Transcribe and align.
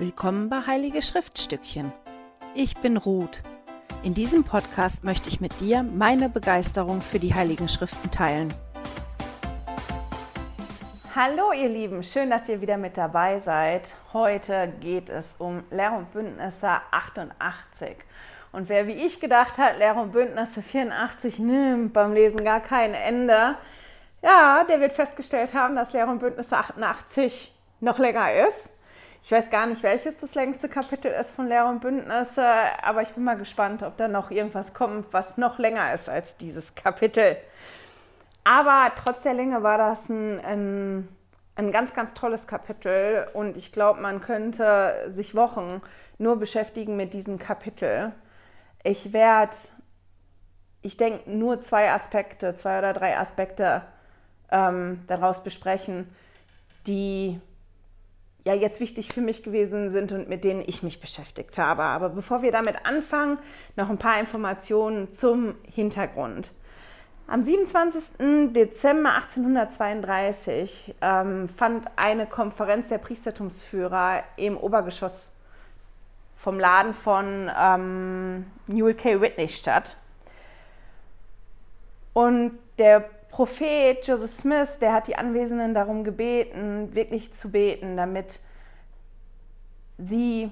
Willkommen 0.00 0.48
bei 0.48 0.60
Heilige 0.64 1.02
Schriftstückchen. 1.02 1.92
Ich 2.54 2.76
bin 2.76 2.96
Ruth. 2.96 3.42
In 4.04 4.14
diesem 4.14 4.44
Podcast 4.44 5.02
möchte 5.02 5.28
ich 5.28 5.40
mit 5.40 5.58
dir 5.58 5.82
meine 5.82 6.28
Begeisterung 6.28 7.00
für 7.00 7.18
die 7.18 7.34
Heiligen 7.34 7.68
Schriften 7.68 8.08
teilen. 8.12 8.54
Hallo 11.16 11.50
ihr 11.50 11.68
Lieben, 11.68 12.04
schön, 12.04 12.30
dass 12.30 12.48
ihr 12.48 12.60
wieder 12.60 12.76
mit 12.76 12.96
dabei 12.96 13.40
seid. 13.40 13.90
Heute 14.12 14.72
geht 14.78 15.10
es 15.10 15.34
um 15.40 15.64
Lehr- 15.72 15.96
und 15.96 16.12
Bündnisse 16.12 16.70
88. 16.92 17.96
Und 18.52 18.68
wer 18.68 18.86
wie 18.86 19.04
ich 19.04 19.18
gedacht 19.18 19.58
hat, 19.58 19.78
Lehr- 19.78 19.96
und 19.96 20.12
Bündnisse 20.12 20.62
84 20.62 21.40
nimmt 21.40 21.92
beim 21.92 22.12
Lesen 22.12 22.44
gar 22.44 22.60
kein 22.60 22.94
Ende, 22.94 23.56
ja, 24.22 24.62
der 24.62 24.78
wird 24.78 24.92
festgestellt 24.92 25.54
haben, 25.54 25.74
dass 25.74 25.92
Lehr- 25.92 26.06
und 26.06 26.20
Bündnisse 26.20 26.56
88 26.56 27.52
noch 27.80 27.98
länger 27.98 28.46
ist. 28.46 28.77
Ich 29.28 29.32
weiß 29.32 29.50
gar 29.50 29.66
nicht, 29.66 29.82
welches 29.82 30.16
das 30.16 30.34
längste 30.34 30.70
Kapitel 30.70 31.10
ist 31.10 31.32
von 31.32 31.48
Lehr 31.48 31.66
und 31.66 31.80
Bündnisse, 31.80 32.46
aber 32.82 33.02
ich 33.02 33.10
bin 33.10 33.24
mal 33.24 33.36
gespannt, 33.36 33.82
ob 33.82 33.98
da 33.98 34.08
noch 34.08 34.30
irgendwas 34.30 34.72
kommt, 34.72 35.12
was 35.12 35.36
noch 35.36 35.58
länger 35.58 35.92
ist 35.92 36.08
als 36.08 36.38
dieses 36.38 36.74
Kapitel. 36.74 37.36
Aber 38.44 38.90
trotz 38.96 39.24
der 39.24 39.34
Länge 39.34 39.62
war 39.62 39.76
das 39.76 40.08
ein, 40.08 40.40
ein, 40.42 41.08
ein 41.56 41.72
ganz, 41.72 41.92
ganz 41.92 42.14
tolles 42.14 42.46
Kapitel 42.46 43.28
und 43.34 43.58
ich 43.58 43.70
glaube, 43.70 44.00
man 44.00 44.22
könnte 44.22 45.04
sich 45.08 45.34
Wochen 45.34 45.82
nur 46.16 46.38
beschäftigen 46.38 46.96
mit 46.96 47.12
diesem 47.12 47.38
Kapitel. 47.38 48.12
Ich 48.82 49.12
werde, 49.12 49.58
ich 50.80 50.96
denke, 50.96 51.30
nur 51.30 51.60
zwei 51.60 51.92
Aspekte, 51.92 52.56
zwei 52.56 52.78
oder 52.78 52.94
drei 52.94 53.18
Aspekte 53.18 53.82
ähm, 54.50 55.04
daraus 55.06 55.42
besprechen, 55.42 56.08
die 56.86 57.42
ja 58.44 58.54
jetzt 58.54 58.80
wichtig 58.80 59.12
für 59.12 59.20
mich 59.20 59.42
gewesen 59.42 59.90
sind 59.90 60.12
und 60.12 60.28
mit 60.28 60.44
denen 60.44 60.62
ich 60.66 60.82
mich 60.82 61.00
beschäftigt 61.00 61.58
habe. 61.58 61.82
Aber 61.82 62.08
bevor 62.10 62.42
wir 62.42 62.52
damit 62.52 62.76
anfangen, 62.84 63.38
noch 63.76 63.90
ein 63.90 63.98
paar 63.98 64.18
Informationen 64.18 65.10
zum 65.10 65.54
Hintergrund. 65.62 66.52
Am 67.26 67.44
27. 67.44 68.52
Dezember 68.54 69.14
1832 69.16 70.94
ähm, 71.02 71.48
fand 71.50 71.86
eine 71.96 72.26
Konferenz 72.26 72.88
der 72.88 72.96
Priestertumsführer 72.96 74.22
im 74.36 74.56
Obergeschoss 74.56 75.30
vom 76.36 76.58
Laden 76.58 76.94
von 76.94 77.50
ähm, 77.54 78.46
Newell 78.66 78.94
K. 78.94 79.20
Whitney 79.20 79.48
statt. 79.48 79.96
Und 82.14 82.58
der 82.78 83.10
Prophet 83.30 84.06
Joseph 84.06 84.30
Smith, 84.30 84.78
der 84.80 84.92
hat 84.92 85.06
die 85.06 85.16
Anwesenden 85.16 85.74
darum 85.74 86.04
gebeten, 86.04 86.94
wirklich 86.94 87.32
zu 87.32 87.50
beten, 87.50 87.96
damit 87.96 88.40
sie 89.98 90.50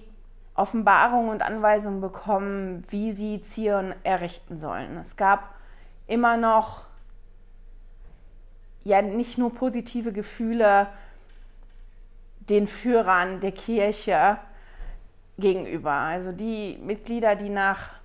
Offenbarungen 0.55 1.31
und 1.31 1.43
Anweisungen 1.43 2.01
bekommen, 2.01 2.85
wie 2.89 3.13
sie 3.13 3.43
Zion 3.43 3.95
errichten 4.03 4.57
sollen. 4.57 4.97
Es 4.97 5.17
gab 5.17 5.55
immer 6.07 6.37
noch 6.37 6.85
ja 8.85 9.03
nicht 9.03 9.37
nur 9.37 9.53
positive 9.53 10.13
Gefühle 10.13 10.87
den 12.49 12.69
Führern 12.69 13.41
der 13.41 13.53
Kirche 13.53 14.39
gegenüber. 15.39 15.93
Also 15.93 16.33
die 16.33 16.79
Mitglieder, 16.81 17.35
die 17.35 17.51
nach 17.51 17.96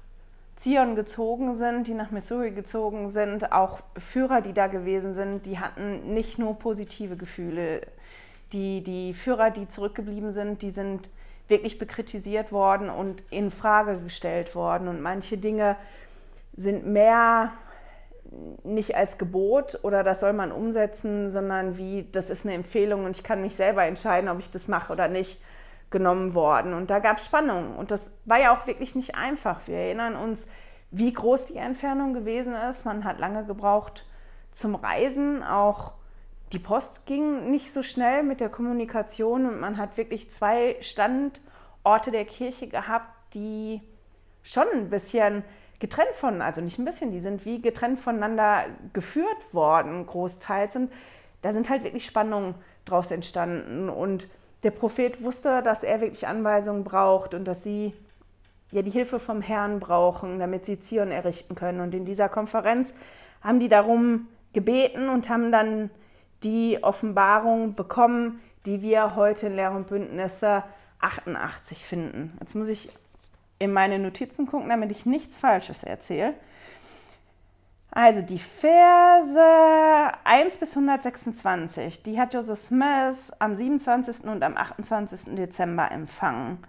Zion 0.62 0.96
gezogen 0.96 1.56
sind, 1.56 1.88
die 1.88 1.96
nach 1.96 2.12
Missouri 2.12 2.52
gezogen 2.52 3.10
sind, 3.10 3.52
auch 3.52 3.80
Führer, 3.98 4.42
die 4.42 4.54
da 4.54 4.68
gewesen 4.68 5.16
sind, 5.16 5.48
die 5.48 5.58
hatten 5.58 6.14
nicht 6.14 6.38
nur 6.38 6.60
positive 6.60 7.18
Gefühle. 7.18 7.82
Die, 8.52 8.84
die 8.84 9.16
Führer, 9.16 9.50
die 9.50 9.68
zurückgeblieben 9.68 10.34
sind, 10.34 10.62
die 10.62 10.70
sind 10.70 11.10
wirklich 11.48 11.80
bekritisiert 11.80 12.52
worden 12.52 12.92
und 12.92 13.24
in 13.32 13.50
Frage 13.50 13.98
gestellt 14.02 14.54
worden. 14.54 14.88
Und 14.88 15.02
manche 15.02 15.38
Dinge 15.38 15.78
sind 16.56 16.86
mehr 16.86 17.54
nicht 18.64 18.96
als 18.96 19.18
Gebot 19.18 19.80
oder 19.82 20.04
das 20.04 20.20
soll 20.20 20.34
man 20.34 20.52
umsetzen, 20.52 21.32
sondern 21.32 21.80
wie, 21.80 22.08
das 22.12 22.30
ist 22.30 22.46
eine 22.46 22.54
Empfehlung 22.54 23.06
und 23.06 23.18
ich 23.18 23.24
kann 23.24 23.42
mich 23.42 23.56
selber 23.56 23.84
entscheiden, 23.84 24.30
ob 24.30 24.40
ich 24.40 24.52
das 24.52 24.68
mache 24.68 24.94
oder 24.94 25.08
nicht 25.08 25.42
genommen 25.92 26.34
worden. 26.34 26.74
Und 26.74 26.90
da 26.90 27.00
gab 27.00 27.18
es 27.18 27.26
Spannungen. 27.26 27.76
Und 27.76 27.92
das 27.92 28.12
war 28.26 28.40
ja 28.40 28.56
auch 28.56 28.66
wirklich 28.66 28.96
nicht 28.96 29.16
einfach. 29.16 29.60
Wir 29.68 29.78
erinnern 29.78 30.16
uns, 30.16 30.48
wie 30.90 31.14
groß 31.14 31.48
die 31.48 31.58
Entfernung 31.58 32.14
gewesen 32.14 32.56
ist. 32.56 32.86
Man 32.86 33.04
hat 33.04 33.20
lange 33.20 33.46
gebraucht 33.46 34.06
zum 34.52 34.76
Reisen. 34.76 35.44
Auch 35.44 35.94
die 36.52 36.60
Post 36.60 37.06
ging 37.06 37.52
nicht 37.52 37.72
so 37.72 37.84
schnell 37.84 38.24
mit 38.24 38.40
der 38.40 38.50
Kommunikation. 38.50 39.46
Und 39.46 39.60
man 39.60 39.78
hat 39.78 39.98
wirklich 39.98 40.32
zwei 40.32 40.78
Standorte 40.82 42.12
der 42.12 42.26
Kirche 42.26 42.68
gehabt, 42.68 43.08
die 43.34 43.82
schon 44.44 44.68
ein 44.74 44.90
bisschen 44.90 45.44
getrennt 45.80 46.16
von, 46.16 46.42
also 46.42 46.62
nicht 46.62 46.78
ein 46.78 46.86
bisschen, 46.86 47.12
die 47.12 47.20
sind 47.20 47.44
wie 47.46 47.62
getrennt 47.62 48.00
voneinander 48.00 48.66
geführt 48.94 49.54
worden, 49.54 50.06
großteils. 50.06 50.76
Und 50.76 50.92
da 51.42 51.52
sind 51.52 51.70
halt 51.70 51.84
wirklich 51.84 52.06
Spannungen 52.06 52.56
draus 52.86 53.12
entstanden. 53.12 53.90
Und 53.90 54.28
der 54.64 54.72
Prophet 54.72 55.24
wusste, 55.24 55.62
dass 55.64 55.84
er 55.84 56.02
wirklich 56.02 56.28
Anweisungen 56.28 56.84
braucht 56.84 57.34
und 57.34 57.46
dass 57.46 57.64
sie 57.64 57.94
ja 58.72 58.82
die 58.82 58.92
Hilfe 58.92 59.20
vom 59.20 59.42
Herrn 59.42 59.80
brauchen, 59.80 60.40
damit 60.40 60.66
sie 60.66 60.80
Zion 60.80 61.12
errichten 61.12 61.56
können. 61.56 61.82
Und 61.82 61.94
in 61.94 62.06
dieser 62.06 62.30
Konferenz 62.30 62.94
haben 63.42 63.60
die 63.60 63.70
darum 63.70 64.28
gebeten 64.54 65.10
und 65.10 65.30
haben 65.30 65.52
dann 65.52 65.90
die 66.44 66.80
Offenbarung 66.82 67.76
bekommen, 67.76 68.42
die 68.66 68.82
wir 68.82 69.16
heute 69.16 69.48
in 69.48 69.56
Lehr 69.56 69.72
und 69.72 69.88
Bündnisse 69.88 70.64
88 71.00 71.84
finden. 71.84 72.38
Jetzt 72.40 72.56
muss 72.56 72.70
ich 72.70 72.90
in 73.60 73.74
meine 73.74 74.00
Notizen 74.00 74.48
gucken, 74.48 74.70
damit 74.70 74.92
ich 74.92 75.06
nichts 75.06 75.38
Falsches 75.38 75.84
erzähle. 75.84 76.34
Also 77.94 78.22
die 78.22 78.40
Verse 78.40 79.38
1 80.24 80.58
bis 80.58 80.72
126, 80.72 82.04
die 82.04 82.18
hat 82.18 82.34
Joseph 82.34 82.60
Smith 82.60 83.34
am 83.40 83.56
27. 83.56 84.24
und 84.26 84.42
am 84.44 84.56
28. 84.56 85.36
Dezember 85.36 85.92
empfangen. 85.92 86.66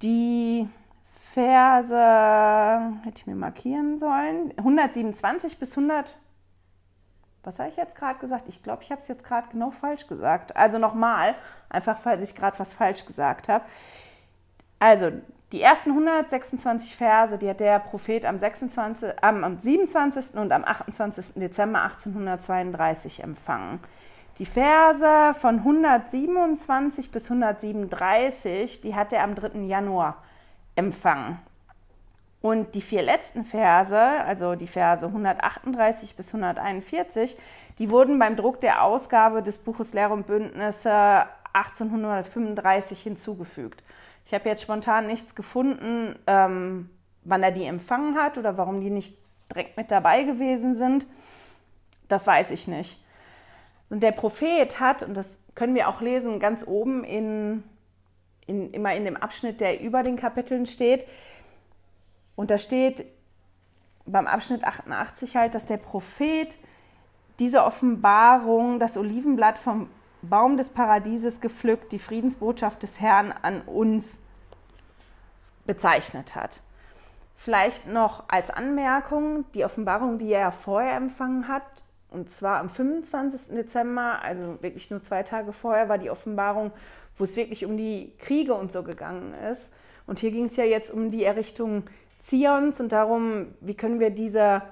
Die 0.00 0.68
Verse, 1.34 1.94
hätte 3.04 3.18
ich 3.18 3.26
mir 3.26 3.34
markieren 3.34 3.98
sollen, 3.98 4.54
127 4.56 5.58
bis 5.58 5.76
100, 5.76 6.16
was 7.42 7.58
habe 7.58 7.68
ich 7.68 7.76
jetzt 7.76 7.94
gerade 7.94 8.18
gesagt? 8.18 8.48
Ich 8.48 8.62
glaube, 8.62 8.82
ich 8.82 8.90
habe 8.90 9.02
es 9.02 9.08
jetzt 9.08 9.22
gerade 9.22 9.48
genau 9.52 9.70
falsch 9.70 10.06
gesagt. 10.06 10.56
Also 10.56 10.78
nochmal, 10.78 11.34
einfach 11.68 11.98
falls 11.98 12.22
ich 12.22 12.34
gerade 12.34 12.58
was 12.58 12.72
falsch 12.72 13.04
gesagt 13.04 13.48
habe. 13.48 13.64
Also 14.78 15.12
die 15.56 15.62
ersten 15.62 15.88
126 15.90 16.94
Verse, 16.94 17.38
die 17.38 17.48
hat 17.48 17.60
der 17.60 17.78
Prophet 17.78 18.26
am, 18.26 18.38
26, 18.38 19.14
am 19.22 19.58
27. 19.58 20.34
und 20.34 20.52
am 20.52 20.64
28. 20.64 21.32
Dezember 21.36 21.80
1832 21.82 23.22
empfangen. 23.22 23.80
Die 24.38 24.44
Verse 24.44 25.32
von 25.40 25.60
127 25.60 27.10
bis 27.10 27.30
137, 27.30 28.82
die 28.82 28.94
hat 28.94 29.14
er 29.14 29.22
am 29.22 29.34
3. 29.34 29.60
Januar 29.60 30.22
empfangen. 30.74 31.38
Und 32.42 32.74
die 32.74 32.82
vier 32.82 33.00
letzten 33.00 33.42
Verse, 33.42 33.98
also 33.98 34.56
die 34.56 34.66
Verse 34.66 35.06
138 35.06 36.16
bis 36.16 36.34
141, 36.34 37.38
die 37.78 37.90
wurden 37.90 38.18
beim 38.18 38.36
Druck 38.36 38.60
der 38.60 38.82
Ausgabe 38.82 39.42
des 39.42 39.56
Buches 39.56 39.94
Lehr 39.94 40.10
und 40.10 40.26
Bündnisse 40.26 41.24
1835 41.54 43.00
hinzugefügt. 43.00 43.82
Ich 44.26 44.34
habe 44.34 44.48
jetzt 44.48 44.62
spontan 44.62 45.06
nichts 45.06 45.34
gefunden, 45.34 46.18
ähm, 46.26 46.90
wann 47.22 47.42
er 47.42 47.52
die 47.52 47.64
empfangen 47.64 48.16
hat 48.16 48.38
oder 48.38 48.58
warum 48.58 48.80
die 48.80 48.90
nicht 48.90 49.16
direkt 49.50 49.76
mit 49.76 49.90
dabei 49.90 50.24
gewesen 50.24 50.74
sind. 50.74 51.06
Das 52.08 52.26
weiß 52.26 52.50
ich 52.50 52.66
nicht. 52.68 53.02
Und 53.88 54.00
der 54.02 54.12
Prophet 54.12 54.80
hat, 54.80 55.02
und 55.02 55.14
das 55.14 55.38
können 55.54 55.74
wir 55.74 55.88
auch 55.88 56.00
lesen, 56.00 56.40
ganz 56.40 56.66
oben 56.66 57.04
in, 57.04 57.62
in, 58.46 58.72
immer 58.72 58.94
in 58.94 59.04
dem 59.04 59.16
Abschnitt, 59.16 59.60
der 59.60 59.80
über 59.80 60.02
den 60.02 60.16
Kapiteln 60.16 60.66
steht. 60.66 61.06
Und 62.34 62.50
da 62.50 62.58
steht 62.58 63.06
beim 64.06 64.26
Abschnitt 64.26 64.64
88 64.64 65.36
halt, 65.36 65.54
dass 65.54 65.66
der 65.66 65.78
Prophet 65.78 66.58
diese 67.38 67.64
Offenbarung, 67.64 68.80
das 68.80 68.96
Olivenblatt 68.96 69.58
vom 69.58 69.88
Baum 70.22 70.56
des 70.56 70.68
Paradieses 70.68 71.40
gepflückt, 71.40 71.92
die 71.92 71.98
Friedensbotschaft 71.98 72.82
des 72.82 73.00
Herrn 73.00 73.32
an 73.42 73.62
uns 73.62 74.18
bezeichnet 75.66 76.34
hat. 76.34 76.60
Vielleicht 77.36 77.86
noch 77.86 78.24
als 78.28 78.50
Anmerkung, 78.50 79.44
die 79.52 79.64
Offenbarung, 79.64 80.18
die 80.18 80.32
er 80.32 80.52
vorher 80.52 80.96
empfangen 80.96 81.48
hat, 81.48 81.62
und 82.08 82.30
zwar 82.30 82.60
am 82.60 82.70
25. 82.70 83.54
Dezember, 83.54 84.22
also 84.22 84.62
wirklich 84.62 84.90
nur 84.90 85.02
zwei 85.02 85.22
Tage 85.22 85.52
vorher, 85.52 85.88
war 85.88 85.98
die 85.98 86.10
Offenbarung, 86.10 86.72
wo 87.16 87.24
es 87.24 87.36
wirklich 87.36 87.64
um 87.64 87.76
die 87.76 88.12
Kriege 88.18 88.54
und 88.54 88.72
so 88.72 88.82
gegangen 88.82 89.34
ist. 89.50 89.74
Und 90.06 90.20
hier 90.20 90.30
ging 90.30 90.46
es 90.46 90.56
ja 90.56 90.64
jetzt 90.64 90.90
um 90.90 91.10
die 91.10 91.24
Errichtung 91.24 91.84
Zions 92.18 92.80
und 92.80 92.92
darum, 92.92 93.54
wie 93.60 93.74
können 93.74 94.00
wir 94.00 94.10
diese 94.10 94.62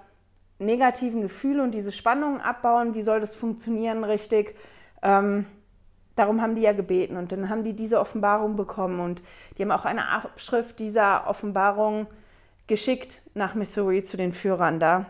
negativen 0.58 1.22
Gefühle 1.22 1.62
und 1.62 1.72
diese 1.72 1.92
Spannungen 1.92 2.40
abbauen, 2.40 2.94
wie 2.94 3.02
soll 3.02 3.20
das 3.20 3.34
funktionieren 3.34 4.04
richtig. 4.04 4.56
Ähm, 5.02 5.46
darum 6.16 6.40
haben 6.40 6.54
die 6.54 6.62
ja 6.62 6.72
gebeten 6.72 7.16
und 7.16 7.32
dann 7.32 7.48
haben 7.48 7.64
die 7.64 7.74
diese 7.74 8.00
Offenbarung 8.00 8.56
bekommen 8.56 9.00
und 9.00 9.22
die 9.56 9.62
haben 9.62 9.70
auch 9.70 9.84
eine 9.84 10.08
Abschrift 10.08 10.78
dieser 10.78 11.26
Offenbarung 11.26 12.06
geschickt 12.66 13.22
nach 13.34 13.54
Missouri 13.54 14.02
zu 14.02 14.16
den 14.16 14.32
Führern 14.32 14.80
da. 14.80 15.06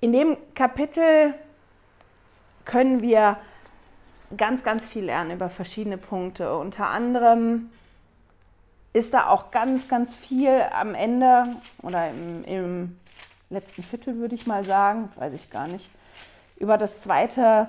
In 0.00 0.12
dem 0.12 0.36
Kapitel 0.54 1.34
können 2.64 3.02
wir 3.02 3.36
ganz, 4.36 4.62
ganz 4.62 4.84
viel 4.84 5.04
lernen 5.04 5.32
über 5.32 5.48
verschiedene 5.48 5.98
Punkte. 5.98 6.56
Unter 6.56 6.88
anderem 6.88 7.70
ist 8.92 9.14
da 9.14 9.28
auch 9.28 9.50
ganz, 9.50 9.88
ganz 9.88 10.14
viel 10.14 10.62
am 10.72 10.94
Ende 10.94 11.44
oder 11.82 12.10
im, 12.10 12.44
im 12.44 12.98
letzten 13.50 13.82
Viertel, 13.82 14.16
würde 14.16 14.34
ich 14.34 14.46
mal 14.46 14.64
sagen, 14.64 15.10
weiß 15.16 15.34
ich 15.34 15.50
gar 15.50 15.66
nicht, 15.66 15.88
über 16.56 16.78
das 16.78 17.00
zweite 17.00 17.68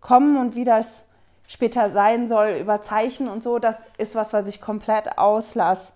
Kommen 0.00 0.36
und 0.36 0.54
wie 0.54 0.64
das 0.64 1.06
später 1.46 1.90
sein 1.90 2.28
soll, 2.28 2.58
über 2.60 2.80
Zeichen 2.80 3.28
und 3.28 3.42
so. 3.42 3.58
Das 3.58 3.86
ist 3.98 4.14
was, 4.14 4.32
was 4.32 4.46
ich 4.46 4.60
komplett 4.60 5.18
auslasse. 5.18 5.92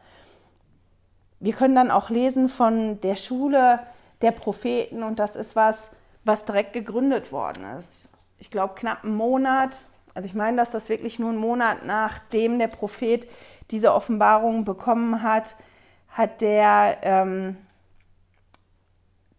Wir 1.40 1.52
können 1.52 1.74
dann 1.74 1.90
auch 1.90 2.10
lesen 2.10 2.48
von 2.48 3.00
der 3.00 3.16
Schule 3.16 3.80
der 4.20 4.32
Propheten 4.32 5.02
und 5.02 5.18
das 5.18 5.36
ist 5.36 5.54
was, 5.54 5.90
was 6.24 6.44
direkt 6.44 6.72
gegründet 6.72 7.32
worden 7.32 7.64
ist. 7.78 8.08
Ich 8.38 8.50
glaube, 8.50 8.74
knapp 8.74 9.04
einen 9.04 9.14
Monat, 9.14 9.84
also 10.14 10.26
ich 10.26 10.34
meine, 10.34 10.56
dass 10.56 10.70
das 10.70 10.88
wirklich 10.88 11.18
nur 11.18 11.30
einen 11.30 11.38
Monat 11.38 11.84
nachdem 11.84 12.58
der 12.58 12.68
Prophet 12.68 13.28
diese 13.70 13.92
Offenbarung 13.92 14.64
bekommen 14.64 15.22
hat, 15.22 15.56
hat 16.08 16.40
der 16.40 16.98
ähm, 17.02 17.56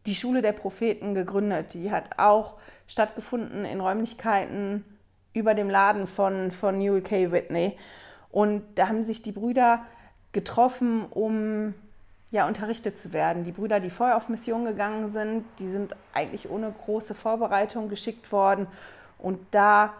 die 0.05 0.15
Schule 0.15 0.41
der 0.41 0.51
Propheten 0.51 1.13
gegründet. 1.13 1.73
Die 1.73 1.91
hat 1.91 2.19
auch 2.19 2.55
stattgefunden 2.87 3.65
in 3.65 3.81
Räumlichkeiten 3.81 4.85
über 5.33 5.53
dem 5.53 5.69
Laden 5.69 6.07
von, 6.07 6.51
von 6.51 6.77
Newell 6.77 7.01
K. 7.01 7.31
Whitney. 7.31 7.77
Und 8.31 8.63
da 8.75 8.87
haben 8.87 9.03
sich 9.03 9.21
die 9.21 9.31
Brüder 9.31 9.85
getroffen, 10.31 11.05
um 11.09 11.73
ja, 12.31 12.47
unterrichtet 12.47 12.97
zu 12.97 13.13
werden. 13.13 13.45
Die 13.45 13.51
Brüder, 13.51 13.79
die 13.79 13.89
vorher 13.89 14.17
auf 14.17 14.29
Mission 14.29 14.65
gegangen 14.65 15.07
sind, 15.07 15.45
die 15.59 15.69
sind 15.69 15.95
eigentlich 16.13 16.49
ohne 16.49 16.73
große 16.85 17.15
Vorbereitung 17.15 17.89
geschickt 17.89 18.31
worden. 18.31 18.67
Und 19.17 19.39
da 19.51 19.93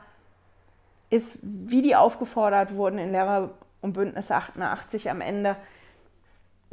ist, 1.10 1.38
wie 1.42 1.82
die 1.82 1.96
aufgefordert 1.96 2.76
wurden 2.76 3.00
in 3.00 3.12
Lehrer 3.12 3.52
und 3.82 3.94
Bündnis 3.94 4.32
88 4.32 5.10
am 5.10 5.22
Ende, 5.22 5.56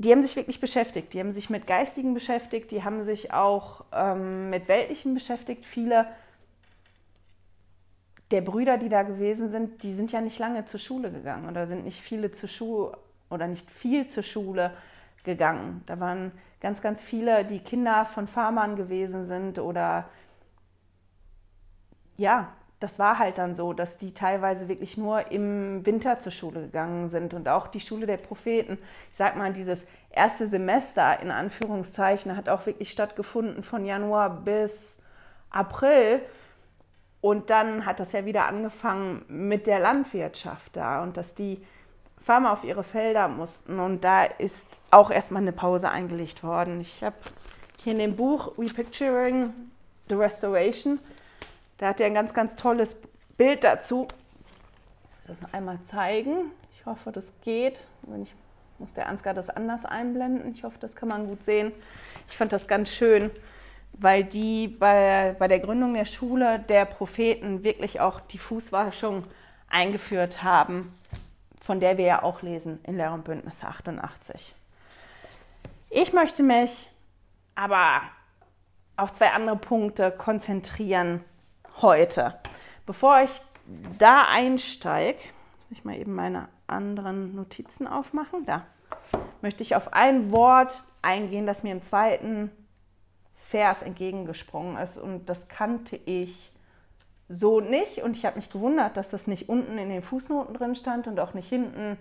die 0.03 0.11
haben 0.11 0.23
sich 0.23 0.35
wirklich 0.35 0.59
beschäftigt. 0.59 1.13
Die 1.13 1.21
haben 1.21 1.33
sich 1.33 1.49
mit 1.49 1.67
Geistigen 1.67 2.13
beschäftigt, 2.13 2.71
die 2.73 2.83
haben 2.83 3.05
sich 3.05 3.33
auch 3.33 3.85
ähm, 3.93 4.51
mit 4.51 4.67
Weltlichen 4.67 5.15
beschäftigt. 5.15 5.65
Viele 5.65 6.07
der 8.33 8.41
Brüder, 8.41 8.79
die 8.79 8.89
da 8.89 9.03
gewesen 9.03 9.51
sind, 9.51 9.83
die 9.83 9.93
sind 9.93 10.11
ja 10.11 10.21
nicht 10.21 10.39
lange 10.39 10.65
zur 10.65 10.81
Schule 10.81 11.13
gegangen 11.13 11.49
oder 11.49 11.67
sind 11.67 11.85
nicht 11.85 12.01
viele 12.01 12.33
zur 12.33 12.49
Schule 12.49 12.99
oder 13.31 13.47
nicht 13.47 13.71
viel 13.71 14.07
zur 14.09 14.23
Schule 14.23 14.73
gegangen. 15.23 15.83
Da 15.87 16.01
waren 16.01 16.33
ganz, 16.61 16.81
ganz 16.81 17.01
viele, 17.01 17.45
die 17.45 17.61
Kinder 17.61 18.05
von 18.07 18.27
Farmern 18.27 18.75
gewesen 18.75 19.25
sind 19.25 19.59
oder 19.59 20.09
ja, 22.17 22.53
das 22.83 22.99
war 22.99 23.19
halt 23.19 23.39
dann 23.39 23.55
so, 23.55 23.73
dass 23.73 23.99
die 23.99 24.13
teilweise 24.13 24.69
wirklich 24.69 24.97
nur 24.97 25.31
im 25.31 25.87
Winter 25.87 26.19
zur 26.19 26.33
Schule 26.33 26.63
gegangen 26.63 27.09
sind 27.09 27.33
und 27.35 27.49
auch 27.49 27.69
die 27.69 27.81
Schule 27.81 28.07
der 28.07 28.17
Propheten. 28.17 28.79
Ich 29.11 29.17
sag 29.17 29.37
mal, 29.37 29.53
dieses 29.53 29.87
erste 30.11 30.47
Semester 30.47 31.21
in 31.21 31.31
Anführungszeichen 31.31 32.37
hat 32.37 32.49
auch 32.49 32.67
wirklich 32.67 32.91
stattgefunden 32.91 33.63
von 33.63 33.85
Januar 33.85 34.31
bis 34.31 34.99
April. 35.51 36.21
Und 37.21 37.51
dann 37.51 37.87
hat 37.87 38.01
das 38.01 38.13
ja 38.13 38.25
wieder 38.25 38.47
angefangen 38.47 39.25
mit 39.29 39.69
der 39.69 39.79
Landwirtschaft 39.79 40.77
da 40.77 41.05
und 41.05 41.17
dass 41.17 41.37
die 41.37 41.65
Farmer 42.19 42.53
auf 42.53 42.65
ihre 42.65 42.83
Felder 42.83 43.29
mussten. 43.29 43.79
Und 43.79 44.03
da 44.03 44.25
ist 44.25 44.69
auch 44.91 45.11
erstmal 45.11 45.43
eine 45.43 45.53
Pause 45.53 45.89
eingelegt 45.91 46.43
worden. 46.43 46.81
Ich 46.81 47.03
habe 47.05 47.17
hier 47.79 47.93
in 47.93 48.01
dem 48.01 48.17
Buch 48.17 48.59
Repicturing 48.59 49.53
the 50.09 50.15
Restoration 50.15 50.99
da 51.83 51.89
hat 51.89 52.01
er 52.01 52.07
ein 52.07 52.15
ganz, 52.15 52.33
ganz 52.33 52.55
tolles 52.55 52.95
Bild 53.37 53.65
dazu. 53.65 54.07
Ich 54.07 55.17
muss 55.17 55.27
das 55.27 55.43
noch 55.43 55.53
einmal 55.53 55.83
zeigen. 55.83 56.53
Ich 56.77 56.87
hoffe, 56.87 57.11
das 57.11 57.33
geht. 57.41 57.89
Wenn 58.03 58.23
ich 58.23 58.33
muss 58.79 58.93
der 58.93 59.09
Ansgar 59.09 59.35
das 59.35 59.51
anders 59.51 59.85
einblenden. 59.85 60.53
Ich 60.53 60.63
hoffe, 60.63 60.79
das 60.79 60.95
kann 60.95 61.09
man 61.09 61.27
gut 61.27 61.43
sehen. 61.43 61.73
Ich 62.29 62.37
fand 62.37 62.53
das 62.53 62.69
ganz 62.69 62.89
schön, 62.93 63.33
weil 63.95 64.23
die 64.23 64.69
bei, 64.69 65.35
bei 65.37 65.49
der 65.49 65.59
Gründung 65.59 65.95
der 65.95 66.05
Schule 66.05 66.61
der 66.61 66.85
Propheten 66.85 67.65
wirklich 67.65 67.99
auch 67.99 68.21
die 68.21 68.39
Fußwaschung 68.39 69.25
eingeführt 69.69 70.45
haben, 70.45 70.97
von 71.61 71.81
der 71.81 71.99
wir 71.99 72.05
ja 72.05 72.23
auch 72.23 72.43
lesen 72.43 72.79
in 72.85 72.97
Lehr 72.97 73.13
und 73.13 73.25
Bündnis 73.25 73.65
88. 73.65 74.55
Ich 75.91 76.13
möchte 76.13 76.45
mich 76.45 76.89
aber 77.57 78.03
auf 78.97 79.13
zwei 79.13 79.31
andere 79.31 79.57
Punkte 79.57 80.13
konzentrieren, 80.13 81.25
heute. 81.81 82.39
Bevor 82.87 83.23
ich 83.23 83.31
da 83.99 84.27
einsteige, 84.29 85.19
muss 85.69 85.79
ich 85.79 85.85
mal 85.85 85.97
eben 85.97 86.15
meine 86.15 86.49
anderen 86.67 87.35
Notizen 87.35 87.87
aufmachen. 87.87 88.45
Da 88.45 88.67
möchte 89.41 89.63
ich 89.63 89.77
auf 89.77 89.93
ein 89.93 90.31
Wort 90.33 90.83
eingehen, 91.01 91.47
das 91.47 91.63
mir 91.63 91.73
im 91.73 91.83
zweiten 91.83 92.51
Vers 93.37 93.83
entgegengesprungen 93.83 94.77
ist. 94.77 94.99
Und 94.99 95.29
das 95.29 95.49
kannte 95.49 95.97
ich 95.97 96.53
so 97.29 97.61
nicht. 97.61 98.03
Und 98.03 98.17
ich 98.17 98.25
habe 98.25 98.37
mich 98.37 98.51
gewundert, 98.51 98.97
dass 98.97 99.11
das 99.11 99.27
nicht 99.27 99.49
unten 99.49 99.79
in 99.79 99.89
den 99.89 100.03
Fußnoten 100.03 100.55
drin 100.55 100.75
stand 100.75 101.07
und 101.07 101.19
auch 101.21 101.35
nicht 101.35 101.49
hinten 101.49 101.99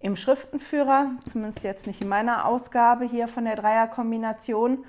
im 0.00 0.16
Schriftenführer, 0.16 1.10
zumindest 1.24 1.64
jetzt 1.64 1.86
nicht 1.86 2.02
in 2.02 2.08
meiner 2.08 2.44
Ausgabe 2.44 3.06
hier 3.06 3.28
von 3.28 3.44
der 3.44 3.56
Dreierkombination. 3.56 4.84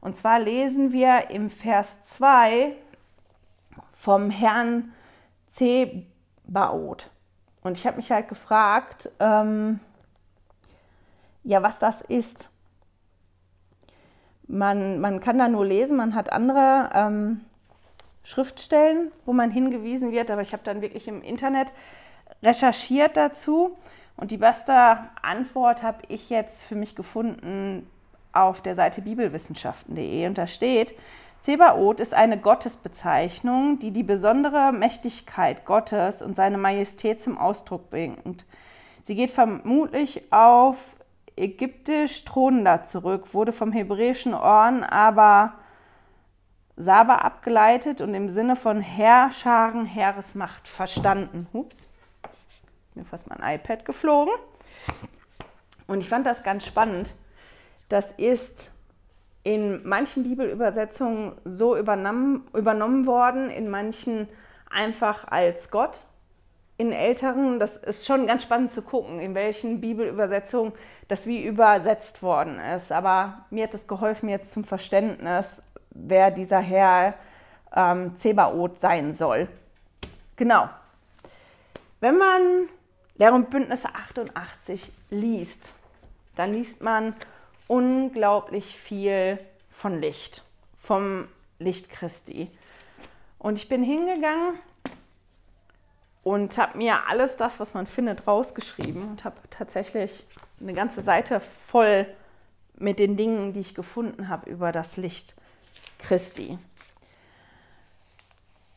Und 0.00 0.16
zwar 0.16 0.38
lesen 0.40 0.92
wir 0.92 1.30
im 1.30 1.50
Vers 1.50 2.02
2 2.02 2.74
vom 3.98 4.30
Herrn 4.30 4.92
Zebaoth. 5.48 7.10
Und 7.62 7.76
ich 7.76 7.84
habe 7.84 7.96
mich 7.96 8.12
halt 8.12 8.28
gefragt, 8.28 9.10
ähm, 9.18 9.80
ja, 11.42 11.64
was 11.64 11.80
das 11.80 12.00
ist. 12.02 12.48
Man, 14.46 15.00
man 15.00 15.18
kann 15.18 15.36
da 15.36 15.48
nur 15.48 15.66
lesen, 15.66 15.96
man 15.96 16.14
hat 16.14 16.32
andere 16.32 16.90
ähm, 16.94 17.40
Schriftstellen, 18.22 19.10
wo 19.26 19.32
man 19.32 19.50
hingewiesen 19.50 20.12
wird, 20.12 20.30
aber 20.30 20.42
ich 20.42 20.52
habe 20.52 20.62
dann 20.62 20.80
wirklich 20.80 21.08
im 21.08 21.20
Internet 21.20 21.72
recherchiert 22.40 23.16
dazu. 23.16 23.76
Und 24.16 24.30
die 24.30 24.38
beste 24.38 24.98
Antwort 25.22 25.82
habe 25.82 26.02
ich 26.06 26.30
jetzt 26.30 26.62
für 26.62 26.76
mich 26.76 26.94
gefunden 26.94 27.90
auf 28.32 28.62
der 28.62 28.76
Seite 28.76 29.02
bibelwissenschaften.de. 29.02 30.28
Und 30.28 30.38
da 30.38 30.46
steht, 30.46 30.94
Zebaoth 31.40 32.00
ist 32.00 32.14
eine 32.14 32.38
Gottesbezeichnung, 32.38 33.78
die 33.78 33.90
die 33.90 34.02
besondere 34.02 34.72
Mächtigkeit 34.72 35.64
Gottes 35.64 36.20
und 36.20 36.36
seine 36.36 36.58
Majestät 36.58 37.20
zum 37.20 37.38
Ausdruck 37.38 37.90
bringt. 37.90 38.44
Sie 39.02 39.14
geht 39.14 39.30
vermutlich 39.30 40.32
auf 40.32 40.96
ägyptisch 41.36 42.24
Thronender 42.24 42.82
zurück, 42.82 43.32
wurde 43.32 43.52
vom 43.52 43.72
hebräischen 43.72 44.34
Orn 44.34 44.82
aber 44.82 45.54
Saba 46.76 47.16
abgeleitet 47.16 48.00
und 48.00 48.14
im 48.14 48.28
Sinne 48.28 48.54
von 48.54 48.80
Herrscharen, 48.80 49.86
Heeresmacht 49.86 50.68
verstanden. 50.68 51.48
Hups, 51.52 51.88
mir 52.94 53.04
fast 53.04 53.28
mein 53.28 53.42
iPad 53.42 53.84
geflogen. 53.84 54.34
Und 55.86 56.00
ich 56.00 56.08
fand 56.08 56.26
das 56.26 56.42
ganz 56.42 56.66
spannend. 56.66 57.14
Das 57.88 58.12
ist 58.12 58.72
in 59.42 59.86
manchen 59.86 60.24
Bibelübersetzungen 60.24 61.32
so 61.44 61.76
übernommen, 61.76 62.46
übernommen 62.54 63.06
worden, 63.06 63.50
in 63.50 63.70
manchen 63.70 64.28
einfach 64.70 65.26
als 65.28 65.70
Gott. 65.70 65.98
In 66.76 66.92
älteren, 66.92 67.58
das 67.58 67.76
ist 67.76 68.06
schon 68.06 68.26
ganz 68.26 68.44
spannend 68.44 68.70
zu 68.70 68.82
gucken, 68.82 69.18
in 69.18 69.34
welchen 69.34 69.80
Bibelübersetzungen 69.80 70.72
das 71.08 71.26
wie 71.26 71.44
übersetzt 71.44 72.22
worden 72.22 72.60
ist. 72.60 72.92
Aber 72.92 73.46
mir 73.50 73.64
hat 73.64 73.74
es 73.74 73.88
geholfen 73.88 74.28
jetzt 74.28 74.52
zum 74.52 74.64
Verständnis, 74.64 75.62
wer 75.90 76.30
dieser 76.30 76.60
Herr 76.60 77.14
ähm, 77.74 78.16
Zebaoth 78.18 78.78
sein 78.78 79.12
soll. 79.12 79.48
Genau. 80.36 80.68
Wenn 82.00 82.16
man 82.16 82.68
Lehr 83.16 83.34
und 83.34 83.50
Bündnisse 83.50 83.88
88 83.88 84.92
liest, 85.10 85.72
dann 86.36 86.52
liest 86.52 86.80
man 86.82 87.14
unglaublich 87.68 88.76
viel 88.76 89.38
von 89.70 90.00
Licht, 90.00 90.42
vom 90.76 91.28
Licht 91.60 91.90
Christi. 91.90 92.50
Und 93.38 93.56
ich 93.56 93.68
bin 93.68 93.84
hingegangen 93.84 94.58
und 96.24 96.58
habe 96.58 96.76
mir 96.76 97.06
alles 97.06 97.36
das, 97.36 97.60
was 97.60 97.74
man 97.74 97.86
findet, 97.86 98.26
rausgeschrieben 98.26 99.08
und 99.08 99.24
habe 99.24 99.36
tatsächlich 99.50 100.26
eine 100.60 100.74
ganze 100.74 101.02
Seite 101.02 101.38
voll 101.38 102.06
mit 102.76 102.98
den 102.98 103.16
Dingen, 103.16 103.52
die 103.52 103.60
ich 103.60 103.74
gefunden 103.74 104.28
habe 104.28 104.50
über 104.50 104.72
das 104.72 104.96
Licht 104.96 105.36
Christi. 105.98 106.58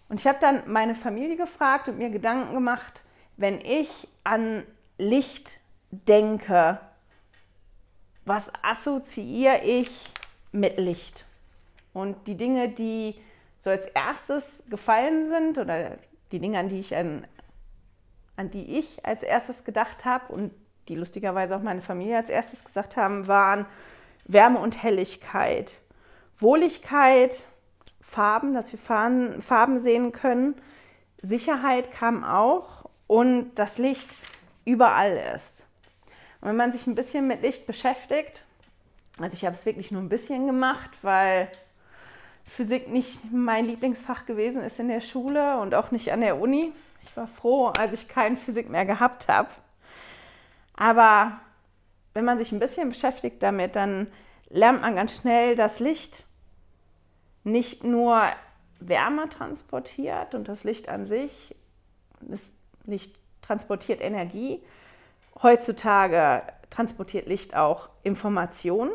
Und 0.10 0.20
ich 0.20 0.28
habe 0.28 0.40
dann 0.42 0.64
meine 0.68 0.94
Familie 0.94 1.38
gefragt 1.38 1.88
und 1.88 1.98
mir 1.98 2.10
Gedanken 2.10 2.54
gemacht, 2.54 3.02
wenn 3.38 3.62
ich 3.62 4.08
an 4.24 4.64
Licht 4.98 5.60
denke, 5.92 6.80
was 8.26 8.52
assoziiere 8.62 9.62
ich 9.64 10.12
mit 10.52 10.78
Licht? 10.78 11.26
Und 11.94 12.28
die 12.28 12.36
Dinge, 12.36 12.70
die 12.70 13.16
so 13.60 13.70
als 13.70 13.86
erstes 13.88 14.64
gefallen 14.70 15.30
sind 15.30 15.58
oder 15.58 15.98
die 16.32 16.40
Dinge, 16.40 16.60
an 16.60 16.70
die 16.70 16.80
ich, 16.80 16.96
an, 16.96 17.28
an 18.36 18.50
die 18.52 18.80
ich 18.80 19.06
als 19.06 19.24
erstes 19.24 19.64
gedacht 19.64 20.06
habe 20.06 20.32
und 20.34 20.52
die 20.88 20.96
lustigerweise 20.96 21.56
auch 21.56 21.62
meine 21.62 21.82
Familie 21.82 22.18
als 22.18 22.30
erstes 22.30 22.64
gesagt 22.64 22.98
haben, 22.98 23.28
waren 23.28 23.66
Wärme 24.26 24.60
und 24.60 24.82
Helligkeit, 24.82 25.74
Wohligkeit, 26.40 27.46
Farben, 28.00 28.54
dass 28.54 28.72
wir 28.72 28.80
Farben 28.80 29.80
sehen 29.80 30.12
können. 30.12 30.56
Sicherheit 31.22 31.92
kam 31.92 32.24
auch 32.24 32.90
und 33.08 33.54
das 33.56 33.78
Licht 33.78 34.10
überall 34.66 35.18
ist. 35.36 35.66
Und 36.42 36.50
wenn 36.50 36.56
man 36.56 36.72
sich 36.72 36.88
ein 36.88 36.96
bisschen 36.96 37.28
mit 37.28 37.42
Licht 37.42 37.68
beschäftigt, 37.68 38.44
also 39.20 39.36
ich 39.36 39.46
habe 39.46 39.56
es 39.56 39.66
wirklich 39.66 39.92
nur 39.92 40.02
ein 40.02 40.10
bisschen 40.10 40.48
gemacht, 40.48 40.90
weil 41.02 41.50
Physik 42.46 42.90
nicht 42.90 43.32
mein 43.32 43.66
Lieblingsfach 43.66 44.26
gewesen 44.26 44.64
ist 44.64 44.80
in 44.80 44.88
der 44.88 45.02
Schule 45.02 45.60
und 45.60 45.76
auch 45.76 45.92
nicht 45.92 46.12
an 46.12 46.22
der 46.22 46.42
Uni. 46.42 46.74
Ich 47.04 47.16
war 47.16 47.28
froh, 47.28 47.68
als 47.68 47.94
ich 47.94 48.08
keine 48.08 48.38
Physik 48.38 48.70
mehr 48.70 48.86
gehabt 48.86 49.28
habe. 49.28 49.50
Aber 50.74 51.40
wenn 52.14 52.26
man 52.26 52.38
sich 52.38 52.52
ein 52.52 52.60
bisschen 52.60 52.90
beschäftigt 52.90 53.42
damit, 53.44 53.76
dann 53.76 54.08
lernt 54.50 54.82
man 54.82 54.96
ganz 54.96 55.16
schnell, 55.16 55.56
dass 55.56 55.80
Licht 55.80 56.26
nicht 57.44 57.84
nur 57.84 58.30
Wärme 58.80 59.30
transportiert 59.30 60.36
und 60.36 60.48
das 60.48 60.64
Licht 60.64 60.90
an 60.90 61.06
sich, 61.06 61.56
das 62.20 62.56
Licht 62.86 63.16
transportiert 63.42 64.02
Energie. 64.02 64.62
Heutzutage 65.42 66.44
transportiert 66.70 67.28
Licht 67.28 67.56
auch 67.56 67.90
Informationen. 68.04 68.92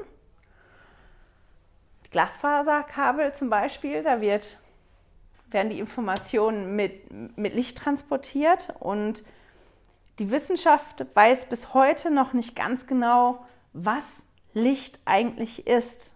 Glasfaserkabel 2.11 3.35
zum 3.35 3.51
Beispiel, 3.51 4.03
da 4.03 4.21
wird, 4.21 4.59
werden 5.51 5.71
die 5.71 5.79
Informationen 5.79 6.75
mit, 6.75 7.37
mit 7.37 7.55
Licht 7.55 7.79
transportiert 7.79 8.75
und 8.81 9.23
die 10.19 10.31
Wissenschaft 10.31 11.05
weiß 11.15 11.49
bis 11.49 11.75
heute 11.75 12.11
noch 12.11 12.33
nicht 12.33 12.57
ganz 12.57 12.87
genau, 12.87 13.45
was 13.75 14.25
Licht 14.55 14.99
eigentlich 15.05 15.67
ist. 15.67 16.15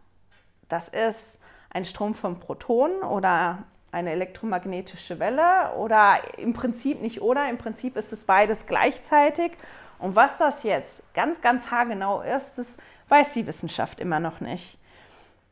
Das 0.69 0.89
ist 0.89 1.39
ein 1.69 1.85
Strom 1.85 2.15
von 2.15 2.41
Protonen 2.41 3.03
oder 3.03 3.65
eine 3.93 4.13
elektromagnetische 4.13 5.19
Welle 5.19 5.75
oder 5.77 6.21
im 6.39 6.55
Prinzip 6.55 7.03
nicht 7.03 7.21
oder, 7.21 7.51
im 7.51 7.59
Prinzip 7.59 7.97
ist 7.97 8.13
es 8.13 8.25
beides 8.25 8.67
gleichzeitig. 8.67 9.53
Und 10.01 10.17
was 10.17 10.39
das 10.39 10.63
jetzt 10.63 11.03
ganz, 11.13 11.41
ganz 11.41 11.71
haargenau 11.71 12.23
ist, 12.23 12.57
das 12.57 12.79
weiß 13.09 13.35
die 13.35 13.47
Wissenschaft 13.47 14.01
immer 14.01 14.19
noch 14.19 14.41
nicht. 14.41 14.79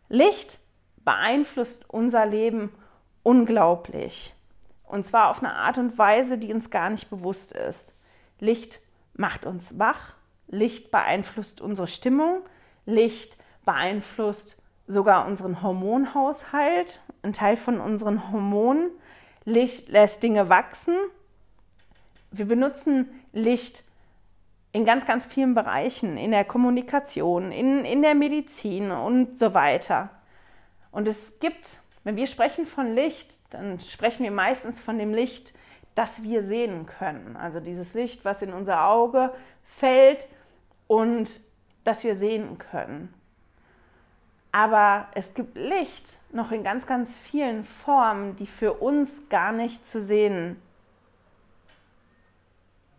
Licht 0.09 0.59
beeinflusst 1.05 1.89
unser 1.89 2.25
Leben 2.25 2.73
unglaublich. 3.23 4.35
Und 4.85 5.07
zwar 5.07 5.29
auf 5.29 5.41
eine 5.41 5.53
Art 5.53 5.77
und 5.77 5.99
Weise, 5.99 6.39
die 6.39 6.53
uns 6.53 6.71
gar 6.71 6.89
nicht 6.89 7.11
bewusst 7.11 7.53
ist. 7.53 7.93
Licht 8.41 8.81
macht 9.15 9.45
uns 9.45 9.79
wach, 9.79 10.15
Licht 10.47 10.91
beeinflusst 10.91 11.61
unsere 11.61 11.87
Stimmung, 11.87 12.41
Licht 12.87 13.37
beeinflusst 13.67 14.57
sogar 14.87 15.27
unseren 15.27 15.63
Hormonhaushalt, 15.63 17.03
ein 17.23 17.35
Teil 17.35 17.59
von 17.59 17.81
unseren 17.81 18.33
Hormonen. 18.33 18.91
Licht 19.45 19.91
lässt 19.91 20.23
Dinge 20.23 20.49
wachsen. 20.49 20.97
Wir 22.31 22.47
benutzen 22.47 23.09
Licht 23.33 23.85
in 24.79 24.85
ganz, 24.85 25.07
ganz 25.07 25.27
vielen 25.27 25.55
Bereichen, 25.55 26.17
in 26.17 26.31
der 26.31 26.45
Kommunikation, 26.45 27.51
in, 27.51 27.85
in 27.85 28.01
der 28.01 28.15
Medizin 28.15 28.93
und 28.93 29.37
so 29.37 29.53
weiter. 29.53 30.09
Und 30.93 31.09
es 31.09 31.41
gibt, 31.41 31.81
wenn 32.05 32.15
wir 32.15 32.29
sprechen 32.29 32.65
von 32.65 32.95
Licht, 32.95 33.41
dann 33.51 33.81
sprechen 33.81 34.23
wir 34.23 34.31
meistens 34.31 34.81
von 34.81 34.97
dem 34.97 35.13
Licht, 35.13 35.53
das 35.97 36.23
wir 36.23 36.45
sehen 36.45 36.87
können. 36.87 37.37
Also 37.37 37.59
dieses 37.59 37.95
Licht, 37.95 38.25
was 38.25 38.41
in 38.41 38.53
unser 38.53 38.85
Auge 38.85 39.33
fällt 39.65 40.29
und 40.87 41.29
das 41.83 42.05
wir 42.05 42.15
sehen 42.15 42.59
können. 42.59 43.13
Aber 44.53 45.09
es 45.15 45.35
gibt 45.35 45.57
Licht 45.57 46.19
noch 46.31 46.53
in 46.53 46.63
ganz, 46.63 46.87
ganz 46.87 47.17
vielen 47.17 47.65
Formen, 47.65 48.37
die 48.37 48.47
für 48.47 48.75
uns 48.75 49.29
gar 49.29 49.51
nicht 49.51 49.85
zu 49.85 50.01
sehen 50.01 50.63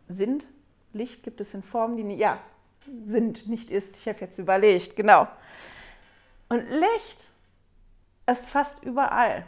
sind. 0.09 0.43
Licht 0.93 1.24
gibt 1.24 1.41
es 1.41 1.53
in 1.53 1.63
Formen, 1.63 1.98
die 1.98 2.03
nicht, 2.03 2.19
ja, 2.19 2.39
sind, 3.05 3.48
nicht 3.48 3.69
ist. 3.69 3.96
Ich 3.98 4.08
habe 4.08 4.19
jetzt 4.22 4.38
überlegt, 4.38 4.96
genau. 4.96 5.27
Und 6.50 6.67
Licht 6.69 7.29
ist 8.25 8.46
fast 8.46 8.84
überall. 8.84 9.46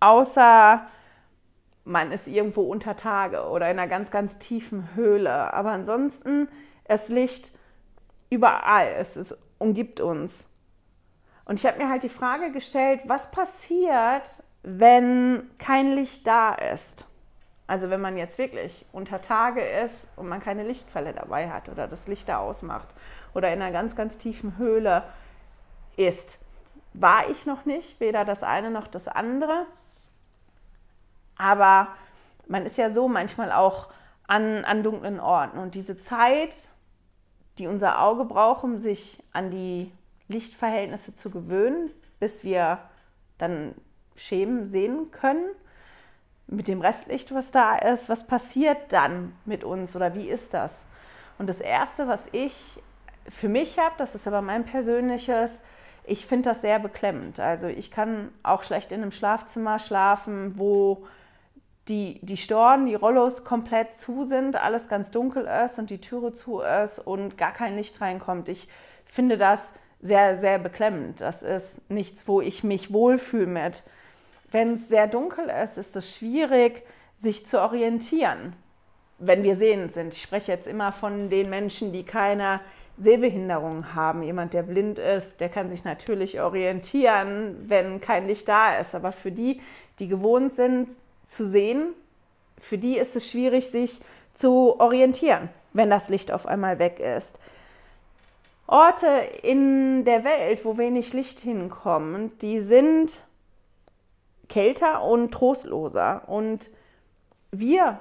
Außer 0.00 0.86
man 1.84 2.10
ist 2.10 2.26
irgendwo 2.26 2.62
unter 2.62 2.96
Tage 2.96 3.44
oder 3.44 3.70
in 3.70 3.78
einer 3.78 3.88
ganz, 3.88 4.10
ganz 4.10 4.38
tiefen 4.38 4.94
Höhle. 4.94 5.54
Aber 5.54 5.70
ansonsten 5.70 6.48
ist 6.88 7.08
Licht 7.08 7.50
überall. 8.28 8.94
Es 8.98 9.16
ist, 9.16 9.36
umgibt 9.58 10.00
uns. 10.00 10.48
Und 11.44 11.60
ich 11.60 11.66
habe 11.66 11.78
mir 11.78 11.88
halt 11.88 12.02
die 12.02 12.08
Frage 12.08 12.50
gestellt, 12.50 13.02
was 13.06 13.30
passiert, 13.30 14.42
wenn 14.62 15.48
kein 15.58 15.94
Licht 15.94 16.26
da 16.26 16.54
ist? 16.54 17.06
Also 17.66 17.90
wenn 17.90 18.00
man 18.00 18.16
jetzt 18.16 18.38
wirklich 18.38 18.84
unter 18.92 19.20
Tage 19.20 19.60
ist 19.60 20.08
und 20.16 20.28
man 20.28 20.40
keine 20.40 20.62
Lichtquelle 20.62 21.12
dabei 21.12 21.50
hat 21.50 21.68
oder 21.68 21.88
das 21.88 22.06
Licht 22.06 22.28
da 22.28 22.38
ausmacht 22.38 22.88
oder 23.34 23.52
in 23.52 23.60
einer 23.60 23.72
ganz, 23.72 23.96
ganz 23.96 24.18
tiefen 24.18 24.56
Höhle 24.56 25.02
ist. 25.96 26.38
War 26.94 27.28
ich 27.28 27.44
noch 27.44 27.64
nicht, 27.64 28.00
weder 28.00 28.24
das 28.24 28.42
eine 28.42 28.70
noch 28.70 28.86
das 28.86 29.08
andere. 29.08 29.66
Aber 31.36 31.88
man 32.46 32.64
ist 32.64 32.78
ja 32.78 32.90
so 32.90 33.08
manchmal 33.08 33.52
auch 33.52 33.88
an, 34.26 34.64
an 34.64 34.82
dunklen 34.82 35.20
Orten. 35.20 35.58
Und 35.58 35.74
diese 35.74 35.98
Zeit, 35.98 36.68
die 37.58 37.66
unser 37.66 38.00
Auge 38.00 38.24
braucht, 38.24 38.64
um 38.64 38.78
sich 38.78 39.22
an 39.32 39.50
die 39.50 39.92
Lichtverhältnisse 40.28 41.14
zu 41.14 41.30
gewöhnen, 41.30 41.90
bis 42.18 42.44
wir 42.44 42.78
dann 43.38 43.74
Schemen 44.16 44.66
sehen 44.66 45.10
können. 45.10 45.50
Mit 46.48 46.68
dem 46.68 46.80
Restlicht, 46.80 47.34
was 47.34 47.50
da 47.50 47.76
ist, 47.76 48.08
was 48.08 48.26
passiert 48.26 48.78
dann 48.90 49.36
mit 49.44 49.64
uns 49.64 49.96
oder 49.96 50.14
wie 50.14 50.28
ist 50.28 50.54
das? 50.54 50.86
Und 51.38 51.48
das 51.48 51.60
Erste, 51.60 52.08
was 52.08 52.26
ich 52.32 52.54
für 53.28 53.48
mich 53.48 53.78
habe, 53.78 53.94
das 53.98 54.14
ist 54.14 54.26
aber 54.26 54.42
mein 54.42 54.64
persönliches, 54.64 55.60
ich 56.04 56.24
finde 56.24 56.50
das 56.50 56.60
sehr 56.60 56.78
beklemmend. 56.78 57.40
Also 57.40 57.66
ich 57.66 57.90
kann 57.90 58.30
auch 58.42 58.62
schlecht 58.62 58.92
in 58.92 59.02
einem 59.02 59.12
Schlafzimmer 59.12 59.78
schlafen, 59.78 60.58
wo 60.58 61.06
die, 61.88 62.20
die 62.22 62.36
Storen, 62.36 62.86
die 62.86 62.94
Rollos 62.94 63.44
komplett 63.44 63.96
zu 63.96 64.24
sind, 64.24 64.56
alles 64.56 64.88
ganz 64.88 65.10
dunkel 65.10 65.48
ist 65.64 65.78
und 65.78 65.90
die 65.90 66.00
Türe 66.00 66.32
zu 66.32 66.60
ist 66.60 66.98
und 66.98 67.36
gar 67.38 67.52
kein 67.52 67.76
Licht 67.76 68.00
reinkommt. 68.00 68.48
Ich 68.48 68.68
finde 69.04 69.38
das 69.38 69.72
sehr, 70.00 70.36
sehr 70.36 70.58
beklemmend. 70.58 71.20
Das 71.20 71.42
ist 71.42 71.90
nichts, 71.90 72.26
wo 72.26 72.40
ich 72.40 72.64
mich 72.64 72.92
wohlfühle 72.92 73.46
mit. 73.46 73.82
Wenn 74.50 74.74
es 74.74 74.88
sehr 74.88 75.06
dunkel 75.06 75.50
ist, 75.62 75.78
ist 75.78 75.96
es 75.96 76.14
schwierig, 76.14 76.82
sich 77.16 77.46
zu 77.46 77.60
orientieren, 77.60 78.54
wenn 79.18 79.42
wir 79.42 79.56
sehend 79.56 79.92
sind. 79.92 80.14
Ich 80.14 80.22
spreche 80.22 80.52
jetzt 80.52 80.66
immer 80.66 80.92
von 80.92 81.30
den 81.30 81.50
Menschen, 81.50 81.92
die 81.92 82.04
keine 82.04 82.60
Sehbehinderung 82.98 83.94
haben. 83.94 84.22
Jemand, 84.22 84.54
der 84.54 84.62
blind 84.62 84.98
ist, 84.98 85.40
der 85.40 85.48
kann 85.48 85.68
sich 85.68 85.84
natürlich 85.84 86.40
orientieren, 86.40 87.64
wenn 87.66 88.00
kein 88.00 88.26
Licht 88.26 88.48
da 88.48 88.78
ist. 88.78 88.94
Aber 88.94 89.12
für 89.12 89.32
die, 89.32 89.60
die 89.98 90.08
gewohnt 90.08 90.54
sind 90.54 90.88
zu 91.24 91.46
sehen, 91.46 91.94
für 92.58 92.78
die 92.78 92.98
ist 92.98 93.16
es 93.16 93.30
schwierig, 93.30 93.70
sich 93.70 94.00
zu 94.32 94.78
orientieren, 94.80 95.48
wenn 95.72 95.90
das 95.90 96.08
Licht 96.08 96.32
auf 96.32 96.46
einmal 96.46 96.78
weg 96.78 97.00
ist. 97.00 97.38
Orte 98.66 99.06
in 99.42 100.04
der 100.04 100.24
Welt, 100.24 100.64
wo 100.64 100.76
wenig 100.76 101.12
Licht 101.12 101.40
hinkommt, 101.40 102.42
die 102.42 102.60
sind 102.60 103.22
kälter 104.48 105.02
und 105.02 105.32
trostloser. 105.32 106.28
Und 106.28 106.70
wir 107.50 108.00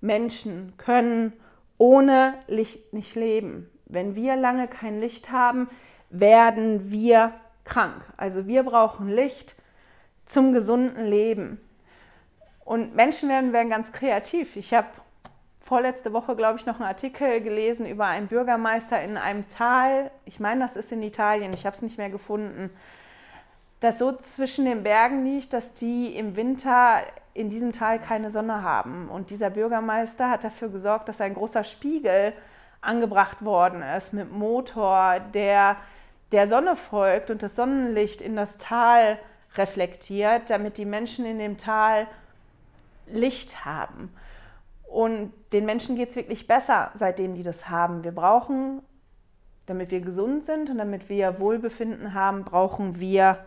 Menschen 0.00 0.74
können 0.76 1.32
ohne 1.78 2.34
Licht 2.46 2.92
nicht 2.92 3.14
leben. 3.14 3.70
Wenn 3.86 4.14
wir 4.14 4.36
lange 4.36 4.68
kein 4.68 5.00
Licht 5.00 5.30
haben, 5.30 5.68
werden 6.10 6.90
wir 6.90 7.32
krank. 7.64 8.02
Also 8.16 8.46
wir 8.46 8.62
brauchen 8.62 9.08
Licht 9.08 9.56
zum 10.26 10.52
gesunden 10.52 11.06
Leben. 11.06 11.60
Und 12.64 12.94
Menschen 12.94 13.28
werden, 13.28 13.52
werden 13.52 13.70
ganz 13.70 13.90
kreativ. 13.92 14.56
Ich 14.56 14.72
habe 14.74 14.88
vorletzte 15.60 16.12
Woche, 16.12 16.36
glaube 16.36 16.58
ich, 16.58 16.66
noch 16.66 16.76
einen 16.76 16.88
Artikel 16.88 17.40
gelesen 17.40 17.86
über 17.86 18.06
einen 18.06 18.28
Bürgermeister 18.28 19.02
in 19.02 19.16
einem 19.16 19.48
Tal. 19.48 20.10
Ich 20.24 20.40
meine, 20.40 20.60
das 20.60 20.76
ist 20.76 20.92
in 20.92 21.02
Italien, 21.02 21.52
ich 21.52 21.66
habe 21.66 21.76
es 21.76 21.82
nicht 21.82 21.98
mehr 21.98 22.10
gefunden. 22.10 22.70
Das 23.80 23.98
so 23.98 24.12
zwischen 24.12 24.66
den 24.66 24.82
Bergen 24.82 25.24
liegt, 25.24 25.52
dass 25.52 25.72
die 25.72 26.14
im 26.14 26.36
Winter 26.36 27.00
in 27.32 27.48
diesem 27.48 27.72
Tal 27.72 27.98
keine 27.98 28.30
Sonne 28.30 28.62
haben. 28.62 29.08
Und 29.08 29.30
dieser 29.30 29.50
Bürgermeister 29.50 30.30
hat 30.30 30.44
dafür 30.44 30.68
gesorgt, 30.68 31.08
dass 31.08 31.20
ein 31.20 31.34
großer 31.34 31.64
Spiegel 31.64 32.34
angebracht 32.82 33.44
worden 33.44 33.82
ist 33.82 34.12
mit 34.12 34.30
Motor, 34.30 35.20
der 35.32 35.76
der 36.32 36.48
Sonne 36.48 36.76
folgt 36.76 37.30
und 37.30 37.42
das 37.42 37.56
Sonnenlicht 37.56 38.20
in 38.20 38.36
das 38.36 38.56
Tal 38.56 39.18
reflektiert, 39.56 40.48
damit 40.48 40.78
die 40.78 40.84
Menschen 40.84 41.24
in 41.24 41.38
dem 41.38 41.56
Tal 41.56 42.06
Licht 43.06 43.64
haben. 43.64 44.14
Und 44.88 45.32
den 45.52 45.64
Menschen 45.64 45.96
geht 45.96 46.10
es 46.10 46.16
wirklich 46.16 46.46
besser, 46.46 46.90
seitdem 46.94 47.34
die 47.34 47.42
das 47.42 47.68
haben. 47.68 48.04
Wir 48.04 48.12
brauchen, 48.12 48.82
damit 49.66 49.90
wir 49.90 50.00
gesund 50.00 50.44
sind 50.44 50.70
und 50.70 50.78
damit 50.78 51.08
wir 51.08 51.40
Wohlbefinden 51.40 52.14
haben, 52.14 52.44
brauchen 52.44 53.00
wir 53.00 53.44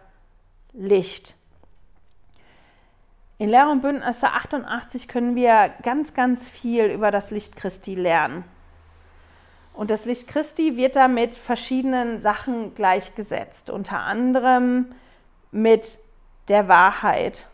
Licht. 0.73 1.35
In 3.37 3.49
Lehre 3.49 3.69
und 3.69 3.81
Bündnisse 3.81 4.29
88 4.29 5.07
können 5.07 5.35
wir 5.35 5.71
ganz, 5.83 6.13
ganz 6.13 6.47
viel 6.47 6.85
über 6.85 7.11
das 7.11 7.31
Licht 7.31 7.55
Christi 7.55 7.95
lernen. 7.95 8.43
Und 9.73 9.89
das 9.89 10.05
Licht 10.05 10.27
Christi 10.27 10.77
wird 10.77 10.95
da 10.95 11.07
mit 11.07 11.35
verschiedenen 11.35 12.19
Sachen 12.19 12.75
gleichgesetzt, 12.75 13.69
unter 13.69 13.99
anderem 13.99 14.93
mit 15.51 15.99
der 16.47 16.67
Wahrheit. 16.67 17.47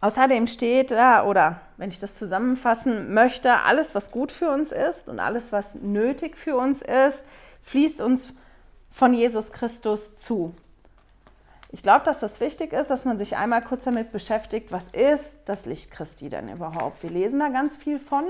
Außerdem 0.00 0.46
steht 0.46 0.90
da, 0.90 1.24
oder 1.24 1.60
wenn 1.76 1.90
ich 1.90 2.00
das 2.00 2.16
zusammenfassen 2.16 3.14
möchte, 3.14 3.60
alles, 3.60 3.94
was 3.94 4.10
gut 4.10 4.32
für 4.32 4.50
uns 4.50 4.72
ist 4.72 5.08
und 5.08 5.20
alles, 5.20 5.52
was 5.52 5.76
nötig 5.76 6.36
für 6.36 6.56
uns 6.56 6.82
ist, 6.82 7.24
fließt 7.62 8.00
uns 8.00 8.32
von 8.90 9.14
Jesus 9.14 9.52
Christus 9.52 10.14
zu. 10.14 10.54
Ich 11.74 11.82
glaube, 11.82 12.04
dass 12.04 12.20
das 12.20 12.38
wichtig 12.40 12.74
ist, 12.74 12.90
dass 12.90 13.06
man 13.06 13.16
sich 13.16 13.36
einmal 13.36 13.64
kurz 13.64 13.84
damit 13.84 14.12
beschäftigt, 14.12 14.70
was 14.72 14.88
ist 14.88 15.38
das 15.46 15.64
Licht 15.64 15.90
Christi 15.90 16.28
denn 16.28 16.50
überhaupt? 16.50 17.02
Wir 17.02 17.08
lesen 17.08 17.40
da 17.40 17.48
ganz 17.48 17.76
viel 17.76 17.98
von 17.98 18.24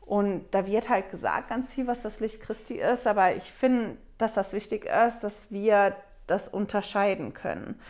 und 0.00 0.44
da 0.52 0.64
wird 0.64 0.88
halt 0.88 1.10
gesagt 1.10 1.48
ganz 1.48 1.68
viel, 1.68 1.88
was 1.88 2.02
das 2.02 2.20
Licht 2.20 2.40
Christi 2.40 2.74
ist, 2.74 3.08
aber 3.08 3.34
ich 3.34 3.50
finde, 3.50 3.96
dass 4.18 4.34
das 4.34 4.52
wichtig 4.52 4.84
ist, 4.84 5.22
dass 5.22 5.50
wir 5.50 5.96
das 6.28 6.46
unterscheiden 6.46 7.34
können. 7.34 7.80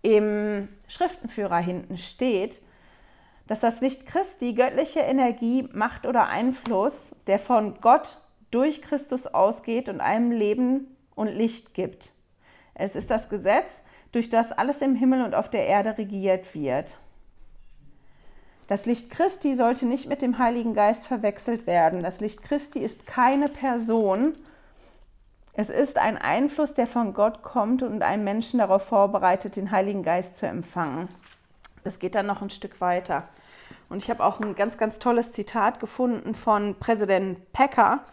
Im 0.00 0.68
Schriftenführer 0.86 1.58
hinten 1.58 1.98
steht, 1.98 2.62
dass 3.46 3.60
das 3.60 3.82
Licht 3.82 4.06
Christi 4.06 4.54
göttliche 4.54 5.00
Energie, 5.00 5.68
Macht 5.72 6.06
oder 6.06 6.28
Einfluss, 6.28 7.14
der 7.26 7.38
von 7.38 7.78
Gott 7.82 8.22
durch 8.50 8.80
Christus 8.80 9.26
ausgeht 9.26 9.90
und 9.90 10.00
einem 10.00 10.30
Leben 10.30 10.96
und 11.14 11.28
Licht 11.28 11.74
gibt. 11.74 12.12
Es 12.72 12.96
ist 12.96 13.10
das 13.10 13.28
Gesetz, 13.28 13.82
durch 14.12 14.30
das 14.30 14.52
alles 14.52 14.80
im 14.80 14.94
Himmel 14.94 15.24
und 15.24 15.34
auf 15.34 15.50
der 15.50 15.66
Erde 15.66 15.98
regiert 15.98 16.54
wird. 16.54 16.98
Das 18.68 18.84
Licht 18.84 19.10
Christi 19.10 19.56
sollte 19.56 19.86
nicht 19.86 20.08
mit 20.08 20.20
dem 20.20 20.38
Heiligen 20.38 20.74
Geist 20.74 21.06
verwechselt 21.06 21.66
werden. 21.66 22.00
Das 22.00 22.20
Licht 22.20 22.42
Christi 22.42 22.80
ist 22.80 23.06
keine 23.06 23.48
Person. 23.48 24.34
Es 25.54 25.70
ist 25.70 25.98
ein 25.98 26.18
Einfluss, 26.18 26.74
der 26.74 26.86
von 26.86 27.14
Gott 27.14 27.42
kommt 27.42 27.82
und 27.82 28.02
einen 28.02 28.24
Menschen 28.24 28.58
darauf 28.58 28.84
vorbereitet, 28.84 29.56
den 29.56 29.70
Heiligen 29.70 30.02
Geist 30.02 30.36
zu 30.36 30.46
empfangen. 30.46 31.08
Das 31.82 31.98
geht 31.98 32.14
dann 32.14 32.26
noch 32.26 32.42
ein 32.42 32.50
Stück 32.50 32.80
weiter. 32.82 33.26
Und 33.88 34.02
ich 34.02 34.10
habe 34.10 34.22
auch 34.22 34.38
ein 34.38 34.54
ganz, 34.54 34.76
ganz 34.76 34.98
tolles 34.98 35.32
Zitat 35.32 35.80
gefunden 35.80 36.34
von 36.34 36.74
Präsident 36.78 37.52
Pecker, 37.52 38.04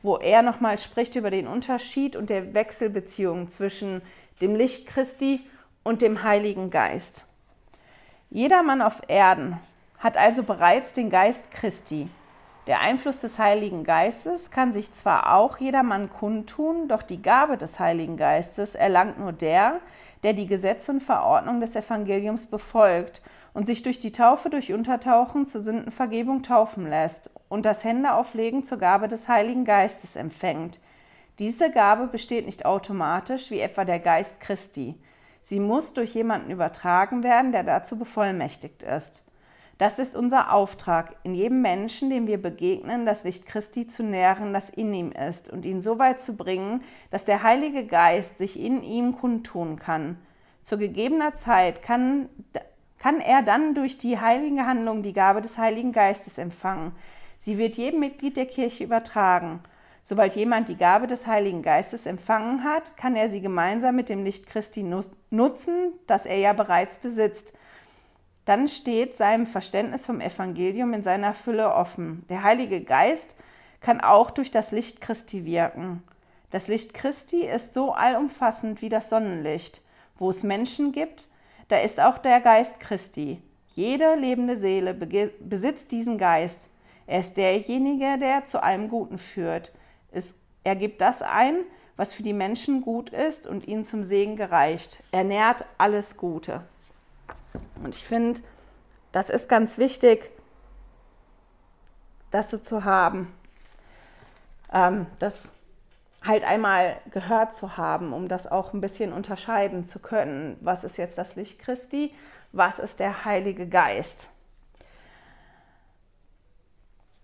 wo 0.00 0.16
er 0.16 0.42
nochmal 0.42 0.78
spricht 0.78 1.16
über 1.16 1.30
den 1.30 1.48
Unterschied 1.48 2.14
und 2.14 2.30
der 2.30 2.54
Wechselbeziehung 2.54 3.48
zwischen 3.48 4.00
dem 4.40 4.54
Licht 4.54 4.86
Christi 4.86 5.40
und 5.84 6.02
dem 6.02 6.22
Heiligen 6.22 6.70
Geist. 6.70 7.26
Jeder 8.30 8.62
Mann 8.62 8.82
auf 8.82 9.02
Erden 9.08 9.58
hat 9.98 10.16
also 10.16 10.42
bereits 10.42 10.92
den 10.92 11.10
Geist 11.10 11.50
Christi. 11.50 12.08
Der 12.66 12.80
Einfluss 12.80 13.20
des 13.20 13.38
Heiligen 13.38 13.82
Geistes 13.82 14.50
kann 14.50 14.74
sich 14.74 14.92
zwar 14.92 15.34
auch 15.34 15.56
jedermann 15.56 16.10
kundtun, 16.10 16.86
doch 16.86 17.02
die 17.02 17.22
Gabe 17.22 17.56
des 17.56 17.80
Heiligen 17.80 18.18
Geistes 18.18 18.74
erlangt 18.74 19.18
nur 19.18 19.32
der, 19.32 19.80
der 20.22 20.34
die 20.34 20.46
Gesetze 20.46 20.92
und 20.92 21.02
Verordnungen 21.02 21.62
des 21.62 21.74
Evangeliums 21.74 22.44
befolgt 22.46 23.22
und 23.54 23.66
sich 23.66 23.82
durch 23.82 23.98
die 23.98 24.12
Taufe 24.12 24.50
durch 24.50 24.72
Untertauchen 24.74 25.46
zur 25.46 25.62
Sündenvergebung 25.62 26.42
taufen 26.42 26.86
lässt 26.86 27.30
und 27.48 27.64
das 27.64 27.84
Händeauflegen 27.84 28.64
zur 28.64 28.78
Gabe 28.78 29.08
des 29.08 29.28
Heiligen 29.28 29.64
Geistes 29.64 30.14
empfängt. 30.14 30.78
Diese 31.38 31.70
Gabe 31.70 32.08
besteht 32.08 32.46
nicht 32.46 32.66
automatisch 32.66 33.50
wie 33.50 33.60
etwa 33.60 33.84
der 33.84 34.00
Geist 34.00 34.40
Christi. 34.40 34.96
Sie 35.40 35.60
muss 35.60 35.94
durch 35.94 36.14
jemanden 36.14 36.50
übertragen 36.50 37.22
werden, 37.22 37.52
der 37.52 37.62
dazu 37.62 37.96
bevollmächtigt 37.96 38.82
ist. 38.82 39.22
Das 39.78 40.00
ist 40.00 40.16
unser 40.16 40.52
Auftrag, 40.52 41.14
in 41.22 41.36
jedem 41.36 41.62
Menschen, 41.62 42.10
dem 42.10 42.26
wir 42.26 42.42
begegnen, 42.42 43.06
das 43.06 43.22
Licht 43.22 43.46
Christi 43.46 43.86
zu 43.86 44.02
nähren, 44.02 44.52
das 44.52 44.70
in 44.70 44.92
ihm 44.92 45.12
ist, 45.12 45.48
und 45.48 45.64
ihn 45.64 45.80
so 45.80 46.00
weit 46.00 46.20
zu 46.20 46.34
bringen, 46.34 46.82
dass 47.12 47.24
der 47.24 47.44
Heilige 47.44 47.86
Geist 47.86 48.38
sich 48.38 48.58
in 48.58 48.82
ihm 48.82 49.16
kundtun 49.16 49.78
kann. 49.78 50.18
Zu 50.64 50.78
gegebener 50.78 51.34
Zeit 51.34 51.84
kann, 51.84 52.28
kann 52.98 53.20
er 53.20 53.42
dann 53.42 53.76
durch 53.76 53.98
die 53.98 54.18
heilige 54.18 54.66
Handlung 54.66 55.04
die 55.04 55.12
Gabe 55.12 55.40
des 55.40 55.56
Heiligen 55.58 55.92
Geistes 55.92 56.38
empfangen. 56.38 56.90
Sie 57.36 57.56
wird 57.56 57.76
jedem 57.76 58.00
Mitglied 58.00 58.36
der 58.36 58.46
Kirche 58.46 58.82
übertragen. 58.82 59.60
Sobald 60.08 60.36
jemand 60.36 60.70
die 60.70 60.76
Gabe 60.76 61.06
des 61.06 61.26
Heiligen 61.26 61.62
Geistes 61.62 62.06
empfangen 62.06 62.64
hat, 62.64 62.96
kann 62.96 63.14
er 63.14 63.28
sie 63.28 63.42
gemeinsam 63.42 63.94
mit 63.94 64.08
dem 64.08 64.24
Licht 64.24 64.46
Christi 64.46 64.82
nutzen, 65.30 65.92
das 66.06 66.24
er 66.24 66.38
ja 66.38 66.54
bereits 66.54 66.96
besitzt 66.96 67.52
dann 68.48 68.66
steht 68.66 69.14
seinem 69.14 69.46
Verständnis 69.46 70.06
vom 70.06 70.22
Evangelium 70.22 70.94
in 70.94 71.02
seiner 71.02 71.34
Fülle 71.34 71.74
offen. 71.74 72.24
Der 72.30 72.42
Heilige 72.42 72.80
Geist 72.80 73.36
kann 73.82 74.00
auch 74.00 74.30
durch 74.30 74.50
das 74.50 74.72
Licht 74.72 75.02
Christi 75.02 75.44
wirken. 75.44 76.02
Das 76.50 76.66
Licht 76.66 76.94
Christi 76.94 77.44
ist 77.44 77.74
so 77.74 77.92
allumfassend 77.92 78.80
wie 78.80 78.88
das 78.88 79.10
Sonnenlicht. 79.10 79.82
Wo 80.16 80.30
es 80.30 80.44
Menschen 80.44 80.92
gibt, 80.92 81.28
da 81.68 81.76
ist 81.80 82.00
auch 82.00 82.16
der 82.16 82.40
Geist 82.40 82.80
Christi. 82.80 83.42
Jede 83.74 84.14
lebende 84.14 84.56
Seele 84.56 84.94
besitzt 84.94 85.92
diesen 85.92 86.16
Geist. 86.16 86.70
Er 87.06 87.20
ist 87.20 87.36
derjenige, 87.36 88.16
der 88.18 88.46
zu 88.46 88.62
allem 88.62 88.88
Guten 88.88 89.18
führt. 89.18 89.72
Er 90.64 90.76
gibt 90.76 91.00
das 91.00 91.22
ein, 91.22 91.64
was 91.96 92.12
für 92.12 92.22
die 92.22 92.32
Menschen 92.32 92.82
gut 92.82 93.10
ist 93.10 93.46
und 93.46 93.66
ihnen 93.66 93.84
zum 93.84 94.04
Segen 94.04 94.36
gereicht. 94.36 95.02
Er 95.10 95.24
nährt 95.24 95.64
alles 95.78 96.16
Gute. 96.16 96.62
Und 97.82 97.94
ich 97.94 98.04
finde, 98.04 98.40
das 99.12 99.30
ist 99.30 99.48
ganz 99.48 99.78
wichtig, 99.78 100.30
das 102.30 102.50
so 102.50 102.58
zu 102.58 102.84
haben. 102.84 103.32
Ähm, 104.72 105.06
das 105.18 105.52
halt 106.22 106.44
einmal 106.44 107.00
gehört 107.10 107.54
zu 107.54 107.76
haben, 107.76 108.12
um 108.12 108.28
das 108.28 108.46
auch 108.46 108.72
ein 108.72 108.80
bisschen 108.80 109.12
unterscheiden 109.12 109.84
zu 109.84 109.98
können. 109.98 110.56
Was 110.60 110.84
ist 110.84 110.98
jetzt 110.98 111.18
das 111.18 111.36
Licht 111.36 111.58
Christi? 111.58 112.14
Was 112.52 112.78
ist 112.78 113.00
der 113.00 113.24
Heilige 113.24 113.68
Geist? 113.68 114.28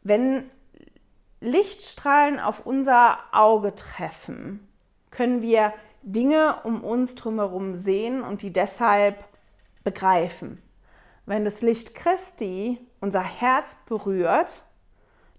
Wenn 0.03 0.51
Lichtstrahlen 1.45 2.41
auf 2.41 2.65
unser 2.65 3.19
Auge 3.33 3.75
treffen, 3.75 4.67
können 5.11 5.43
wir 5.43 5.75
Dinge 6.03 6.57
um 6.65 6.83
uns 6.83 7.15
drumherum 7.15 7.77
sehen 7.77 8.23
und 8.23 8.41
die 8.43 8.53
deshalb 8.53 9.23
begreifen. 9.85 10.63
Wenn 11.27 11.45
das 11.45 11.61
Licht 11.61 11.95
Christi 11.95 12.79
unser 13.01 13.23
Herz 13.23 13.77
berührt, 13.87 14.65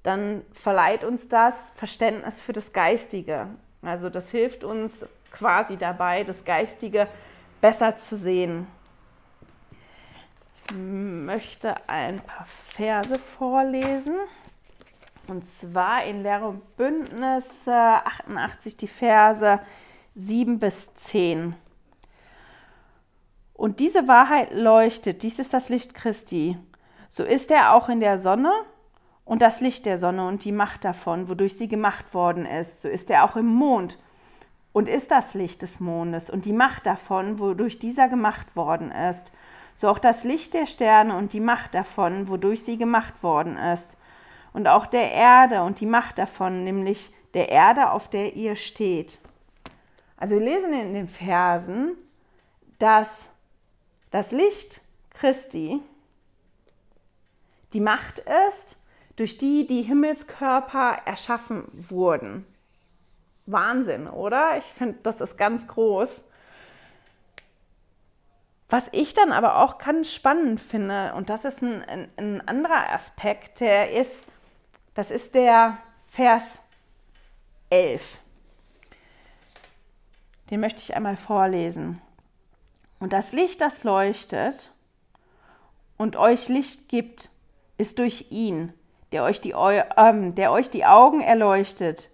dann 0.03 0.43
verleiht 0.53 1.03
uns 1.03 1.27
das 1.27 1.71
Verständnis 1.75 2.39
für 2.39 2.53
das 2.53 2.71
Geistige. 2.71 3.47
Also 3.81 4.11
das 4.11 4.29
hilft 4.29 4.63
uns 4.63 5.05
quasi 5.31 5.75
dabei, 5.75 6.23
das 6.23 6.45
Geistige 6.45 7.07
besser 7.61 7.97
zu 7.97 8.15
sehen. 8.15 8.67
Ich 10.69 10.75
möchte 10.75 11.75
ein 11.89 12.19
paar 12.21 12.45
Verse 12.45 13.17
vorlesen. 13.17 14.15
Und 15.27 15.47
zwar 15.47 16.03
in 16.05 16.21
Lehre 16.21 16.47
und 16.47 16.77
Bündnis 16.77 17.67
88 17.67 18.77
die 18.77 18.87
Verse 18.87 19.59
7 20.15 20.59
bis 20.59 20.93
10. 20.93 21.55
Und 23.53 23.79
diese 23.79 24.07
Wahrheit 24.07 24.53
leuchtet, 24.53 25.23
dies 25.23 25.39
ist 25.39 25.53
das 25.53 25.69
Licht 25.69 25.93
Christi. 25.93 26.57
So 27.09 27.23
ist 27.23 27.49
er 27.49 27.73
auch 27.73 27.89
in 27.89 28.01
der 28.01 28.19
Sonne 28.19 28.51
und 29.23 29.41
das 29.41 29.61
Licht 29.61 29.85
der 29.85 29.97
Sonne 29.97 30.27
und 30.27 30.43
die 30.43 30.51
Macht 30.51 30.85
davon, 30.85 31.27
wodurch 31.29 31.57
sie 31.57 31.67
gemacht 31.67 32.13
worden 32.13 32.45
ist. 32.45 32.81
So 32.81 32.89
ist 32.89 33.09
er 33.09 33.23
auch 33.23 33.35
im 33.35 33.47
Mond 33.47 33.97
und 34.73 34.89
ist 34.89 35.09
das 35.09 35.33
Licht 35.33 35.61
des 35.61 35.79
Mondes 35.79 36.29
und 36.29 36.45
die 36.45 36.53
Macht 36.53 36.85
davon, 36.85 37.39
wodurch 37.39 37.79
dieser 37.79 38.09
gemacht 38.09 38.55
worden 38.55 38.91
ist. 38.91 39.31
So 39.75 39.87
auch 39.89 39.99
das 39.99 40.23
Licht 40.23 40.53
der 40.53 40.67
Sterne 40.67 41.15
und 41.15 41.33
die 41.33 41.39
Macht 41.39 41.73
davon, 41.73 42.29
wodurch 42.29 42.63
sie 42.63 42.77
gemacht 42.77 43.23
worden 43.23 43.57
ist. 43.57 43.97
Und 44.55 44.69
auch 44.69 44.85
der 44.85 45.11
Erde 45.11 45.63
und 45.63 45.81
die 45.81 45.85
Macht 45.85 46.17
davon, 46.17 46.63
nämlich 46.63 47.11
der 47.33 47.49
Erde, 47.49 47.91
auf 47.91 48.09
der 48.09 48.37
ihr 48.37 48.55
steht. 48.55 49.19
Also 50.15 50.35
wir 50.35 50.45
lesen 50.45 50.71
in 50.71 50.93
den 50.93 51.09
Versen, 51.09 51.97
dass 52.79 53.29
Das 54.11 54.31
Licht 54.31 54.79
Christi 55.09 55.81
die 57.73 57.81
Macht 57.81 58.19
ist, 58.49 58.77
durch 59.17 59.37
die 59.37 59.67
die 59.67 59.81
Himmelskörper 59.81 60.99
erschaffen 61.03 61.65
wurden. 61.73 62.45
Wahnsinn, 63.47 64.07
oder? 64.07 64.57
Ich 64.57 64.63
finde, 64.63 64.99
das 65.03 65.19
ist 65.19 65.37
ganz 65.37 65.67
groß. 65.67 66.23
Was 68.69 68.87
ich 68.93 69.13
dann 69.13 69.33
aber 69.33 69.57
auch 69.57 69.79
ganz 69.79 70.13
spannend 70.13 70.61
finde, 70.61 71.13
und 71.15 71.29
das 71.29 71.43
ist 71.43 71.61
ein, 71.61 71.83
ein, 71.83 72.09
ein 72.15 72.47
anderer 72.47 72.93
Aspekt, 72.93 73.59
der 73.59 73.91
ist, 73.91 74.27
das 74.95 75.11
ist 75.11 75.35
der 75.35 75.77
Vers 76.09 76.57
11. 77.69 78.19
Den 80.49 80.59
möchte 80.61 80.79
ich 80.79 80.95
einmal 80.95 81.17
vorlesen. 81.17 82.01
Und 82.99 83.13
das 83.13 83.33
Licht, 83.33 83.61
das 83.61 83.83
leuchtet 83.83 84.71
und 85.97 86.15
euch 86.15 86.47
Licht 86.47 86.87
gibt, 86.87 87.29
ist 87.77 87.99
durch 87.99 88.27
ihn, 88.31 88.73
der 89.11 89.23
euch 89.23 89.41
die, 89.41 89.51
äh, 89.51 90.31
der 90.31 90.51
euch 90.51 90.69
die 90.69 90.85
Augen 90.85 91.21
erleuchtet. 91.21 92.09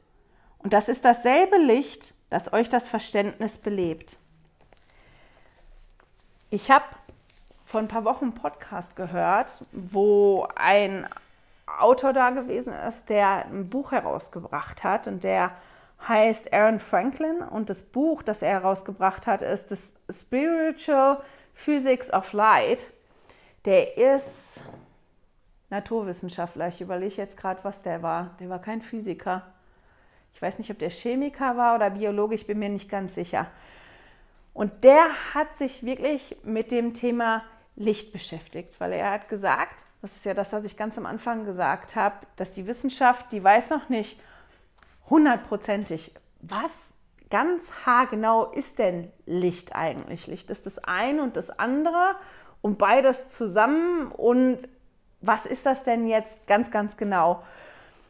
Und 0.57 0.73
das 0.73 0.89
ist 0.89 1.05
dasselbe 1.05 1.57
Licht, 1.57 2.13
das 2.29 2.51
euch 2.51 2.69
das 2.69 2.87
Verständnis 2.87 3.57
belebt. 3.57 4.17
Ich 6.49 6.71
habe 6.71 6.85
vor 7.65 7.79
ein 7.79 7.87
paar 7.87 8.05
Wochen 8.05 8.25
einen 8.25 8.33
Podcast 8.33 8.95
gehört, 8.95 9.63
wo 9.71 10.47
ein 10.55 11.07
Autor 11.81 12.13
da 12.13 12.29
gewesen 12.29 12.73
ist, 12.73 13.09
der 13.09 13.45
ein 13.45 13.69
Buch 13.69 13.91
herausgebracht 13.91 14.83
hat 14.83 15.07
und 15.07 15.23
der 15.23 15.51
heißt 16.07 16.53
Aaron 16.53 16.79
Franklin 16.79 17.41
und 17.41 17.69
das 17.69 17.83
Buch, 17.83 18.23
das 18.23 18.41
er 18.41 18.61
herausgebracht 18.61 19.27
hat, 19.27 19.41
ist 19.41 19.71
das 19.71 19.91
Spiritual 20.09 21.21
Physics 21.53 22.11
of 22.11 22.33
Light. 22.33 22.85
Der 23.65 23.97
ist 23.97 24.59
Naturwissenschaftler. 25.69 26.67
Ich 26.67 26.81
überlege 26.81 27.15
jetzt 27.15 27.37
gerade, 27.37 27.63
was 27.63 27.81
der 27.81 28.01
war. 28.01 28.35
Der 28.39 28.49
war 28.49 28.59
kein 28.59 28.81
Physiker. 28.81 29.43
Ich 30.33 30.41
weiß 30.41 30.57
nicht, 30.57 30.71
ob 30.71 30.79
der 30.79 30.89
Chemiker 30.89 31.55
war 31.57 31.75
oder 31.75 31.91
Biologe, 31.91 32.35
ich 32.35 32.47
bin 32.47 32.59
mir 32.59 32.69
nicht 32.69 32.89
ganz 32.89 33.15
sicher. 33.15 33.47
Und 34.53 34.83
der 34.83 35.33
hat 35.33 35.57
sich 35.57 35.85
wirklich 35.85 36.37
mit 36.43 36.71
dem 36.71 36.93
Thema 36.93 37.43
Licht 37.75 38.11
beschäftigt, 38.11 38.79
weil 38.79 38.93
er 38.93 39.11
hat 39.11 39.29
gesagt, 39.29 39.85
das 40.01 40.15
ist 40.15 40.25
ja 40.25 40.33
das, 40.33 40.51
was 40.51 40.63
ich 40.63 40.77
ganz 40.77 40.97
am 40.97 41.05
Anfang 41.05 41.45
gesagt 41.45 41.95
habe, 41.95 42.15
dass 42.35 42.53
die 42.53 42.67
Wissenschaft, 42.67 43.31
die 43.31 43.43
weiß 43.43 43.69
noch 43.69 43.89
nicht 43.89 44.19
hundertprozentig, 45.09 46.13
was 46.41 46.93
ganz 47.29 47.61
haargenau 47.85 48.51
ist 48.51 48.79
denn 48.79 49.11
Licht 49.25 49.75
eigentlich? 49.75 50.27
Licht 50.27 50.49
ist 50.51 50.65
das 50.65 50.79
eine 50.79 51.21
und 51.21 51.37
das 51.37 51.49
andere 51.49 52.15
und 52.61 52.77
beides 52.77 53.29
zusammen 53.29 54.07
und 54.07 54.59
was 55.21 55.45
ist 55.45 55.65
das 55.65 55.83
denn 55.83 56.07
jetzt 56.07 56.47
ganz, 56.47 56.71
ganz 56.71 56.97
genau? 56.97 57.43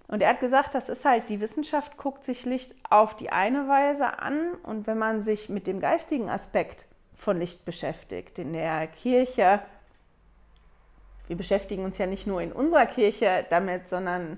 Und 0.07 0.21
er 0.21 0.29
hat 0.29 0.39
gesagt, 0.39 0.75
das 0.75 0.89
ist 0.89 1.05
halt, 1.05 1.29
die 1.29 1.39
Wissenschaft 1.39 1.97
guckt 1.97 2.23
sich 2.23 2.45
Licht 2.45 2.75
auf 2.89 3.15
die 3.15 3.31
eine 3.31 3.67
Weise 3.67 4.19
an 4.19 4.53
und 4.63 4.87
wenn 4.87 4.97
man 4.97 5.21
sich 5.21 5.49
mit 5.49 5.67
dem 5.67 5.79
geistigen 5.79 6.29
Aspekt 6.29 6.85
von 7.15 7.37
Licht 7.37 7.63
beschäftigt, 7.65 8.39
in 8.39 8.53
der 8.53 8.87
Kirche, 8.87 9.61
wir 11.31 11.37
beschäftigen 11.37 11.85
uns 11.85 11.97
ja 11.97 12.07
nicht 12.07 12.27
nur 12.27 12.41
in 12.41 12.51
unserer 12.51 12.85
Kirche 12.85 13.45
damit, 13.49 13.87
sondern 13.87 14.37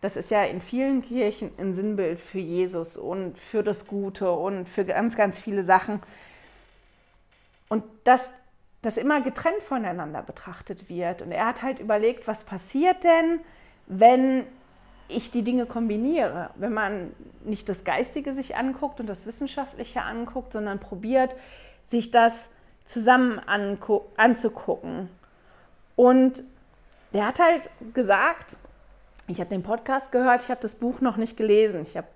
das 0.00 0.16
ist 0.16 0.30
ja 0.30 0.44
in 0.44 0.60
vielen 0.60 1.02
Kirchen 1.02 1.50
ein 1.58 1.74
Sinnbild 1.74 2.20
für 2.20 2.38
Jesus 2.38 2.96
und 2.96 3.36
für 3.36 3.64
das 3.64 3.88
Gute 3.88 4.30
und 4.30 4.68
für 4.68 4.84
ganz, 4.84 5.16
ganz 5.16 5.36
viele 5.36 5.64
Sachen. 5.64 6.00
Und 7.68 7.82
das 8.04 8.30
das 8.82 8.96
immer 8.96 9.20
getrennt 9.20 9.64
voneinander 9.64 10.22
betrachtet 10.22 10.88
wird. 10.88 11.22
Und 11.22 11.32
er 11.32 11.46
hat 11.46 11.62
halt 11.62 11.80
überlegt, 11.80 12.28
was 12.28 12.44
passiert 12.44 13.02
denn, 13.02 13.40
wenn 13.88 14.44
ich 15.08 15.32
die 15.32 15.42
Dinge 15.42 15.66
kombiniere, 15.66 16.50
wenn 16.54 16.72
man 16.72 17.12
nicht 17.42 17.68
das 17.68 17.82
Geistige 17.82 18.32
sich 18.32 18.54
anguckt 18.54 19.00
und 19.00 19.08
das 19.08 19.26
Wissenschaftliche 19.26 20.02
anguckt, 20.02 20.52
sondern 20.52 20.78
probiert, 20.78 21.34
sich 21.88 22.12
das 22.12 22.32
zusammen 22.84 23.40
anzugucken. 24.16 25.10
Und 25.98 26.44
der 27.12 27.26
hat 27.26 27.40
halt 27.40 27.68
gesagt, 27.92 28.56
ich 29.26 29.40
habe 29.40 29.50
den 29.50 29.64
Podcast 29.64 30.12
gehört, 30.12 30.44
ich 30.44 30.48
habe 30.48 30.60
das 30.60 30.76
Buch 30.76 31.00
noch 31.00 31.16
nicht 31.16 31.36
gelesen. 31.36 31.82
Ich 31.82 31.96
habe 31.96 32.06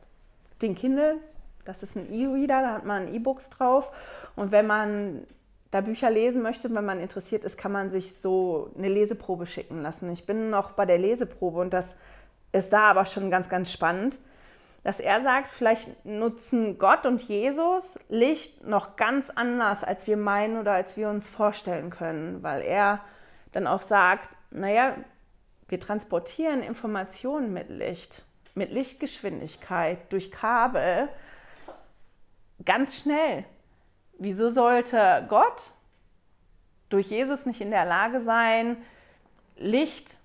den 0.62 0.76
Kindle, 0.76 1.16
das 1.64 1.82
ist 1.82 1.96
ein 1.96 2.08
E-Reader, 2.08 2.62
da 2.62 2.74
hat 2.74 2.86
man 2.86 3.12
E-Books 3.12 3.50
drauf. 3.50 3.90
Und 4.36 4.52
wenn 4.52 4.68
man 4.68 5.26
da 5.72 5.80
Bücher 5.80 6.10
lesen 6.10 6.42
möchte, 6.42 6.72
wenn 6.72 6.84
man 6.84 7.00
interessiert 7.00 7.44
ist, 7.44 7.58
kann 7.58 7.72
man 7.72 7.90
sich 7.90 8.14
so 8.14 8.70
eine 8.78 8.88
Leseprobe 8.88 9.46
schicken 9.46 9.82
lassen. 9.82 10.12
Ich 10.12 10.26
bin 10.26 10.48
noch 10.48 10.70
bei 10.70 10.86
der 10.86 10.98
Leseprobe 10.98 11.58
und 11.58 11.72
das 11.72 11.96
ist 12.52 12.72
da 12.72 12.82
aber 12.82 13.04
schon 13.04 13.32
ganz, 13.32 13.48
ganz 13.48 13.72
spannend, 13.72 14.16
dass 14.84 15.00
er 15.00 15.22
sagt, 15.22 15.48
vielleicht 15.48 16.04
nutzen 16.04 16.78
Gott 16.78 17.04
und 17.04 17.20
Jesus 17.20 17.98
Licht 18.08 18.64
noch 18.64 18.94
ganz 18.94 19.28
anders, 19.30 19.82
als 19.82 20.06
wir 20.06 20.16
meinen 20.16 20.56
oder 20.56 20.70
als 20.70 20.96
wir 20.96 21.08
uns 21.08 21.28
vorstellen 21.28 21.90
können, 21.90 22.44
weil 22.44 22.62
er 22.62 23.00
dann 23.52 23.66
auch 23.66 23.82
sagt, 23.82 24.28
naja, 24.50 24.96
wir 25.68 25.80
transportieren 25.80 26.62
Informationen 26.62 27.52
mit 27.52 27.68
Licht, 27.70 28.22
mit 28.54 28.70
Lichtgeschwindigkeit 28.70 30.12
durch 30.12 30.30
Kabel 30.30 31.08
ganz 32.64 33.00
schnell. 33.00 33.44
Wieso 34.18 34.50
sollte 34.50 35.26
Gott 35.28 35.62
durch 36.88 37.08
Jesus 37.08 37.46
nicht 37.46 37.60
in 37.60 37.70
der 37.70 37.86
Lage 37.86 38.20
sein, 38.20 38.76
Licht 39.56 40.18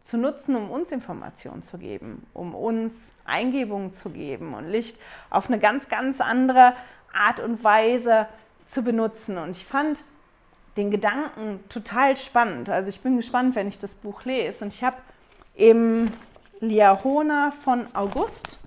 zu 0.00 0.18
nutzen, 0.18 0.54
um 0.54 0.70
uns 0.70 0.92
Informationen 0.92 1.62
zu 1.62 1.78
geben, 1.78 2.26
um 2.34 2.54
uns 2.54 3.12
Eingebungen 3.24 3.92
zu 3.92 4.10
geben 4.10 4.54
und 4.54 4.68
Licht 4.68 4.98
auf 5.30 5.48
eine 5.48 5.58
ganz, 5.58 5.88
ganz 5.88 6.20
andere 6.20 6.74
Art 7.12 7.40
und 7.40 7.64
Weise 7.64 8.28
zu 8.66 8.82
benutzen. 8.82 9.38
Und 9.38 9.52
ich 9.52 9.64
fand 9.64 10.04
den 10.76 10.90
Gedanken 10.90 11.60
total 11.68 12.16
spannend. 12.16 12.68
Also 12.68 12.88
ich 12.88 13.00
bin 13.00 13.16
gespannt, 13.16 13.54
wenn 13.54 13.68
ich 13.68 13.78
das 13.78 13.94
Buch 13.94 14.24
lese. 14.24 14.64
Und 14.64 14.74
ich 14.74 14.82
habe 14.82 14.96
im 15.54 16.12
Liahona 16.60 17.52
von 17.62 17.86
August, 17.94 18.58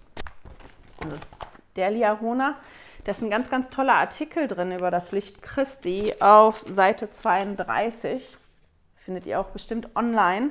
das 1.02 1.24
ist 1.24 1.38
der 1.76 1.92
Liahona, 1.92 2.56
da 3.04 3.12
ist 3.12 3.22
ein 3.22 3.30
ganz, 3.30 3.50
ganz 3.50 3.70
toller 3.70 3.96
Artikel 3.96 4.48
drin 4.48 4.72
über 4.72 4.92
das 4.92 5.12
Licht 5.12 5.42
Christi 5.42 6.14
auf 6.20 6.60
Seite 6.68 7.10
32. 7.10 8.38
Findet 8.98 9.26
ihr 9.26 9.40
auch 9.40 9.48
bestimmt 9.48 9.96
online. 9.96 10.50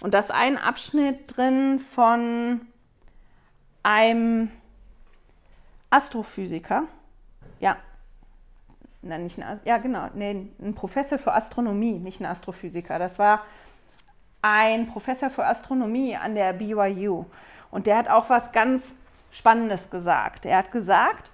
Und 0.00 0.14
da 0.14 0.20
ist 0.20 0.30
ein 0.30 0.58
Abschnitt 0.58 1.36
drin 1.36 1.80
von 1.80 2.60
einem 3.82 4.50
Astrophysiker. 5.90 6.84
Ja, 7.60 7.76
Nein, 9.02 9.24
nicht 9.24 9.42
ein, 9.42 9.60
ja 9.64 9.78
genau, 9.78 10.08
nee, 10.14 10.48
ein 10.60 10.74
Professor 10.74 11.18
für 11.18 11.32
Astronomie, 11.32 11.98
nicht 11.98 12.20
ein 12.20 12.26
Astrophysiker. 12.26 12.98
Das 12.98 13.18
war 13.18 13.42
ein 14.42 14.86
Professor 14.86 15.28
für 15.28 15.44
Astronomie 15.44 16.16
an 16.16 16.34
der 16.34 16.52
BYU. 16.52 17.24
Und 17.70 17.86
der 17.86 17.96
hat 17.96 18.08
auch 18.08 18.30
was 18.30 18.52
ganz 18.52 18.94
Spannendes 19.32 19.90
gesagt. 19.90 20.46
Er 20.46 20.58
hat 20.58 20.72
gesagt, 20.72 21.32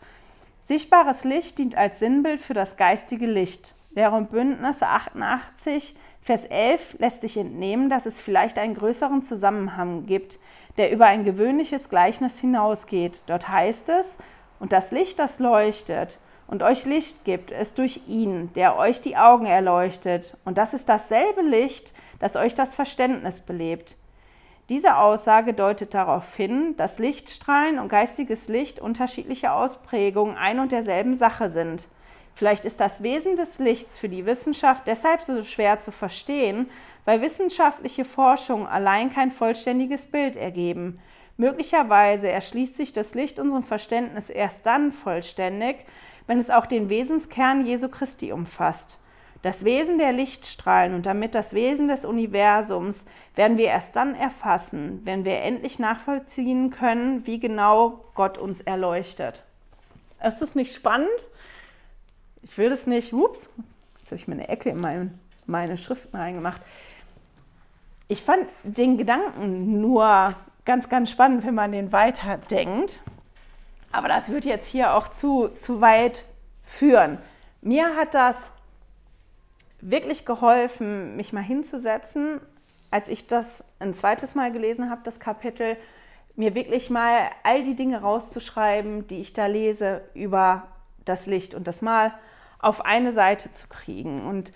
Sichtbares 0.68 1.24
Licht 1.24 1.56
dient 1.56 1.78
als 1.78 1.98
Sinnbild 1.98 2.42
für 2.42 2.52
das 2.52 2.76
geistige 2.76 3.24
Licht. 3.24 3.74
Lehre 3.92 4.14
und 4.14 4.30
Bündnisse 4.30 4.86
88, 4.86 5.96
Vers 6.20 6.44
11 6.44 6.96
lässt 6.98 7.22
sich 7.22 7.38
entnehmen, 7.38 7.88
dass 7.88 8.04
es 8.04 8.20
vielleicht 8.20 8.58
einen 8.58 8.74
größeren 8.74 9.22
Zusammenhang 9.22 10.04
gibt, 10.04 10.38
der 10.76 10.92
über 10.92 11.06
ein 11.06 11.24
gewöhnliches 11.24 11.88
Gleichnis 11.88 12.38
hinausgeht. 12.38 13.22
Dort 13.28 13.48
heißt 13.48 13.88
es, 13.88 14.18
und 14.60 14.72
das 14.72 14.90
Licht, 14.90 15.18
das 15.18 15.38
leuchtet 15.38 16.18
und 16.48 16.62
euch 16.62 16.84
Licht 16.86 17.24
gibt, 17.24 17.52
ist 17.52 17.78
durch 17.78 18.00
ihn, 18.08 18.50
der 18.54 18.76
euch 18.76 19.00
die 19.00 19.16
Augen 19.16 19.46
erleuchtet. 19.46 20.36
Und 20.44 20.58
das 20.58 20.74
ist 20.74 20.88
dasselbe 20.88 21.42
Licht, 21.42 21.92
das 22.18 22.34
euch 22.34 22.54
das 22.54 22.74
Verständnis 22.74 23.40
belebt. 23.40 23.96
Diese 24.68 24.96
Aussage 24.96 25.54
deutet 25.54 25.94
darauf 25.94 26.34
hin, 26.34 26.74
dass 26.76 26.98
Lichtstrahlen 26.98 27.78
und 27.78 27.88
geistiges 27.88 28.48
Licht 28.48 28.80
unterschiedliche 28.80 29.52
Ausprägungen 29.52 30.36
ein 30.36 30.58
und 30.58 30.72
derselben 30.72 31.14
Sache 31.14 31.48
sind. 31.48 31.86
Vielleicht 32.34 32.64
ist 32.64 32.80
das 32.80 33.02
Wesen 33.02 33.36
des 33.36 33.58
Lichts 33.58 33.98
für 33.98 34.08
die 34.08 34.26
Wissenschaft 34.26 34.84
deshalb 34.86 35.22
so 35.22 35.42
schwer 35.42 35.80
zu 35.80 35.90
verstehen, 35.90 36.70
weil 37.04 37.20
wissenschaftliche 37.20 38.04
Forschung 38.04 38.66
allein 38.66 39.12
kein 39.12 39.32
vollständiges 39.32 40.04
Bild 40.04 40.36
ergeben. 40.36 40.98
Möglicherweise 41.36 42.28
erschließt 42.28 42.76
sich 42.76 42.92
das 42.92 43.14
Licht 43.14 43.38
unserem 43.38 43.62
Verständnis 43.62 44.28
erst 44.28 44.66
dann 44.66 44.92
vollständig, 44.92 45.76
wenn 46.28 46.38
es 46.38 46.50
auch 46.50 46.66
den 46.66 46.88
Wesenskern 46.88 47.66
Jesu 47.66 47.88
Christi 47.88 48.30
umfasst. 48.30 48.98
Das 49.42 49.64
Wesen 49.64 49.98
der 49.98 50.12
Lichtstrahlen 50.12 50.94
und 50.94 51.06
damit 51.06 51.34
das 51.34 51.52
Wesen 51.52 51.88
des 51.88 52.04
Universums 52.04 53.04
werden 53.34 53.56
wir 53.56 53.66
erst 53.66 53.96
dann 53.96 54.14
erfassen, 54.14 55.00
wenn 55.04 55.24
wir 55.24 55.40
endlich 55.40 55.80
nachvollziehen 55.80 56.70
können, 56.70 57.26
wie 57.26 57.40
genau 57.40 58.04
Gott 58.14 58.38
uns 58.38 58.60
erleuchtet. 58.60 59.44
Ist 60.24 60.40
das 60.40 60.54
nicht 60.54 60.74
spannend? 60.74 61.08
Ich 62.42 62.56
will 62.58 62.70
das 62.70 62.86
nicht, 62.86 63.12
ups, 63.12 63.48
Jetzt 64.08 64.12
habe 64.12 64.22
ich 64.22 64.28
mir 64.28 64.36
eine 64.36 64.48
Ecke 64.48 64.70
in 64.70 64.80
mein, 64.80 65.18
meine 65.44 65.76
Schriften 65.76 66.16
reingemacht. 66.16 66.62
Ich 68.08 68.22
fand 68.22 68.46
den 68.62 68.96
Gedanken 68.96 69.82
nur 69.82 70.34
ganz, 70.64 70.88
ganz 70.88 71.10
spannend, 71.10 71.44
wenn 71.44 71.54
man 71.54 71.72
den 71.72 71.92
weiterdenkt. 71.92 73.02
Aber 73.92 74.08
das 74.08 74.28
wird 74.28 74.44
jetzt 74.44 74.66
hier 74.66 74.94
auch 74.94 75.08
zu, 75.08 75.48
zu 75.48 75.80
weit 75.80 76.24
führen. 76.62 77.18
Mir 77.62 77.96
hat 77.96 78.14
das 78.14 78.50
wirklich 79.80 80.24
geholfen, 80.24 81.16
mich 81.16 81.32
mal 81.32 81.42
hinzusetzen, 81.42 82.40
als 82.90 83.08
ich 83.08 83.26
das 83.26 83.64
ein 83.78 83.94
zweites 83.94 84.34
Mal 84.34 84.52
gelesen 84.52 84.90
habe, 84.90 85.00
das 85.04 85.20
Kapitel, 85.20 85.76
mir 86.36 86.54
wirklich 86.54 86.88
mal 86.88 87.30
all 87.42 87.64
die 87.64 87.74
Dinge 87.74 88.00
rauszuschreiben, 88.00 89.06
die 89.08 89.20
ich 89.20 89.32
da 89.32 89.46
lese 89.46 90.02
über 90.14 90.68
das 91.04 91.26
Licht 91.26 91.54
und 91.54 91.66
das 91.66 91.82
Mal 91.82 92.12
auf 92.60 92.84
eine 92.84 93.12
Seite 93.12 93.50
zu 93.50 93.66
kriegen. 93.68 94.24
Und 94.26 94.52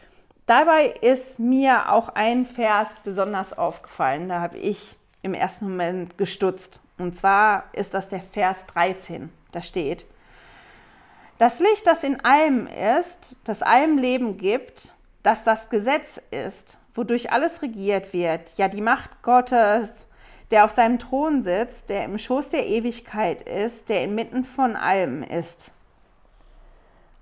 dabei 0.46 0.86
ist 1.00 1.38
mir 1.38 1.90
auch 1.92 2.10
ein 2.10 2.46
Vers 2.46 2.94
besonders 3.04 3.56
aufgefallen. 3.56 4.28
Da 4.28 4.40
habe 4.40 4.58
ich 4.58 4.96
im 5.22 5.34
ersten 5.34 5.70
Moment 5.70 6.18
gestutzt. 6.18 6.80
Und 6.98 7.16
zwar 7.16 7.64
ist 7.72 7.94
das 7.94 8.08
der 8.08 8.20
Vers 8.20 8.66
13. 8.66 9.32
Da 9.52 9.62
steht, 9.62 10.04
das 11.38 11.58
Licht, 11.58 11.86
das 11.86 12.04
in 12.04 12.24
allem 12.24 12.66
ist, 12.66 13.36
das 13.44 13.62
allem 13.62 13.98
Leben 13.98 14.36
gibt, 14.36 14.94
das 15.22 15.44
das 15.44 15.70
Gesetz 15.70 16.20
ist, 16.30 16.78
wodurch 16.94 17.32
alles 17.32 17.62
regiert 17.62 18.12
wird, 18.12 18.52
ja 18.56 18.68
die 18.68 18.80
Macht 18.80 19.22
Gottes, 19.22 20.06
der 20.50 20.64
auf 20.64 20.70
seinem 20.70 20.98
Thron 20.98 21.42
sitzt, 21.42 21.88
der 21.88 22.04
im 22.04 22.18
Schoß 22.18 22.50
der 22.50 22.66
Ewigkeit 22.66 23.42
ist, 23.42 23.88
der 23.88 24.04
inmitten 24.04 24.44
von 24.44 24.76
allem 24.76 25.22
ist. 25.22 25.72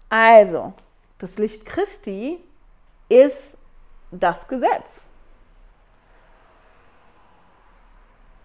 Also, 0.09 0.75
das 1.19 1.39
Licht 1.39 1.65
Christi 1.65 2.41
ist 3.09 3.57
das 4.11 4.49
Gesetz. 4.49 5.09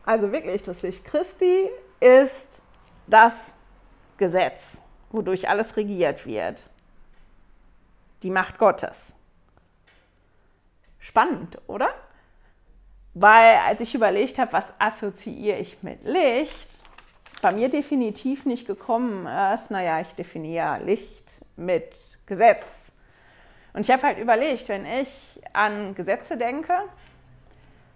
Also 0.06 0.32
wirklich, 0.32 0.62
das 0.62 0.84
Licht 0.84 1.04
Christi 1.04 1.70
ist 2.00 2.62
das 3.08 3.54
Gesetz, 4.18 4.82
wodurch 5.10 5.50
alles 5.50 5.76
regiert 5.78 6.26
wird. 6.26 6.70
Die 8.24 8.30
Macht 8.30 8.58
Gottes. 8.58 9.16
Spannend, 11.00 11.58
oder? 11.68 11.90
Weil 13.14 13.58
als 13.66 13.82
ich 13.82 13.96
überlegt 13.96 14.40
habe, 14.40 14.54
was 14.54 14.74
assoziiere 14.80 15.58
ich 15.58 15.82
mit 15.82 16.04
Licht, 16.04 16.84
bei 17.42 17.52
mir 17.52 17.70
definitiv 17.70 18.46
nicht 18.46 18.68
gekommen 18.68 19.28
ist, 19.54 19.72
naja, 19.72 20.02
ich 20.02 20.14
definiere 20.16 20.84
Licht 20.84 21.42
mit 21.56 21.94
Gesetz. 22.26 22.92
Und 23.74 23.82
ich 23.82 23.92
habe 23.92 24.04
halt 24.04 24.18
überlegt, 24.18 24.68
wenn 24.70 24.86
ich 24.86 25.42
an 25.54 25.96
Gesetze 25.96 26.38
denke, 26.38 26.74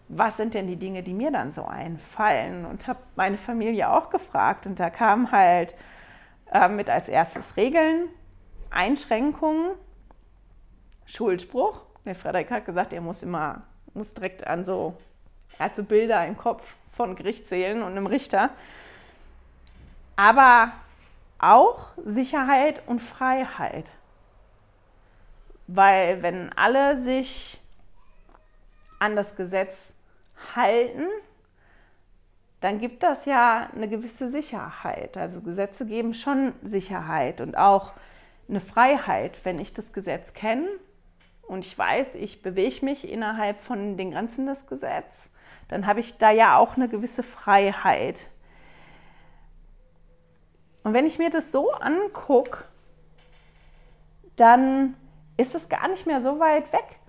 was 0.10 0.38
sind 0.38 0.56
denn 0.56 0.66
die 0.66 0.76
Dinge, 0.76 1.04
die 1.04 1.14
mir 1.14 1.32
dann 1.32 1.52
so 1.52 1.66
einfallen? 1.66 2.66
Und 2.66 2.88
habe 2.88 3.00
meine 3.16 3.38
Familie 3.38 3.90
auch 3.90 4.10
gefragt. 4.10 4.66
Und 4.66 4.80
da 4.80 4.90
kam 4.90 5.32
halt 5.32 5.76
äh, 6.52 6.68
mit 6.68 6.90
als 6.90 7.08
erstes 7.08 7.56
Regeln, 7.56 8.10
Einschränkungen, 8.72 9.76
Schuldspruch. 11.06 11.82
Der 12.06 12.16
Frederik 12.16 12.50
hat 12.50 12.66
gesagt, 12.66 12.92
er 12.92 13.02
muss 13.02 13.22
immer, 13.22 13.62
muss 13.94 14.16
direkt 14.16 14.48
an 14.48 14.66
so, 14.66 14.98
er 15.60 15.66
hat 15.66 15.76
so 15.76 15.84
Bilder 15.84 16.26
im 16.26 16.38
Kopf 16.38 16.76
von 16.92 17.16
Gerichtssälen 17.16 17.84
und 17.84 17.92
einem 17.92 18.08
Richter. 18.08 18.50
Aber 20.16 20.72
auch 21.38 21.92
Sicherheit 22.04 22.82
und 22.88 23.00
Freiheit. 23.00 23.92
Weil 25.68 26.24
wenn 26.24 26.52
alle 26.54 26.98
sich 26.98 27.62
an 28.98 29.16
das 29.16 29.36
Gesetz 29.36 29.94
halten, 30.56 31.08
dann 32.62 32.80
gibt 32.80 33.04
das 33.04 33.26
ja 33.26 33.70
eine 33.74 33.88
gewisse 33.88 34.30
Sicherheit. 34.30 35.18
Also 35.18 35.42
Gesetze 35.42 35.86
geben 35.86 36.14
schon 36.14 36.54
Sicherheit 36.62 37.42
und 37.42 37.58
auch 37.58 37.94
eine 38.50 38.60
Freiheit, 38.60 39.40
wenn 39.46 39.60
ich 39.60 39.74
das 39.74 39.94
Gesetz 39.94 40.34
kenne 40.34 40.68
und 41.44 41.66
ich 41.66 41.78
weiß, 41.78 42.16
ich 42.16 42.42
bewege 42.42 42.84
mich 42.84 43.10
innerhalb 43.10 43.60
von 43.62 43.96
den 43.96 44.12
Grenzen 44.12 44.46
des 44.46 44.68
Gesetzes, 44.68 45.32
dann 45.68 45.86
habe 45.86 46.00
ich 46.00 46.18
da 46.18 46.32
ja 46.32 46.58
auch 46.58 46.76
eine 46.76 46.90
gewisse 46.90 47.24
Freiheit. 47.24 48.30
Und 50.84 50.94
wenn 50.94 51.06
ich 51.06 51.20
mir 51.20 51.30
das 51.30 51.52
so 51.52 51.72
angucke, 51.72 52.66
dann 54.36 54.96
ist 55.38 55.56
es 55.56 55.70
gar 55.70 55.88
nicht 55.88 56.06
mehr 56.06 56.22
so 56.22 56.40
weit 56.40 56.72
weg 56.74 57.00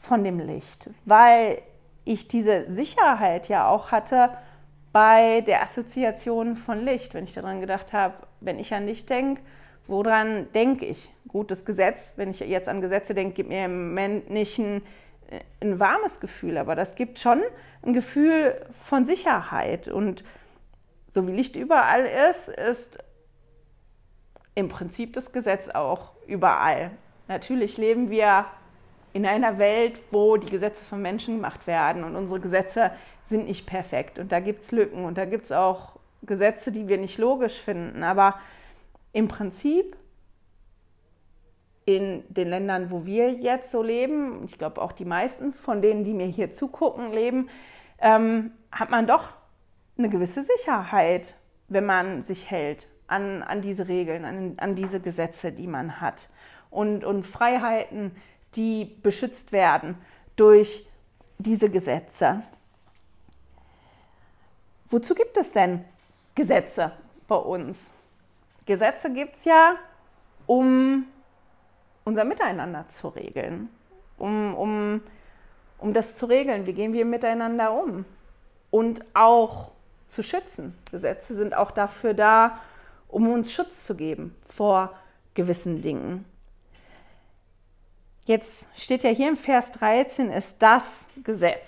von 0.00 0.22
dem 0.22 0.38
Licht, 0.38 0.90
weil 1.04 1.62
ich 2.04 2.28
diese 2.28 2.70
Sicherheit 2.70 3.48
ja 3.48 3.68
auch 3.68 3.90
hatte 3.90 4.30
bei 4.92 5.42
der 5.42 5.62
Assoziation 5.62 6.56
von 6.56 6.84
Licht, 6.84 7.14
wenn 7.14 7.24
ich 7.24 7.34
daran 7.34 7.60
gedacht 7.60 7.92
habe, 7.92 8.14
wenn 8.40 8.58
ich 8.58 8.74
an 8.74 8.86
Licht 8.86 9.08
denke, 9.10 9.42
woran 9.86 10.50
denke 10.52 10.86
ich? 10.86 11.10
Gutes 11.28 11.64
Gesetz, 11.64 12.14
wenn 12.16 12.30
ich 12.30 12.40
jetzt 12.40 12.68
an 12.68 12.80
Gesetze 12.80 13.14
denke, 13.14 13.34
gibt 13.34 13.50
mir 13.50 13.66
im 13.66 13.88
Moment 13.88 14.30
nicht 14.30 14.58
ein, 14.58 14.82
äh, 15.30 15.40
ein 15.60 15.78
warmes 15.78 16.20
Gefühl, 16.20 16.58
aber 16.58 16.74
das 16.74 16.96
gibt 16.96 17.18
schon 17.18 17.40
ein 17.82 17.92
Gefühl 17.92 18.66
von 18.72 19.04
Sicherheit. 19.04 19.86
Und 19.88 20.24
so 21.08 21.26
wie 21.26 21.32
Licht 21.32 21.56
überall 21.56 22.04
ist, 22.30 22.48
ist 22.48 22.98
im 24.54 24.68
Prinzip 24.68 25.12
das 25.12 25.32
Gesetz 25.32 25.68
auch 25.68 26.12
überall. 26.26 26.90
Natürlich 27.28 27.76
leben 27.76 28.10
wir 28.10 28.46
in 29.12 29.26
einer 29.26 29.58
Welt, 29.58 29.98
wo 30.10 30.36
die 30.36 30.50
Gesetze 30.50 30.84
von 30.84 31.02
Menschen 31.02 31.36
gemacht 31.36 31.66
werden 31.66 32.04
und 32.04 32.16
unsere 32.16 32.40
Gesetze 32.40 32.92
sind 33.28 33.46
nicht 33.46 33.66
perfekt 33.66 34.18
und 34.18 34.32
da 34.32 34.40
gibt 34.40 34.62
es 34.62 34.72
Lücken 34.72 35.04
und 35.04 35.18
da 35.18 35.24
gibt 35.24 35.44
es 35.44 35.52
auch 35.52 35.98
Gesetze, 36.22 36.72
die 36.72 36.88
wir 36.88 36.98
nicht 36.98 37.18
logisch 37.18 37.58
finden. 37.58 38.02
Aber 38.02 38.34
im 39.12 39.28
Prinzip 39.28 39.96
in 41.84 42.22
den 42.28 42.48
Ländern, 42.48 42.90
wo 42.90 43.04
wir 43.04 43.32
jetzt 43.32 43.70
so 43.70 43.82
leben, 43.82 44.44
ich 44.44 44.58
glaube 44.58 44.80
auch 44.80 44.92
die 44.92 45.04
meisten 45.04 45.52
von 45.52 45.82
denen, 45.82 46.04
die 46.04 46.14
mir 46.14 46.26
hier 46.26 46.52
zugucken, 46.52 47.12
leben, 47.12 47.48
ähm, 48.00 48.52
hat 48.70 48.90
man 48.90 49.06
doch 49.06 49.28
eine 49.98 50.08
gewisse 50.08 50.42
Sicherheit, 50.42 51.36
wenn 51.68 51.86
man 51.86 52.22
sich 52.22 52.50
hält 52.50 52.88
an, 53.06 53.42
an 53.42 53.60
diese 53.60 53.88
Regeln, 53.88 54.24
an, 54.24 54.54
an 54.58 54.74
diese 54.74 55.00
Gesetze, 55.00 55.52
die 55.52 55.66
man 55.66 56.00
hat. 56.00 56.28
Und, 56.70 57.04
und 57.04 57.24
Freiheiten, 57.24 58.12
die 58.56 58.84
beschützt 59.02 59.52
werden 59.52 59.96
durch 60.36 60.86
diese 61.38 61.70
Gesetze. 61.70 62.42
Wozu 64.88 65.14
gibt 65.14 65.36
es 65.36 65.52
denn 65.52 65.84
Gesetze 66.34 66.92
bei 67.28 67.36
uns? 67.36 67.90
Gesetze 68.66 69.12
gibt 69.12 69.36
es 69.36 69.44
ja, 69.44 69.76
um 70.46 71.06
unser 72.04 72.24
Miteinander 72.24 72.88
zu 72.88 73.08
regeln, 73.08 73.68
um, 74.18 74.54
um, 74.54 75.00
um 75.78 75.92
das 75.92 76.16
zu 76.16 76.26
regeln, 76.26 76.66
wie 76.66 76.72
gehen 76.72 76.92
wir 76.92 77.04
miteinander 77.04 77.72
um 77.72 78.04
und 78.70 79.04
auch 79.14 79.70
zu 80.08 80.22
schützen. 80.22 80.76
Gesetze 80.90 81.34
sind 81.34 81.54
auch 81.54 81.70
dafür 81.70 82.14
da, 82.14 82.58
um 83.08 83.30
uns 83.30 83.52
Schutz 83.52 83.86
zu 83.86 83.94
geben 83.94 84.34
vor 84.46 84.96
gewissen 85.34 85.82
Dingen. 85.82 86.24
Jetzt 88.24 88.68
steht 88.76 89.02
ja 89.02 89.10
hier 89.10 89.28
im 89.28 89.36
Vers 89.36 89.72
13, 89.72 90.30
ist 90.30 90.56
das 90.60 91.08
Gesetz. 91.24 91.66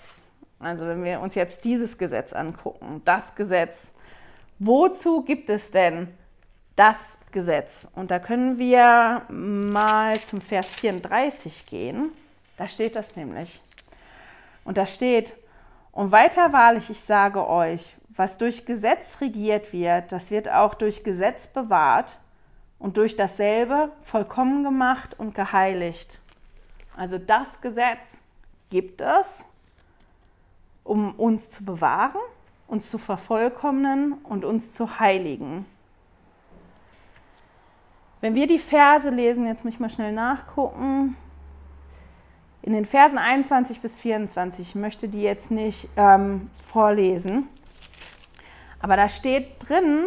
Also 0.59 0.87
wenn 0.87 1.03
wir 1.03 1.19
uns 1.19 1.35
jetzt 1.35 1.65
dieses 1.65 1.97
Gesetz 1.97 2.31
angucken, 2.31 3.01
das 3.05 3.35
Gesetz, 3.35 3.93
wozu 4.59 5.23
gibt 5.23 5.49
es 5.49 5.71
denn 5.71 6.07
das 6.75 7.17
Gesetz? 7.31 7.87
Und 7.95 8.11
da 8.11 8.19
können 8.19 8.57
wir 8.57 9.23
mal 9.29 10.19
zum 10.21 10.39
Vers 10.39 10.67
34 10.67 11.65
gehen. 11.65 12.11
Da 12.57 12.67
steht 12.67 12.95
das 12.95 13.15
nämlich. 13.15 13.61
Und 14.63 14.77
da 14.77 14.85
steht, 14.85 15.33
und 15.91 16.11
weiter 16.11 16.53
wahrlich, 16.53 16.89
ich 16.89 17.01
sage 17.01 17.47
euch, 17.47 17.95
was 18.15 18.37
durch 18.37 18.65
Gesetz 18.65 19.19
regiert 19.21 19.73
wird, 19.73 20.11
das 20.11 20.31
wird 20.31 20.49
auch 20.49 20.75
durch 20.75 21.03
Gesetz 21.03 21.47
bewahrt 21.47 22.19
und 22.79 22.97
durch 22.97 23.15
dasselbe 23.15 23.91
vollkommen 24.03 24.63
gemacht 24.63 25.19
und 25.19 25.35
geheiligt. 25.35 26.19
Also 26.95 27.17
das 27.17 27.59
Gesetz 27.61 28.23
gibt 28.69 29.01
es, 29.01 29.45
um 30.83 31.13
uns 31.15 31.49
zu 31.49 31.63
bewahren, 31.63 32.21
uns 32.67 32.89
zu 32.89 32.97
vervollkommnen 32.97 34.13
und 34.23 34.45
uns 34.45 34.73
zu 34.73 34.99
heiligen. 34.99 35.65
Wenn 38.21 38.35
wir 38.35 38.47
die 38.47 38.59
Verse 38.59 39.09
lesen, 39.09 39.45
jetzt 39.47 39.65
muss 39.65 39.73
ich 39.73 39.79
mal 39.79 39.89
schnell 39.89 40.13
nachgucken, 40.13 41.17
in 42.61 42.73
den 42.73 42.85
Versen 42.85 43.17
21 43.17 43.81
bis 43.81 43.99
24, 43.99 44.69
ich 44.69 44.75
möchte 44.75 45.09
die 45.09 45.21
jetzt 45.21 45.51
nicht 45.51 45.89
ähm, 45.97 46.49
vorlesen, 46.65 47.49
aber 48.79 48.95
da 48.95 49.09
steht 49.09 49.67
drin, 49.67 50.05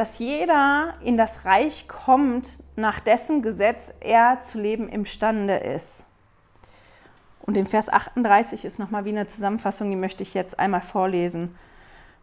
dass 0.00 0.18
jeder 0.18 0.94
in 1.02 1.18
das 1.18 1.44
Reich 1.44 1.86
kommt, 1.86 2.58
nach 2.74 3.00
dessen 3.00 3.42
Gesetz 3.42 3.92
er 4.00 4.40
zu 4.40 4.58
leben 4.58 4.88
imstande 4.88 5.56
ist. 5.58 6.06
Und 7.42 7.54
in 7.54 7.66
Vers 7.66 7.90
38 7.90 8.64
ist 8.64 8.78
nochmal 8.78 9.04
wie 9.04 9.10
eine 9.10 9.26
Zusammenfassung, 9.26 9.90
die 9.90 9.96
möchte 9.96 10.22
ich 10.22 10.32
jetzt 10.32 10.58
einmal 10.58 10.80
vorlesen. 10.80 11.54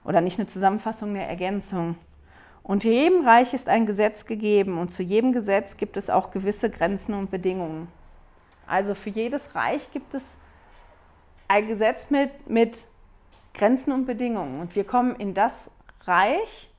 Oder 0.04 0.22
nicht 0.22 0.40
eine 0.40 0.48
Zusammenfassung, 0.48 1.12
eine 1.12 1.28
Ergänzung. 1.28 2.00
Und 2.64 2.84
jedem 2.84 3.24
Reich 3.24 3.54
ist 3.54 3.70
ein 3.70 3.86
Gesetz 3.86 4.26
gegeben 4.26 4.80
und 4.80 4.92
zu 4.92 5.04
jedem 5.04 5.32
Gesetz 5.32 5.78
gibt 5.78 5.98
es 5.98 6.10
auch 6.10 6.32
gewisse 6.32 6.72
Grenzen 6.72 7.14
und 7.14 7.30
Bedingungen. 7.30 7.90
Also 8.66 8.96
für 8.96 9.12
jedes 9.12 9.54
Reich 9.54 9.92
gibt 9.92 10.16
es 10.16 10.36
ein 11.48 11.68
Gesetz 11.68 12.10
mit, 12.10 12.50
mit 12.50 12.88
Grenzen 13.54 13.92
und 13.92 14.08
Bedingungen. 14.08 14.62
Und 14.62 14.76
wir 14.76 14.84
kommen 14.84 15.16
in 15.18 15.36
das 15.36 15.70
Reich, 16.06 16.72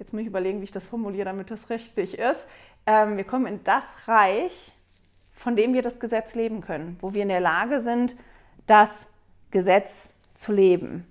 jetzt 0.00 0.12
muss 0.12 0.22
ich 0.22 0.26
überlegen, 0.26 0.60
wie 0.60 0.64
ich 0.64 0.72
das 0.72 0.86
formuliere, 0.86 1.26
damit 1.26 1.50
das 1.50 1.70
richtig 1.70 2.18
ist. 2.18 2.46
Ähm, 2.86 3.16
wir 3.16 3.24
kommen 3.24 3.46
in 3.46 3.62
das 3.62 4.08
Reich, 4.08 4.72
von 5.30 5.54
dem 5.54 5.74
wir 5.74 5.82
das 5.82 6.00
Gesetz 6.00 6.34
leben 6.34 6.62
können, 6.62 6.96
wo 7.00 7.14
wir 7.14 7.22
in 7.22 7.28
der 7.28 7.40
Lage 7.40 7.80
sind, 7.82 8.16
das 8.66 9.10
Gesetz 9.50 10.12
zu 10.34 10.52
leben. 10.52 11.06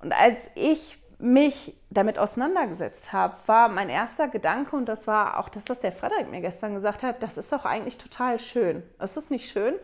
Und 0.00 0.12
als 0.12 0.48
ich 0.54 0.96
mich 1.18 1.76
damit 1.90 2.18
auseinandergesetzt 2.18 3.12
habe, 3.12 3.34
war 3.46 3.68
mein 3.68 3.90
erster 3.90 4.28
Gedanke, 4.28 4.76
und 4.76 4.86
das 4.86 5.06
war 5.06 5.38
auch 5.38 5.48
das, 5.48 5.68
was 5.68 5.80
der 5.80 5.92
Frederik 5.92 6.30
mir 6.30 6.40
gestern 6.40 6.74
gesagt 6.74 7.02
hat, 7.02 7.22
das 7.22 7.36
ist 7.36 7.52
doch 7.52 7.64
eigentlich 7.64 7.98
total 7.98 8.38
schön. 8.38 8.82
Es 8.98 9.16
ist 9.16 9.30
nicht 9.30 9.50
schön, 9.50 9.74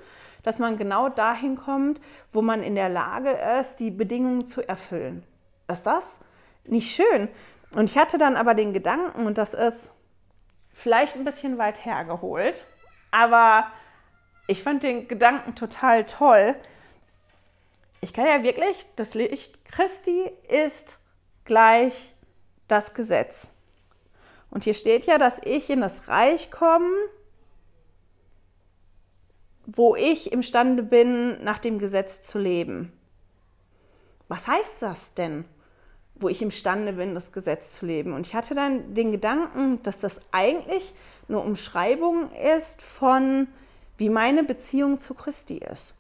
dass 0.45 0.61
man 0.61 0.79
genau 0.79 1.09
dahin 1.09 1.57
kommt, 1.57 2.01
wo 2.33 2.43
man 2.43 2.63
in 2.63 2.77
der 2.77 2.89
Lage 2.89 3.31
ist, 3.61 3.81
die 3.81 3.91
Bedingungen 3.91 4.47
zu 4.47 4.67
erfüllen. 4.67 5.25
Ist 5.69 5.85
das 5.85 6.21
nicht 6.65 6.95
schön? 6.95 7.29
Und 7.73 7.91
ich 7.91 7.99
hatte 7.99 8.19
dann 8.19 8.37
aber 8.37 8.55
den 8.55 8.73
Gedanken, 8.73 9.27
und 9.27 9.39
das 9.39 9.55
ist 9.55 9.93
vielleicht 10.73 11.17
ein 11.17 11.25
bisschen 11.25 11.59
weit 11.59 11.85
hergeholt, 11.85 12.67
aber 13.11 13.71
ich 14.47 14.63
fand 14.63 14.83
den 14.83 15.09
Gedanken 15.09 15.55
total 15.55 16.05
toll. 16.05 16.55
Ich 18.01 18.13
kann 18.13 18.27
ja 18.27 18.43
wirklich, 18.43 18.87
das 18.97 19.15
Licht 19.15 19.65
Christi 19.65 20.31
ist 20.49 20.99
gleich 21.45 22.15
das 22.69 22.95
Gesetz. 22.95 23.51
Und 24.51 24.65
hier 24.65 24.75
steht 24.75 25.05
ja, 25.05 25.19
dass 25.19 25.41
ich 25.45 25.71
in 25.71 25.81
das 25.81 26.09
Reich 26.09 26.51
komme, 26.51 26.91
wo 29.67 29.97
ich 29.97 30.33
imstande 30.33 30.83
bin, 30.83 31.43
nach 31.43 31.59
dem 31.59 31.79
Gesetz 31.79 32.23
zu 32.23 32.39
leben. 32.39 32.93
Was 34.29 34.47
heißt 34.47 34.81
das 34.81 35.15
denn, 35.15 35.45
wo 36.19 36.29
ich 36.29 36.43
imstande 36.43 36.95
bin, 36.95 37.15
das 37.15 37.33
Gesetz 37.33 37.73
zu 37.73 37.87
leben? 37.87 38.13
Und 38.13 38.27
ich 38.27 38.35
hatte 38.35 38.55
dann 38.55 38.95
den 38.95 39.13
Gedanken, 39.13 39.83
dass 39.83 40.01
das 40.01 40.21
eigentlich 40.33 40.95
eine 41.29 41.39
Umschreibung 41.39 42.31
ist 42.33 42.83
von, 42.83 43.49
wie 43.99 44.09
meine 44.09 44.45
Beziehung 44.45 45.01
zu 45.01 45.15
Christi 45.15 45.59
ist. 45.59 45.95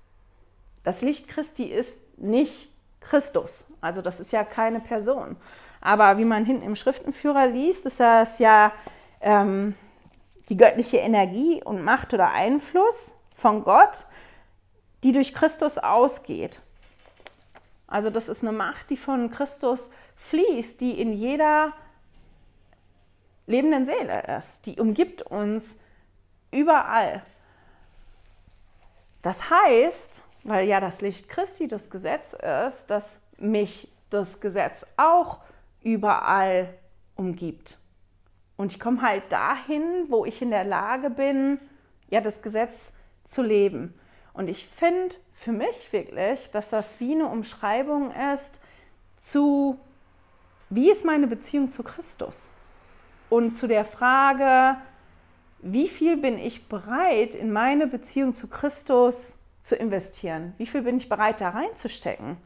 Das 0.85 1.03
Licht 1.03 1.29
Christi 1.29 1.65
ist 1.65 2.01
nicht 2.17 2.69
Christus. 3.01 3.65
Also 3.81 4.03
das 4.03 4.21
ist 4.21 4.33
ja 4.33 4.45
keine 4.45 4.81
Person. 4.81 5.37
Aber 5.81 6.19
wie 6.19 6.25
man 6.25 6.45
hinten 6.45 6.65
im 6.65 6.77
Schriftenführer 6.77 7.47
liest, 7.47 7.87
ist 7.87 8.01
das 8.01 8.39
ja 8.39 8.73
ähm, 9.21 9.75
die 10.49 10.57
göttliche 10.57 10.99
Energie 10.99 11.63
und 11.63 11.83
Macht 11.83 12.15
oder 12.15 12.31
Einfluss 12.31 13.15
von 13.35 13.65
Gott, 13.65 14.07
die 15.03 15.13
durch 15.13 15.35
Christus 15.35 15.79
ausgeht. 15.79 16.61
Also 17.87 18.11
das 18.11 18.29
ist 18.29 18.43
eine 18.43 18.53
Macht, 18.53 18.91
die 18.91 18.97
von 18.97 19.31
Christus 19.31 19.91
fließt, 20.17 20.81
die 20.81 21.01
in 21.01 21.13
jeder 21.13 21.73
lebenden 23.47 23.87
Seele 23.87 24.39
ist. 24.39 24.67
Die 24.67 24.81
umgibt 24.81 25.23
uns 25.23 25.79
überall. 26.51 27.23
Das 29.23 29.51
heißt, 29.51 30.23
weil 30.45 30.67
ja 30.67 30.81
das 30.81 31.01
Licht 31.01 31.29
Christi 31.29 31.69
das 31.69 31.91
Gesetz 31.91 32.33
ist, 32.67 32.87
dass 32.87 33.21
mich 33.39 33.89
das 34.11 34.41
Gesetz 34.41 34.87
auch 34.97 35.41
überall 35.83 36.73
umgibt. 37.17 37.79
Und 38.57 38.73
ich 38.73 38.81
komme 38.81 39.03
halt 39.03 39.31
dahin, 39.31 40.07
wo 40.09 40.25
ich 40.25 40.41
in 40.43 40.51
der 40.51 40.65
Lage 40.65 41.11
bin, 41.11 41.59
ja, 42.09 42.21
das 42.21 42.41
Gesetz 42.41 42.93
zu 43.25 43.43
leben. 43.43 43.95
Und 44.37 44.49
ich 44.49 44.67
finde 44.67 45.17
für 45.33 45.51
mich 45.51 45.93
wirklich, 45.93 46.51
dass 46.51 46.69
das 46.69 47.01
wie 47.01 47.13
eine 47.13 47.27
Umschreibung 47.27 48.13
ist 48.35 48.61
zu, 49.19 49.81
wie 50.69 50.91
ist 50.91 51.07
meine 51.07 51.27
Beziehung 51.27 51.71
zu 51.71 51.83
Christus? 51.83 52.51
Und 53.31 53.53
zu 53.53 53.67
der 53.67 53.87
Frage, 53.87 54.77
wie 55.63 55.89
viel 55.89 56.19
bin 56.19 56.39
ich 56.39 56.69
bereit, 56.69 57.35
in 57.35 57.51
meine 57.51 57.87
Beziehung 57.87 58.35
zu 58.35 58.47
Christus 58.47 59.39
zu 59.63 59.75
investieren? 59.75 60.53
Wie 60.59 60.67
viel 60.67 60.83
bin 60.83 60.99
ich 60.99 61.09
bereit, 61.09 61.41
da 61.41 61.49
reinzustecken? 61.49 62.37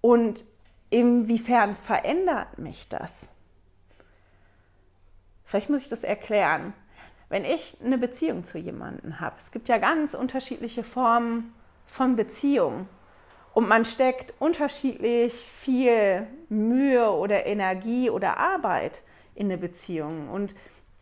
Und 0.00 0.44
inwiefern 0.90 1.76
verändert 1.76 2.58
mich 2.58 2.88
das? 2.88 3.30
Vielleicht 5.44 5.70
muss 5.70 5.82
ich 5.82 5.88
das 5.88 6.02
erklären. 6.02 6.74
Wenn 7.30 7.44
ich 7.44 7.76
eine 7.82 7.96
Beziehung 7.96 8.42
zu 8.42 8.58
jemandem 8.58 9.20
habe, 9.20 9.36
es 9.38 9.52
gibt 9.52 9.68
ja 9.68 9.78
ganz 9.78 10.14
unterschiedliche 10.14 10.82
Formen 10.82 11.54
von 11.86 12.16
Beziehung 12.16 12.88
und 13.54 13.68
man 13.68 13.84
steckt 13.84 14.34
unterschiedlich 14.40 15.32
viel 15.34 16.26
Mühe 16.48 17.08
oder 17.08 17.46
Energie 17.46 18.10
oder 18.10 18.36
Arbeit 18.36 19.00
in 19.36 19.46
eine 19.46 19.58
Beziehung. 19.58 20.28
Und 20.28 20.54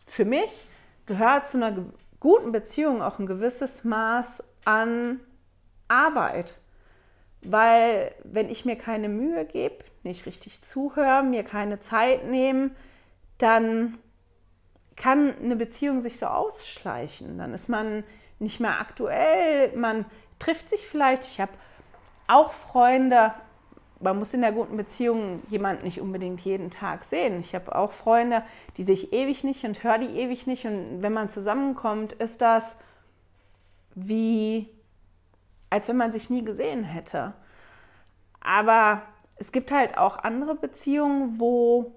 für 0.07 0.27
mich 0.27 0.69
gehört 1.07 1.47
zu 1.47 1.57
einer 1.57 1.75
guten 2.21 2.53
Beziehung 2.53 3.01
auch 3.01 3.19
ein 3.19 3.27
gewisses 3.27 3.85
Maß 3.85 4.45
an 4.67 5.21
Arbeit. 5.88 6.53
Weil 7.41 8.14
wenn 8.23 8.51
ich 8.51 8.67
mir 8.67 8.77
keine 8.77 9.09
Mühe 9.09 9.47
gebe, 9.47 9.83
nicht 10.03 10.27
richtig 10.27 10.61
zuhöre, 10.61 11.23
mir 11.23 11.43
keine 11.43 11.81
Zeit 11.81 12.27
nehme, 12.27 12.71
dann 13.38 13.99
kann 14.99 15.35
eine 15.43 15.57
Beziehung 15.57 16.01
sich 16.01 16.19
so 16.19 16.27
ausschleichen. 16.27 17.39
Dann 17.39 17.55
ist 17.55 17.69
man 17.69 18.05
nicht 18.39 18.61
mehr 18.61 18.81
aktuell, 18.81 19.75
man 19.77 20.05
trifft 20.39 20.71
sich 20.71 20.87
vielleicht. 20.87 21.25
Ich 21.25 21.41
habe 21.41 21.53
auch 22.27 22.53
Freunde, 22.53 23.33
man 24.01 24.19
muss 24.19 24.35
in 24.35 24.43
der 24.43 24.53
guten 24.53 24.77
Beziehung 24.77 25.43
jemanden 25.49 25.85
nicht 25.85 26.01
unbedingt 26.01 26.41
jeden 26.41 26.71
Tag 26.71 27.05
sehen. 27.05 27.41
Ich 27.41 27.55
habe 27.55 27.75
auch 27.75 27.93
Freunde, 27.93 28.43
die 28.77 28.85
sich 28.85 29.13
ewig 29.13 29.43
nicht 29.43 29.65
und 29.65 29.83
höre 29.83 29.99
die 29.99 30.19
ewig 30.21 30.47
nicht. 30.47 30.67
Und 30.67 31.03
wenn 31.03 31.13
man 31.13 31.31
zusammenkommt, 31.31 32.13
ist 32.13 32.41
das 32.41 32.79
wie, 33.95 34.69
als 35.71 35.89
wenn 35.89 35.97
man 35.97 36.13
sich 36.13 36.31
nie 36.31 36.45
gesehen 36.45 36.85
hätte. 36.85 37.35
Aber 38.41 39.03
es 39.37 39.51
gibt 39.51 39.73
halt 39.73 39.99
auch 39.99 40.19
andere 40.19 40.55
Beziehungen, 40.55 41.41
wo, 41.41 41.93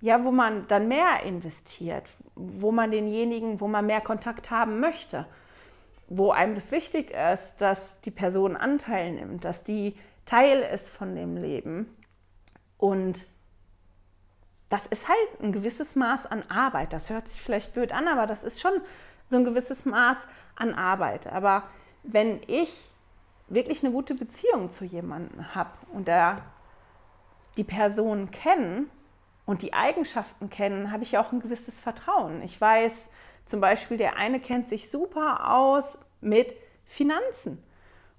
ja, 0.00 0.24
wo 0.24 0.30
man 0.30 0.66
dann 0.68 0.88
mehr 0.88 1.22
investiert, 1.24 2.04
wo 2.34 2.72
man 2.72 2.90
denjenigen, 2.90 3.60
wo 3.60 3.68
man 3.68 3.86
mehr 3.86 4.00
Kontakt 4.00 4.50
haben 4.50 4.80
möchte, 4.80 5.26
wo 6.08 6.30
einem 6.32 6.54
das 6.54 6.72
wichtig 6.72 7.10
ist, 7.10 7.56
dass 7.58 8.00
die 8.00 8.10
Person 8.10 8.56
Anteil 8.56 9.12
nimmt, 9.12 9.44
dass 9.44 9.62
die 9.62 9.94
Teil 10.24 10.60
ist 10.62 10.88
von 10.88 11.14
dem 11.14 11.36
Leben. 11.36 11.94
Und 12.78 13.26
das 14.70 14.86
ist 14.86 15.08
halt 15.08 15.42
ein 15.42 15.52
gewisses 15.52 15.96
Maß 15.96 16.26
an 16.26 16.44
Arbeit. 16.48 16.92
Das 16.92 17.10
hört 17.10 17.28
sich 17.28 17.40
vielleicht 17.40 17.74
blöd 17.74 17.92
an, 17.92 18.08
aber 18.08 18.26
das 18.26 18.42
ist 18.42 18.60
schon 18.60 18.72
so 19.26 19.36
ein 19.36 19.44
gewisses 19.44 19.84
Maß 19.84 20.28
an 20.56 20.74
Arbeit. 20.74 21.26
Aber 21.26 21.64
wenn 22.02 22.40
ich 22.46 22.72
wirklich 23.48 23.84
eine 23.84 23.92
gute 23.92 24.14
Beziehung 24.14 24.70
zu 24.70 24.84
jemandem 24.84 25.54
habe 25.54 25.70
und 25.92 26.08
der 26.08 26.42
die 27.56 27.64
Person 27.64 28.30
kennen 28.30 28.88
und 29.50 29.62
die 29.62 29.72
Eigenschaften 29.72 30.48
kennen, 30.48 30.92
habe 30.92 31.02
ich 31.02 31.18
auch 31.18 31.32
ein 31.32 31.40
gewisses 31.40 31.80
Vertrauen. 31.80 32.40
Ich 32.42 32.60
weiß 32.60 33.10
zum 33.46 33.60
Beispiel, 33.60 33.96
der 33.96 34.16
eine 34.16 34.38
kennt 34.38 34.68
sich 34.68 34.88
super 34.88 35.52
aus 35.52 35.98
mit 36.20 36.54
Finanzen 36.84 37.60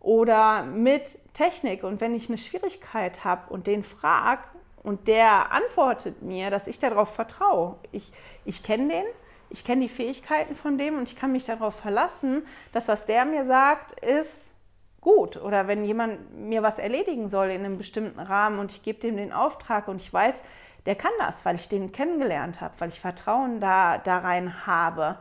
oder 0.01 0.63
mit 0.63 1.17
Technik. 1.33 1.85
Und 1.85 2.01
wenn 2.01 2.13
ich 2.15 2.27
eine 2.27 2.37
Schwierigkeit 2.37 3.23
habe 3.23 3.49
und 3.49 3.65
den 3.65 3.81
frage 3.81 4.43
und 4.83 5.07
der 5.07 5.53
antwortet 5.53 6.21
mir, 6.21 6.49
dass 6.49 6.67
ich 6.67 6.79
darauf 6.79 7.15
vertraue, 7.15 7.77
ich, 7.93 8.11
ich 8.43 8.61
kenne 8.61 8.89
den, 8.89 9.05
ich 9.49 9.63
kenne 9.63 9.83
die 9.83 9.89
Fähigkeiten 9.89 10.53
von 10.53 10.77
dem 10.77 10.97
und 10.97 11.03
ich 11.03 11.15
kann 11.15 11.31
mich 11.31 11.45
darauf 11.45 11.75
verlassen, 11.75 12.45
dass 12.73 12.89
was 12.89 13.05
der 13.05 13.23
mir 13.23 13.45
sagt, 13.45 13.97
ist 14.01 14.57
gut. 15.01 15.37
Oder 15.37 15.67
wenn 15.67 15.83
jemand 15.83 16.37
mir 16.37 16.61
was 16.61 16.77
erledigen 16.77 17.27
soll 17.27 17.51
in 17.51 17.65
einem 17.65 17.77
bestimmten 17.77 18.19
Rahmen 18.19 18.59
und 18.59 18.71
ich 18.71 18.83
gebe 18.83 18.99
dem 18.99 19.17
den 19.17 19.31
Auftrag 19.33 19.87
und 19.87 20.01
ich 20.01 20.11
weiß, 20.11 20.43
der 20.85 20.95
kann 20.95 21.11
das, 21.19 21.45
weil 21.45 21.55
ich 21.55 21.69
den 21.69 21.91
kennengelernt 21.91 22.61
habe, 22.61 22.73
weil 22.79 22.89
ich 22.89 22.99
Vertrauen 22.99 23.59
da, 23.59 23.97
da 23.97 24.19
rein 24.19 24.65
habe. 24.65 25.17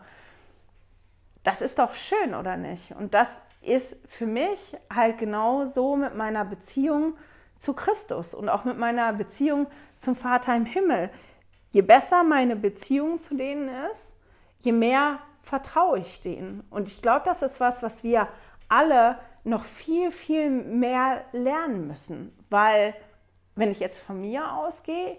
Das 1.42 1.60
ist 1.60 1.78
doch 1.78 1.94
schön, 1.94 2.34
oder 2.34 2.56
nicht? 2.56 2.92
Und 2.92 3.14
das 3.14 3.42
ist 3.62 4.06
für 4.08 4.26
mich 4.26 4.76
halt 4.92 5.18
genau 5.18 5.66
so 5.66 5.96
mit 5.96 6.14
meiner 6.14 6.44
Beziehung 6.44 7.16
zu 7.58 7.74
Christus 7.74 8.32
und 8.32 8.48
auch 8.48 8.64
mit 8.64 8.78
meiner 8.78 9.12
Beziehung 9.12 9.66
zum 9.98 10.14
Vater 10.14 10.56
im 10.56 10.64
Himmel. 10.64 11.10
Je 11.70 11.82
besser 11.82 12.24
meine 12.24 12.56
Beziehung 12.56 13.18
zu 13.18 13.36
denen 13.36 13.68
ist, 13.90 14.16
je 14.60 14.72
mehr 14.72 15.18
vertraue 15.42 15.98
ich 15.98 16.22
denen. 16.22 16.62
Und 16.70 16.88
ich 16.88 17.02
glaube, 17.02 17.22
das 17.24 17.42
ist 17.42 17.60
was, 17.60 17.82
was 17.82 18.02
wir 18.02 18.28
alle 18.68 19.18
noch 19.44 19.64
viel, 19.64 20.10
viel 20.10 20.50
mehr 20.50 21.24
lernen 21.32 21.86
müssen. 21.86 22.36
Weil, 22.48 22.94
wenn 23.56 23.70
ich 23.70 23.80
jetzt 23.80 23.98
von 23.98 24.20
mir 24.20 24.52
ausgehe, 24.52 25.18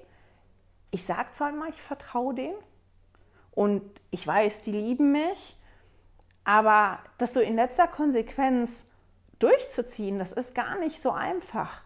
ich 0.92 1.06
sage 1.06 1.30
zwar 1.34 1.50
immer, 1.50 1.70
ich 1.70 1.82
vertraue 1.82 2.34
denen 2.34 2.58
und 3.52 3.82
ich 4.12 4.26
weiß, 4.26 4.62
die 4.62 4.72
lieben 4.72 5.12
mich, 5.12 5.58
aber 6.44 7.00
das 7.18 7.34
so 7.34 7.40
in 7.40 7.56
letzter 7.56 7.88
Konsequenz 7.88 8.86
durchzuziehen, 9.40 10.20
das 10.20 10.32
ist 10.32 10.56
gar 10.56 10.78
nicht 10.80 11.02
so 11.02 11.12
einfach. 11.12 11.82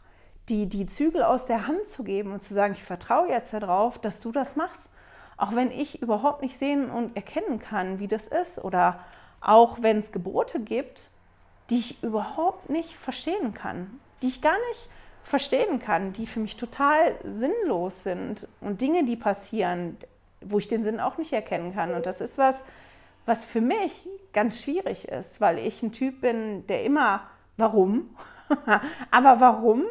Die, 0.49 0.67
die 0.67 0.85
Zügel 0.85 1.23
aus 1.23 1.47
der 1.47 1.67
Hand 1.67 1.87
zu 1.87 2.03
geben 2.03 2.31
und 2.31 2.43
zu 2.43 2.53
sagen, 2.53 2.73
ich 2.73 2.83
vertraue 2.83 3.29
jetzt 3.29 3.53
darauf, 3.53 3.97
dass 3.97 4.19
du 4.19 4.31
das 4.31 4.55
machst. 4.55 4.91
Auch 5.37 5.55
wenn 5.55 5.71
ich 5.71 6.01
überhaupt 6.01 6.41
nicht 6.43 6.57
sehen 6.57 6.91
und 6.91 7.15
erkennen 7.15 7.59
kann, 7.59 7.99
wie 7.99 8.07
das 8.07 8.27
ist. 8.27 8.63
Oder 8.63 8.99
auch 9.41 9.81
wenn 9.81 9.97
es 9.97 10.11
Gebote 10.11 10.59
gibt, 10.59 11.09
die 11.69 11.79
ich 11.79 12.03
überhaupt 12.03 12.69
nicht 12.69 12.95
verstehen 12.95 13.55
kann. 13.55 13.99
Die 14.21 14.27
ich 14.27 14.41
gar 14.41 14.57
nicht 14.69 14.89
verstehen 15.25 15.79
kann, 15.79 16.13
die 16.13 16.27
für 16.27 16.39
mich 16.39 16.55
total 16.55 17.15
sinnlos 17.23 18.03
sind. 18.03 18.47
Und 18.61 18.79
Dinge, 18.79 19.03
die 19.05 19.15
passieren, 19.15 19.97
wo 20.39 20.59
ich 20.59 20.67
den 20.67 20.83
Sinn 20.83 20.99
auch 20.99 21.17
nicht 21.17 21.33
erkennen 21.33 21.73
kann. 21.73 21.93
Und 21.95 22.05
das 22.05 22.21
ist 22.21 22.37
was, 22.37 22.63
was 23.25 23.43
für 23.43 23.59
mich 23.59 24.07
ganz 24.33 24.61
schwierig 24.61 25.07
ist, 25.07 25.41
weil 25.41 25.57
ich 25.57 25.81
ein 25.81 25.91
Typ 25.91 26.21
bin, 26.21 26.67
der 26.67 26.83
immer, 26.83 27.21
warum? 27.57 28.15
Aber 29.11 29.39
warum? 29.39 29.83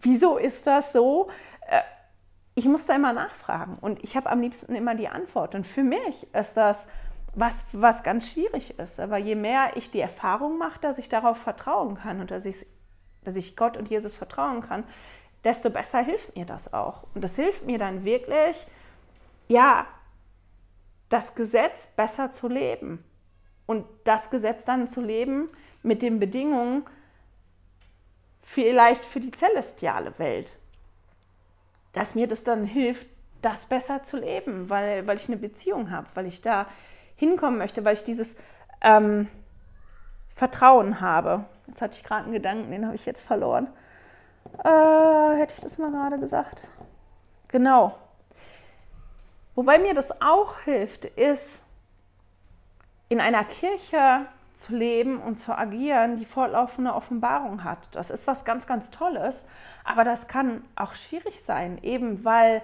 Wieso 0.00 0.38
ist 0.38 0.66
das 0.66 0.94
so? 0.94 1.28
Äh, 1.68 1.82
ich 2.54 2.64
muss 2.64 2.86
da 2.86 2.96
immer 2.96 3.12
nachfragen 3.12 3.76
und 3.80 4.02
ich 4.02 4.16
habe 4.16 4.30
am 4.30 4.40
liebsten 4.40 4.74
immer 4.74 4.94
die 4.94 5.08
Antwort. 5.08 5.54
Und 5.54 5.66
für 5.66 5.82
mich 5.82 6.26
ist 6.32 6.56
das 6.56 6.86
was, 7.34 7.64
was 7.72 8.02
ganz 8.02 8.30
schwierig 8.30 8.78
ist. 8.78 8.98
Aber 8.98 9.18
je 9.18 9.34
mehr 9.34 9.72
ich 9.76 9.90
die 9.90 10.00
Erfahrung 10.00 10.56
mache, 10.56 10.80
dass 10.80 10.96
ich 10.96 11.10
darauf 11.10 11.36
vertrauen 11.36 11.96
kann 11.96 12.20
und 12.20 12.30
dass 12.30 12.46
ich, 12.46 12.66
dass 13.24 13.36
ich 13.36 13.56
Gott 13.56 13.76
und 13.76 13.88
Jesus 13.88 14.16
vertrauen 14.16 14.62
kann, 14.62 14.84
desto 15.44 15.70
besser 15.70 16.00
hilft 16.02 16.36
mir 16.36 16.46
das 16.46 16.72
auch. 16.72 17.04
Und 17.14 17.22
das 17.22 17.36
hilft 17.36 17.64
mir 17.64 17.78
dann 17.78 18.04
wirklich, 18.04 18.66
ja, 19.48 19.86
das 21.08 21.34
Gesetz 21.34 21.86
besser 21.96 22.30
zu 22.30 22.48
leben. 22.48 23.04
Und 23.66 23.86
das 24.04 24.30
Gesetz 24.30 24.64
dann 24.64 24.88
zu 24.88 25.00
leben 25.00 25.48
mit 25.82 26.02
den 26.02 26.18
Bedingungen 26.18 26.84
vielleicht 28.42 29.04
für 29.04 29.20
die 29.20 29.30
celestiale 29.30 30.18
Welt. 30.18 30.52
Dass 31.92 32.14
mir 32.14 32.26
das 32.26 32.44
dann 32.44 32.64
hilft, 32.64 33.06
das 33.42 33.66
besser 33.66 34.02
zu 34.02 34.16
leben, 34.16 34.68
weil, 34.70 35.06
weil 35.06 35.16
ich 35.16 35.28
eine 35.28 35.36
Beziehung 35.36 35.90
habe, 35.90 36.08
weil 36.14 36.26
ich 36.26 36.40
da 36.40 36.66
hinkommen 37.16 37.58
möchte, 37.58 37.84
weil 37.84 37.94
ich 37.94 38.04
dieses 38.04 38.36
ähm, 38.80 39.28
Vertrauen 40.28 41.00
habe. 41.00 41.44
Jetzt 41.68 41.82
hatte 41.82 41.96
ich 41.96 42.04
gerade 42.04 42.24
einen 42.24 42.32
Gedanken, 42.32 42.70
den 42.70 42.84
habe 42.84 42.96
ich 42.96 43.06
jetzt 43.06 43.26
verloren. 43.26 43.68
Äh, 44.64 45.36
hätte 45.36 45.54
ich 45.54 45.60
das 45.60 45.78
mal 45.78 45.90
gerade 45.90 46.18
gesagt? 46.18 46.66
Genau. 47.48 47.96
Wobei 49.54 49.78
mir 49.78 49.94
das 49.94 50.22
auch 50.22 50.60
hilft, 50.60 51.04
ist 51.04 51.66
in 53.08 53.20
einer 53.20 53.44
Kirche 53.44 54.26
zu 54.54 54.74
leben 54.74 55.20
und 55.20 55.36
zu 55.36 55.56
agieren, 55.56 56.16
die 56.16 56.24
fortlaufende 56.24 56.94
Offenbarung 56.94 57.64
hat. 57.64 57.78
Das 57.92 58.10
ist 58.10 58.26
was 58.26 58.44
ganz, 58.44 58.66
ganz 58.66 58.90
Tolles, 58.90 59.46
aber 59.84 60.04
das 60.04 60.26
kann 60.26 60.64
auch 60.74 60.94
schwierig 60.94 61.42
sein, 61.42 61.78
eben 61.82 62.24
weil 62.24 62.62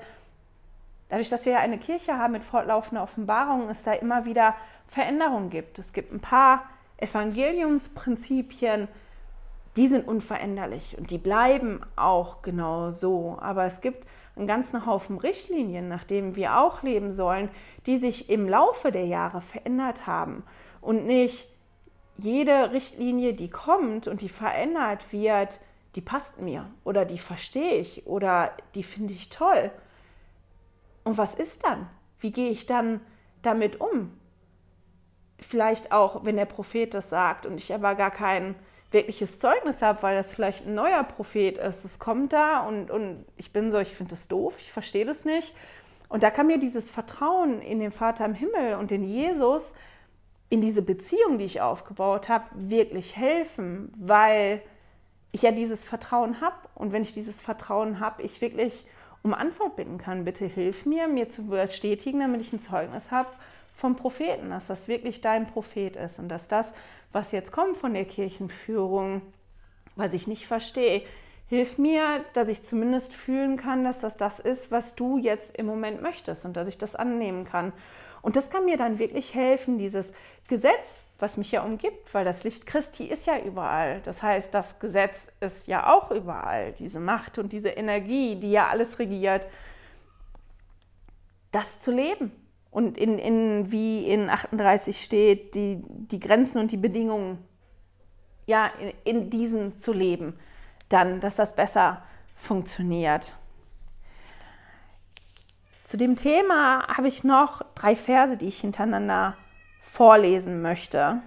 dadurch, 1.09 1.29
dass 1.29 1.47
wir 1.47 1.61
eine 1.61 1.79
Kirche 1.79 2.19
haben 2.19 2.33
mit 2.33 2.45
fortlaufender 2.45 3.03
Offenbarung, 3.03 3.69
es 3.69 3.85
da 3.85 3.93
immer 3.93 4.25
wieder 4.25 4.55
Veränderungen 4.89 5.51
gibt. 5.51 5.79
Es 5.79 5.93
gibt 5.93 6.13
ein 6.13 6.21
paar 6.21 6.65
Evangeliumsprinzipien, 6.99 8.89
die 9.77 9.89
sind 9.89 10.07
unveränderlich 10.07 10.97
und 10.97 11.11
die 11.11 11.19
bleiben 11.19 11.81
auch 11.97 12.43
genau 12.43 12.91
so. 12.91 13.37
Aber 13.41 13.65
es 13.65 13.81
gibt 13.81 14.07
einen 14.37 14.47
ganzen 14.47 14.87
Haufen 14.87 15.19
Richtlinien, 15.19 15.89
nach 15.89 16.05
denen 16.05 16.37
wir 16.37 16.59
auch 16.59 16.83
leben 16.83 17.13
sollen, 17.13 17.49
die 17.87 17.97
sich 17.97 18.31
im 18.31 18.49
Laufe 18.49 18.93
der 18.93 19.07
Jahre 19.07 19.41
verändert 19.41 20.07
haben. 20.07 20.45
Und 20.81 21.07
nicht 21.07 21.49
jede 22.17 22.73
Richtlinie, 22.73 23.35
die 23.35 23.51
kommt 23.51 24.07
und 24.07 24.21
die 24.21 24.29
verändert 24.29 25.13
wird, 25.13 25.61
die 25.95 26.01
passt 26.01 26.41
mir 26.41 26.71
oder 26.85 27.05
die 27.05 27.19
verstehe 27.19 27.77
ich 27.77 28.07
oder 28.07 28.53
die 28.75 28.83
finde 28.83 29.15
ich 29.15 29.29
toll. 29.29 29.71
Und 31.05 31.19
was 31.19 31.35
ist 31.35 31.65
dann? 31.65 31.89
Wie 32.19 32.33
gehe 32.33 32.51
ich 32.51 32.67
dann 32.67 33.01
damit 33.43 33.81
um? 33.81 34.13
Vielleicht 35.39 35.93
auch, 35.93 36.25
wenn 36.25 36.37
der 36.37 36.45
Prophet 36.45 36.95
das 36.95 37.11
sagt 37.11 37.47
und 37.47 37.59
ich 37.59 37.73
aber 37.75 37.95
gar 37.95 38.11
kein 38.11 38.55
wirkliches 38.91 39.41
Zeugnis 39.41 39.83
habe, 39.83 40.03
weil 40.03 40.17
das 40.17 40.33
vielleicht 40.33 40.67
ein 40.67 40.75
neuer 40.75 41.03
Prophet 41.03 41.59
ist. 41.59 41.85
Es 41.85 41.99
kommt 41.99 42.33
da 42.33 42.61
und, 42.61 42.91
und 42.91 43.25
ich 43.37 43.53
bin 43.53 43.71
so, 43.71 43.79
ich 43.79 43.95
finde 43.95 44.11
das 44.11 44.29
doof, 44.29 44.57
ich 44.61 44.71
verstehe 44.71 45.05
das 45.05 45.25
nicht. 45.25 45.55
Und 46.09 46.23
da 46.23 46.31
kann 46.31 46.47
mir 46.47 46.59
dieses 46.59 46.89
Vertrauen 46.89 47.61
in 47.61 47.81
den 47.81 47.91
Vater 47.91 48.25
im 48.25 48.35
Himmel 48.35 48.77
und 48.77 48.93
in 48.93 49.03
Jesus, 49.03 49.75
in 50.49 50.61
diese 50.61 50.83
Beziehung, 50.83 51.39
die 51.39 51.45
ich 51.45 51.61
aufgebaut 51.61 52.29
habe, 52.29 52.45
wirklich 52.55 53.17
helfen, 53.17 53.93
weil 53.99 54.63
ich 55.33 55.43
ja 55.43 55.51
dieses 55.51 55.85
Vertrauen 55.85 56.41
habe. 56.41 56.57
Und 56.77 56.93
wenn 56.93 57.03
ich 57.03 57.13
dieses 57.13 57.41
Vertrauen 57.41 57.99
habe, 57.99 58.23
ich 58.23 58.41
wirklich 58.41 58.87
um 59.25 59.35
Antwort 59.35 59.75
bitten 59.75 59.99
kann. 59.99 60.25
Bitte 60.25 60.45
hilf 60.45 60.87
mir, 60.87 61.09
mir 61.09 61.29
zu 61.29 61.47
bestätigen, 61.47 62.21
damit 62.21 62.43
ich 62.43 62.53
ein 62.53 62.61
Zeugnis 62.61 63.11
habe 63.11 63.31
vom 63.75 63.97
Propheten, 63.97 64.51
dass 64.51 64.69
das 64.69 64.89
wirklich 64.89 65.21
dein 65.21 65.47
Prophet 65.47 65.97
ist 65.97 66.19
und 66.19 66.29
dass 66.29 66.49
das, 66.49 66.75
was 67.13 67.33
jetzt 67.33 67.53
kommt 67.53 67.77
von 67.77 67.93
der 67.95 68.05
Kirchenführung, 68.05 69.23
was 69.97 70.15
ich 70.15 70.27
nicht 70.27 70.47
verstehe, 70.47 71.03
hilf 71.49 71.79
mir, 71.79 72.25
dass 72.33 72.49
ich 72.49 72.63
zumindest 72.63 73.13
fühlen 73.13 73.57
kann, 73.57 73.85
dass 73.85 74.01
das 74.01 74.17
das 74.17 74.41
ist, 74.41 74.71
was 74.71 74.95
du 74.95 75.19
jetzt 75.19 75.57
im 75.57 75.67
Moment 75.67 76.03
möchtest 76.03 76.45
und 76.45 76.57
dass 76.57 76.69
ich 76.69 76.79
das 76.79 76.95
annehmen 76.95 77.45
kann. 77.45 77.73
Und 78.23 78.37
das 78.37 78.49
kann 78.49 78.65
mir 78.65 78.79
dann 78.79 78.99
wirklich 78.99 79.35
helfen, 79.35 79.77
dieses 79.77 80.15
Gesetz, 80.49 80.99
was 81.19 81.37
mich 81.37 81.53
ja 81.53 81.63
umgibt, 81.63 82.13
weil 82.15 82.25
das 82.25 82.43
Licht 82.43 82.67
Christi 82.67 83.05
ist 83.05 83.27
ja 83.27 83.39
überall. 83.39 84.01
Das 84.05 84.23
heißt, 84.23 84.55
das 84.55 84.79
Gesetz 84.81 85.29
ist 85.41 85.67
ja 85.67 85.93
auch 85.93 86.11
überall, 86.11 86.73
diese 86.73 87.01
Macht 87.01 87.39
und 87.39 87.53
diese 87.53 87.71
Energie, 87.71 88.37
die 88.37 88.51
ja 88.51 88.69
alles 88.69 88.99
regiert, 88.99 89.47
das 91.53 91.81
zu 91.81 91.93
leben 91.93 92.33
und 92.75 92.99
in, 92.99 93.21
in, 93.21 93.71
wie 93.71 94.05
in 94.05 94.29
38 94.29 95.05
steht, 95.05 95.55
die, 95.55 95.81
die 95.87 96.19
Grenzen 96.19 96.59
und 96.59 96.73
die 96.73 96.77
Bedingungen 96.77 97.39
ja, 98.47 98.67
in, 98.67 98.93
in 99.05 99.31
diesen 99.31 99.75
zu 99.75 99.93
leben, 99.93 100.37
dann, 100.89 101.21
dass 101.21 101.37
das 101.37 101.55
besser 101.55 102.03
funktioniert. 102.35 103.37
Zu 105.85 105.97
dem 105.97 106.17
Thema 106.17 106.85
habe 106.89 107.07
ich 107.07 107.23
noch 107.23 107.63
drei 107.77 107.95
Verse, 107.95 108.37
die 108.37 108.49
ich 108.49 108.61
hintereinander 108.61 109.37
vorlesen 109.81 110.61
möchte. 110.61 111.23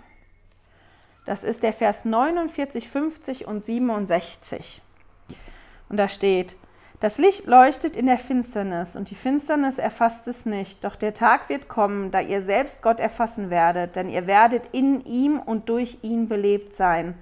Das 1.25 1.45
ist 1.45 1.63
der 1.63 1.71
Vers 1.71 2.03
49, 2.03 2.89
50 2.89 3.47
und 3.47 3.63
67. 3.63 4.81
Und 5.87 5.95
da 5.95 6.09
steht, 6.09 6.57
das 6.99 7.19
Licht 7.19 7.45
leuchtet 7.45 7.95
in 7.95 8.07
der 8.07 8.17
Finsternis 8.17 8.95
und 8.95 9.11
die 9.11 9.15
Finsternis 9.15 9.77
erfasst 9.77 10.27
es 10.27 10.47
nicht. 10.47 10.83
Doch 10.83 10.95
der 10.95 11.13
Tag 11.13 11.47
wird 11.47 11.67
kommen, 11.67 12.09
da 12.09 12.21
ihr 12.21 12.41
selbst 12.41 12.81
Gott 12.81 12.99
erfassen 12.99 13.51
werdet, 13.51 13.95
denn 13.95 14.09
ihr 14.09 14.25
werdet 14.25 14.63
in 14.71 15.05
ihm 15.05 15.39
und 15.39 15.69
durch 15.69 15.99
ihn 16.01 16.27
belebt 16.27 16.75
sein. 16.75 17.13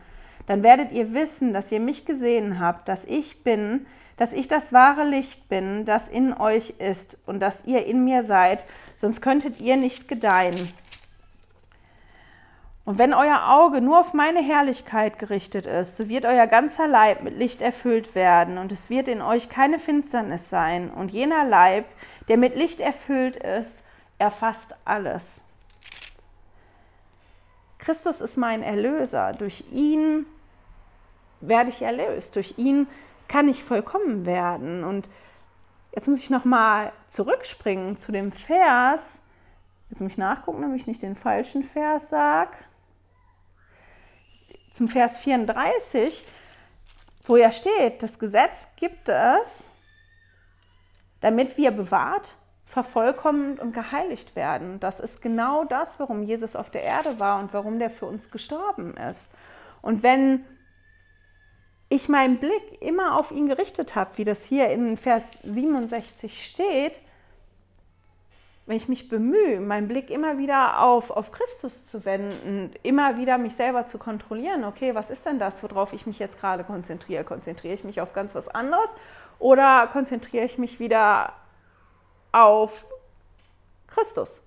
Dann 0.47 0.63
werdet 0.63 0.93
ihr 0.93 1.13
wissen, 1.13 1.53
dass 1.53 1.73
ihr 1.73 1.81
mich 1.81 2.05
gesehen 2.05 2.59
habt, 2.61 2.87
dass 2.87 3.03
ich 3.03 3.43
bin, 3.43 3.85
dass 4.15 4.31
ich 4.31 4.47
das 4.47 4.71
wahre 4.71 5.03
Licht 5.03 5.49
bin, 5.49 5.83
das 5.83 6.07
in 6.07 6.33
euch 6.33 6.75
ist 6.77 7.17
und 7.25 7.41
dass 7.41 7.65
ihr 7.65 7.85
in 7.85 8.05
mir 8.05 8.23
seid, 8.23 8.63
sonst 8.95 9.21
könntet 9.21 9.59
ihr 9.59 9.75
nicht 9.75 10.07
gedeihen. 10.07 10.69
Und 12.85 12.99
wenn 12.99 13.15
euer 13.15 13.49
Auge 13.49 13.81
nur 13.81 13.99
auf 13.99 14.13
meine 14.13 14.43
Herrlichkeit 14.43 15.17
gerichtet 15.17 15.65
ist, 15.65 15.97
so 15.97 16.07
wird 16.07 16.23
euer 16.23 16.45
ganzer 16.45 16.87
Leib 16.87 17.23
mit 17.23 17.35
Licht 17.35 17.59
erfüllt 17.63 18.13
werden, 18.13 18.59
und 18.59 18.71
es 18.71 18.91
wird 18.91 19.07
in 19.07 19.23
euch 19.23 19.49
keine 19.49 19.79
Finsternis 19.79 20.51
sein. 20.51 20.91
Und 20.91 21.11
jener 21.11 21.45
Leib, 21.45 21.85
der 22.27 22.37
mit 22.37 22.55
Licht 22.55 22.79
erfüllt 22.79 23.37
ist, 23.37 23.79
erfasst 24.19 24.75
alles. 24.85 25.41
Christus 27.79 28.21
ist 28.21 28.37
mein 28.37 28.61
Erlöser. 28.61 29.33
Durch 29.33 29.63
ihn 29.71 30.27
werde 31.41 31.71
ich 31.71 31.81
erlöst. 31.81 32.35
Durch 32.35 32.53
ihn 32.57 32.87
kann 33.27 33.49
ich 33.49 33.63
vollkommen 33.63 34.27
werden. 34.27 34.83
Und 34.83 35.09
jetzt 35.91 36.07
muss 36.07 36.19
ich 36.19 36.29
nochmal 36.29 36.91
zurückspringen 37.09 37.97
zu 37.97 38.11
dem 38.11 38.31
Vers. 38.31 39.23
Jetzt 39.89 40.01
muss 40.01 40.11
ich 40.11 40.17
nachgucken, 40.19 40.61
damit 40.61 40.79
ich 40.79 40.87
nicht 40.87 41.01
den 41.01 41.15
falschen 41.15 41.63
Vers 41.63 42.09
sage 42.09 42.55
zum 44.75 44.89
Vers 44.89 45.17
34, 45.19 46.25
wo 47.25 47.37
ja 47.37 47.49
steht, 47.49 48.03
das 48.03 48.19
Gesetz 48.19 48.67
gibt 48.75 49.07
es, 49.07 49.71
damit 51.21 51.55
wir 51.55 51.71
bewahrt, 51.71 52.35
vervollkommnet 52.65 53.59
und 53.61 53.73
geheiligt 53.73 54.35
werden. 54.35 54.81
Das 54.81 54.99
ist 54.99 55.21
genau 55.21 55.63
das, 55.63 55.97
warum 55.97 56.23
Jesus 56.23 56.57
auf 56.57 56.69
der 56.69 56.83
Erde 56.83 57.19
war 57.19 57.39
und 57.39 57.53
warum 57.53 57.79
der 57.79 57.89
für 57.89 58.05
uns 58.05 58.31
gestorben 58.31 58.97
ist. 58.97 59.33
Und 59.81 60.03
wenn 60.03 60.43
ich 61.87 62.09
meinen 62.09 62.39
Blick 62.39 62.81
immer 62.81 63.17
auf 63.17 63.31
ihn 63.31 63.47
gerichtet 63.47 63.95
habe, 63.95 64.17
wie 64.17 64.25
das 64.25 64.43
hier 64.43 64.69
in 64.71 64.97
Vers 64.97 65.39
67 65.43 66.45
steht, 66.45 66.99
wenn 68.65 68.77
ich 68.77 68.87
mich 68.87 69.09
bemühe, 69.09 69.59
meinen 69.59 69.87
Blick 69.87 70.09
immer 70.09 70.39
wieder 70.39 70.81
auf, 70.81 71.11
auf 71.11 71.31
Christus 71.31 71.85
zu 71.85 72.03
wenden, 72.03 72.71
immer 72.81 73.17
wieder 73.17 73.37
mich 73.37 73.55
selber 73.55 73.85
zu 73.85 73.99
kontrollieren, 73.99 74.63
okay, 74.63 74.95
was 74.95 75.11
ist 75.11 75.25
denn 75.25 75.37
das, 75.37 75.61
worauf 75.61 75.93
ich 75.93 76.07
mich 76.07 76.17
jetzt 76.17 76.39
gerade 76.39 76.63
konzentriere? 76.63 77.23
Konzentriere 77.23 77.75
ich 77.75 77.83
mich 77.83 78.01
auf 78.01 78.13
ganz 78.13 78.33
was 78.33 78.47
anderes 78.47 78.95
oder 79.37 79.87
konzentriere 79.91 80.45
ich 80.45 80.57
mich 80.57 80.79
wieder 80.79 81.33
auf 82.31 82.87
Christus 83.87 84.41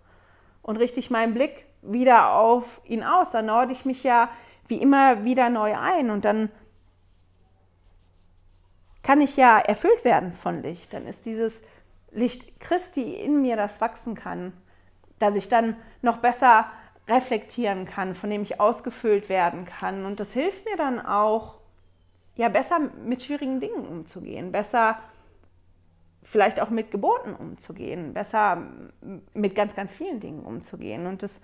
und 0.63 0.77
richte 0.77 0.99
ich 0.99 1.11
meinen 1.11 1.33
Blick 1.33 1.67
wieder 1.83 2.33
auf 2.35 2.81
ihn 2.85 3.05
aus? 3.05 3.31
Dann 3.31 3.47
norde 3.47 3.71
ich 3.71 3.85
mich 3.85 4.03
ja 4.03 4.29
wie 4.67 4.83
immer 4.83 5.25
wieder 5.25 5.49
neu 5.49 5.77
ein 5.77 6.11
und 6.11 6.25
dann 6.25 6.51
kann 9.05 9.21
ich 9.21 9.37
ja 9.37 9.59
erfüllt 9.59 10.05
werden 10.05 10.33
von 10.33 10.61
Licht. 10.61 10.93
Dann 10.93 11.07
ist 11.07 11.25
dieses 11.25 11.63
Licht 12.11 12.61
Christi 12.61 13.15
in 13.15 13.43
mir, 13.43 13.57
das 13.57 13.81
wachsen 13.81 14.15
kann, 14.15 14.53
dass 15.19 15.35
ich 15.35 15.49
dann 15.49 15.77
noch 16.03 16.19
besser 16.19 16.67
reflektieren 17.09 17.87
kann, 17.87 18.15
von 18.15 18.31
dem 18.31 18.43
ich 18.43 18.61
ausgefüllt 18.61 19.29
werden 19.29 19.65
kann. 19.65 20.05
Und 20.05 20.21
das 20.21 20.33
hilft 20.33 20.65
mir 20.67 20.77
dann 20.77 21.05
auch, 21.05 21.57
ja, 22.37 22.49
besser 22.49 22.79
mit 23.05 23.23
schwierigen 23.23 23.61
Dingen 23.61 23.87
umzugehen, 23.87 24.53
besser 24.53 24.99
vielleicht 26.23 26.61
auch 26.61 26.69
mit 26.69 26.91
Geboten 26.91 27.35
umzugehen, 27.35 28.13
besser 28.13 28.63
mit 29.33 29.55
ganz, 29.55 29.75
ganz 29.75 29.93
vielen 29.95 30.21
Dingen 30.21 30.45
umzugehen. 30.45 31.07
Und 31.07 31.23
das, 31.23 31.41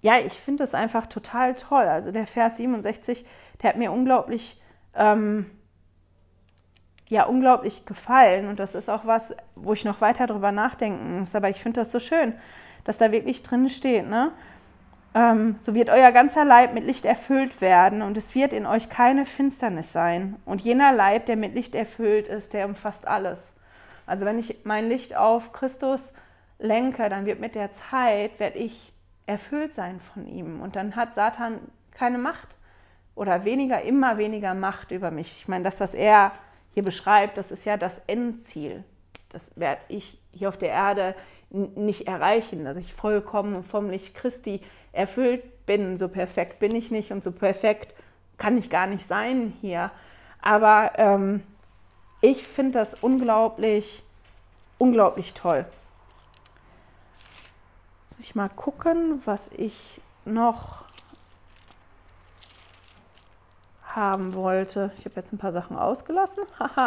ja, 0.00 0.18
ich 0.18 0.32
finde 0.32 0.64
das 0.64 0.74
einfach 0.74 1.06
total 1.06 1.54
toll. 1.54 1.84
Also 1.84 2.10
der 2.10 2.26
Vers 2.26 2.56
67, 2.56 3.26
der 3.60 3.70
hat 3.70 3.76
mir 3.76 3.92
unglaublich 3.92 4.60
ähm, 4.94 5.50
ja 7.12 7.24
unglaublich 7.24 7.84
gefallen. 7.84 8.48
Und 8.48 8.58
das 8.58 8.74
ist 8.74 8.88
auch 8.88 9.06
was, 9.06 9.34
wo 9.54 9.74
ich 9.74 9.84
noch 9.84 10.00
weiter 10.00 10.26
drüber 10.26 10.50
nachdenken 10.50 11.20
muss. 11.20 11.34
Aber 11.34 11.50
ich 11.50 11.62
finde 11.62 11.80
das 11.80 11.92
so 11.92 12.00
schön, 12.00 12.34
dass 12.84 12.98
da 12.98 13.12
wirklich 13.12 13.42
drin 13.42 13.68
steht, 13.68 14.08
ne? 14.08 14.32
Ähm, 15.14 15.56
so 15.58 15.74
wird 15.74 15.90
euer 15.90 16.10
ganzer 16.10 16.46
Leib 16.46 16.72
mit 16.72 16.84
Licht 16.84 17.04
erfüllt 17.04 17.60
werden 17.60 18.00
und 18.00 18.16
es 18.16 18.34
wird 18.34 18.54
in 18.54 18.64
euch 18.64 18.88
keine 18.88 19.26
Finsternis 19.26 19.92
sein. 19.92 20.36
Und 20.46 20.62
jener 20.62 20.90
Leib, 20.90 21.26
der 21.26 21.36
mit 21.36 21.54
Licht 21.54 21.74
erfüllt 21.74 22.28
ist, 22.28 22.54
der 22.54 22.64
umfasst 22.64 23.06
alles. 23.06 23.54
Also 24.06 24.24
wenn 24.24 24.38
ich 24.38 24.60
mein 24.64 24.88
Licht 24.88 25.14
auf 25.14 25.52
Christus 25.52 26.14
lenke, 26.58 27.10
dann 27.10 27.26
wird 27.26 27.40
mit 27.40 27.54
der 27.54 27.72
Zeit, 27.72 28.40
werde 28.40 28.58
ich 28.58 28.90
erfüllt 29.26 29.74
sein 29.74 30.00
von 30.00 30.26
ihm. 30.26 30.62
Und 30.62 30.76
dann 30.76 30.96
hat 30.96 31.12
Satan 31.12 31.58
keine 31.90 32.16
Macht 32.16 32.48
oder 33.14 33.44
weniger, 33.44 33.82
immer 33.82 34.16
weniger 34.16 34.54
Macht 34.54 34.92
über 34.92 35.10
mich. 35.10 35.36
Ich 35.36 35.46
meine, 35.46 35.62
das, 35.62 35.78
was 35.78 35.92
er 35.92 36.32
hier 36.74 36.82
beschreibt, 36.82 37.38
das 37.38 37.50
ist 37.50 37.64
ja 37.64 37.76
das 37.76 38.00
Endziel. 38.06 38.84
Das 39.30 39.52
werde 39.56 39.82
ich 39.88 40.18
hier 40.32 40.48
auf 40.48 40.58
der 40.58 40.70
Erde 40.70 41.14
nicht 41.50 42.06
erreichen, 42.06 42.64
dass 42.64 42.76
ich 42.76 42.94
vollkommen 42.94 43.62
vom 43.62 43.90
Licht 43.90 44.14
Christi 44.14 44.60
erfüllt 44.92 45.66
bin. 45.66 45.98
So 45.98 46.08
perfekt 46.08 46.58
bin 46.58 46.74
ich 46.74 46.90
nicht 46.90 47.12
und 47.12 47.22
so 47.22 47.32
perfekt 47.32 47.94
kann 48.38 48.56
ich 48.58 48.70
gar 48.70 48.86
nicht 48.86 49.06
sein 49.06 49.52
hier. 49.60 49.90
Aber 50.40 50.92
ähm, 50.96 51.42
ich 52.20 52.46
finde 52.46 52.72
das 52.72 52.94
unglaublich, 52.94 54.02
unglaublich 54.78 55.34
toll. 55.34 55.66
Jetzt 58.04 58.18
muss 58.18 58.26
ich 58.26 58.34
mal 58.34 58.48
gucken, 58.48 59.22
was 59.24 59.50
ich 59.56 60.00
noch 60.24 60.84
haben 63.94 64.34
wollte. 64.34 64.90
Ich 64.98 65.04
habe 65.04 65.16
jetzt 65.16 65.32
ein 65.32 65.38
paar 65.38 65.52
Sachen 65.52 65.76
ausgelassen. 65.76 66.44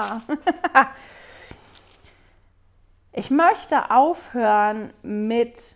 Ich 3.17 3.29
möchte 3.29 3.91
aufhören 3.91 4.91
mit 5.01 5.75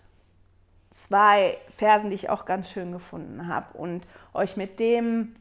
zwei 0.91 1.57
Versen, 1.69 2.09
die 2.09 2.15
ich 2.15 2.29
auch 2.29 2.43
ganz 2.43 2.69
schön 2.69 2.91
gefunden 2.91 3.47
habe 3.47 3.77
und 3.77 4.05
euch 4.33 4.57
mit 4.57 4.77
dem 4.77 5.37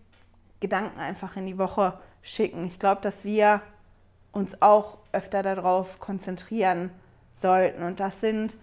Gedanken 0.61 1.01
einfach 1.01 1.34
in 1.34 1.47
die 1.47 1.59
Woche 1.59 1.99
schicken. 2.22 2.64
Ich 2.66 2.78
glaube, 2.78 3.01
dass 3.01 3.24
wir 3.24 3.62
uns 4.30 4.62
auch 4.62 4.99
öfter 5.11 5.43
darauf 5.43 5.99
konzentrieren 5.99 6.91
sollten. 7.34 7.82
Und 7.82 7.99
das 7.99 8.20
sind 8.20 8.55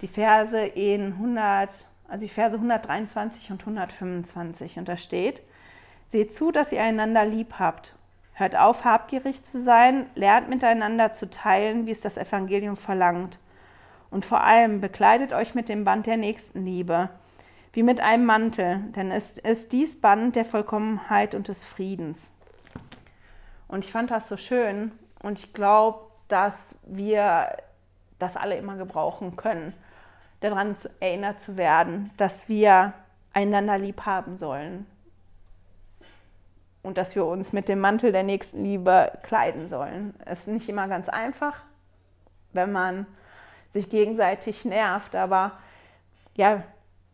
die 0.00 0.08
Verse 0.08 0.58
in 0.58 1.12
100, 1.12 1.68
also 2.08 2.22
die 2.22 2.30
Verse 2.30 2.56
123 2.56 3.50
und 3.50 3.60
125. 3.60 4.78
Und 4.78 4.88
da 4.88 4.96
steht, 4.96 5.42
Seht 6.08 6.34
zu, 6.34 6.50
dass 6.50 6.72
ihr 6.72 6.82
einander 6.82 7.26
lieb 7.26 7.54
habt. 7.58 7.94
Hört 8.32 8.56
auf, 8.56 8.84
habgierig 8.84 9.42
zu 9.42 9.60
sein, 9.60 10.06
lernt 10.14 10.48
miteinander 10.48 11.12
zu 11.12 11.28
teilen, 11.28 11.86
wie 11.86 11.90
es 11.90 12.00
das 12.00 12.16
Evangelium 12.16 12.78
verlangt. 12.78 13.38
Und 14.10 14.24
vor 14.24 14.42
allem 14.42 14.80
bekleidet 14.80 15.34
euch 15.34 15.54
mit 15.54 15.68
dem 15.68 15.84
Band 15.84 16.06
der 16.06 16.16
Nächstenliebe, 16.16 17.10
wie 17.74 17.82
mit 17.82 18.00
einem 18.00 18.24
Mantel, 18.24 18.80
denn 18.96 19.10
es 19.10 19.36
ist 19.36 19.72
dies 19.72 20.00
Band 20.00 20.34
der 20.34 20.46
Vollkommenheit 20.46 21.34
und 21.34 21.48
des 21.48 21.62
Friedens. 21.62 22.32
Und 23.66 23.84
ich 23.84 23.92
fand 23.92 24.10
das 24.10 24.28
so 24.28 24.38
schön 24.38 24.92
und 25.22 25.38
ich 25.38 25.52
glaube, 25.52 26.06
dass 26.28 26.74
wir 26.86 27.54
das 28.18 28.38
alle 28.38 28.56
immer 28.56 28.76
gebrauchen 28.76 29.36
können, 29.36 29.74
daran 30.40 30.74
erinnert 31.00 31.40
zu 31.42 31.58
werden, 31.58 32.10
dass 32.16 32.48
wir 32.48 32.94
einander 33.34 33.76
lieb 33.76 34.06
haben 34.06 34.38
sollen, 34.38 34.86
und 36.82 36.98
dass 36.98 37.14
wir 37.14 37.26
uns 37.26 37.52
mit 37.52 37.68
dem 37.68 37.80
Mantel 37.80 38.12
der 38.12 38.22
Nächstenliebe 38.22 39.12
kleiden 39.22 39.68
sollen. 39.68 40.14
Es 40.24 40.40
ist 40.40 40.48
nicht 40.48 40.68
immer 40.68 40.88
ganz 40.88 41.08
einfach, 41.08 41.54
wenn 42.52 42.72
man 42.72 43.06
sich 43.72 43.90
gegenseitig 43.90 44.64
nervt, 44.64 45.14
aber 45.14 45.52
ja, 46.34 46.62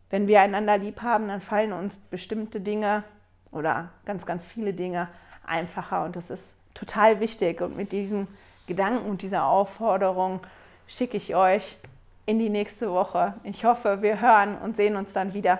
wenn 0.09 0.27
wir 0.27 0.41
einander 0.41 0.77
lieb 0.77 1.01
haben, 1.01 1.27
dann 1.27 1.41
fallen 1.41 1.73
uns 1.73 1.95
bestimmte 2.09 2.61
Dinge 2.61 3.03
oder 3.51 3.89
ganz, 4.05 4.25
ganz 4.25 4.45
viele 4.45 4.73
Dinge 4.73 5.09
einfacher 5.45 6.05
und 6.05 6.15
das 6.15 6.29
ist 6.29 6.55
total 6.73 7.19
wichtig. 7.19 7.61
Und 7.61 7.75
mit 7.75 7.91
diesem 7.91 8.27
Gedanken 8.67 9.09
und 9.09 9.21
dieser 9.21 9.45
Aufforderung 9.45 10.41
schicke 10.87 11.17
ich 11.17 11.35
euch 11.35 11.77
in 12.25 12.39
die 12.39 12.49
nächste 12.49 12.91
Woche. 12.91 13.33
Ich 13.43 13.65
hoffe, 13.65 14.01
wir 14.01 14.21
hören 14.21 14.57
und 14.57 14.77
sehen 14.77 14.95
uns 14.95 15.13
dann 15.13 15.33
wieder. 15.33 15.59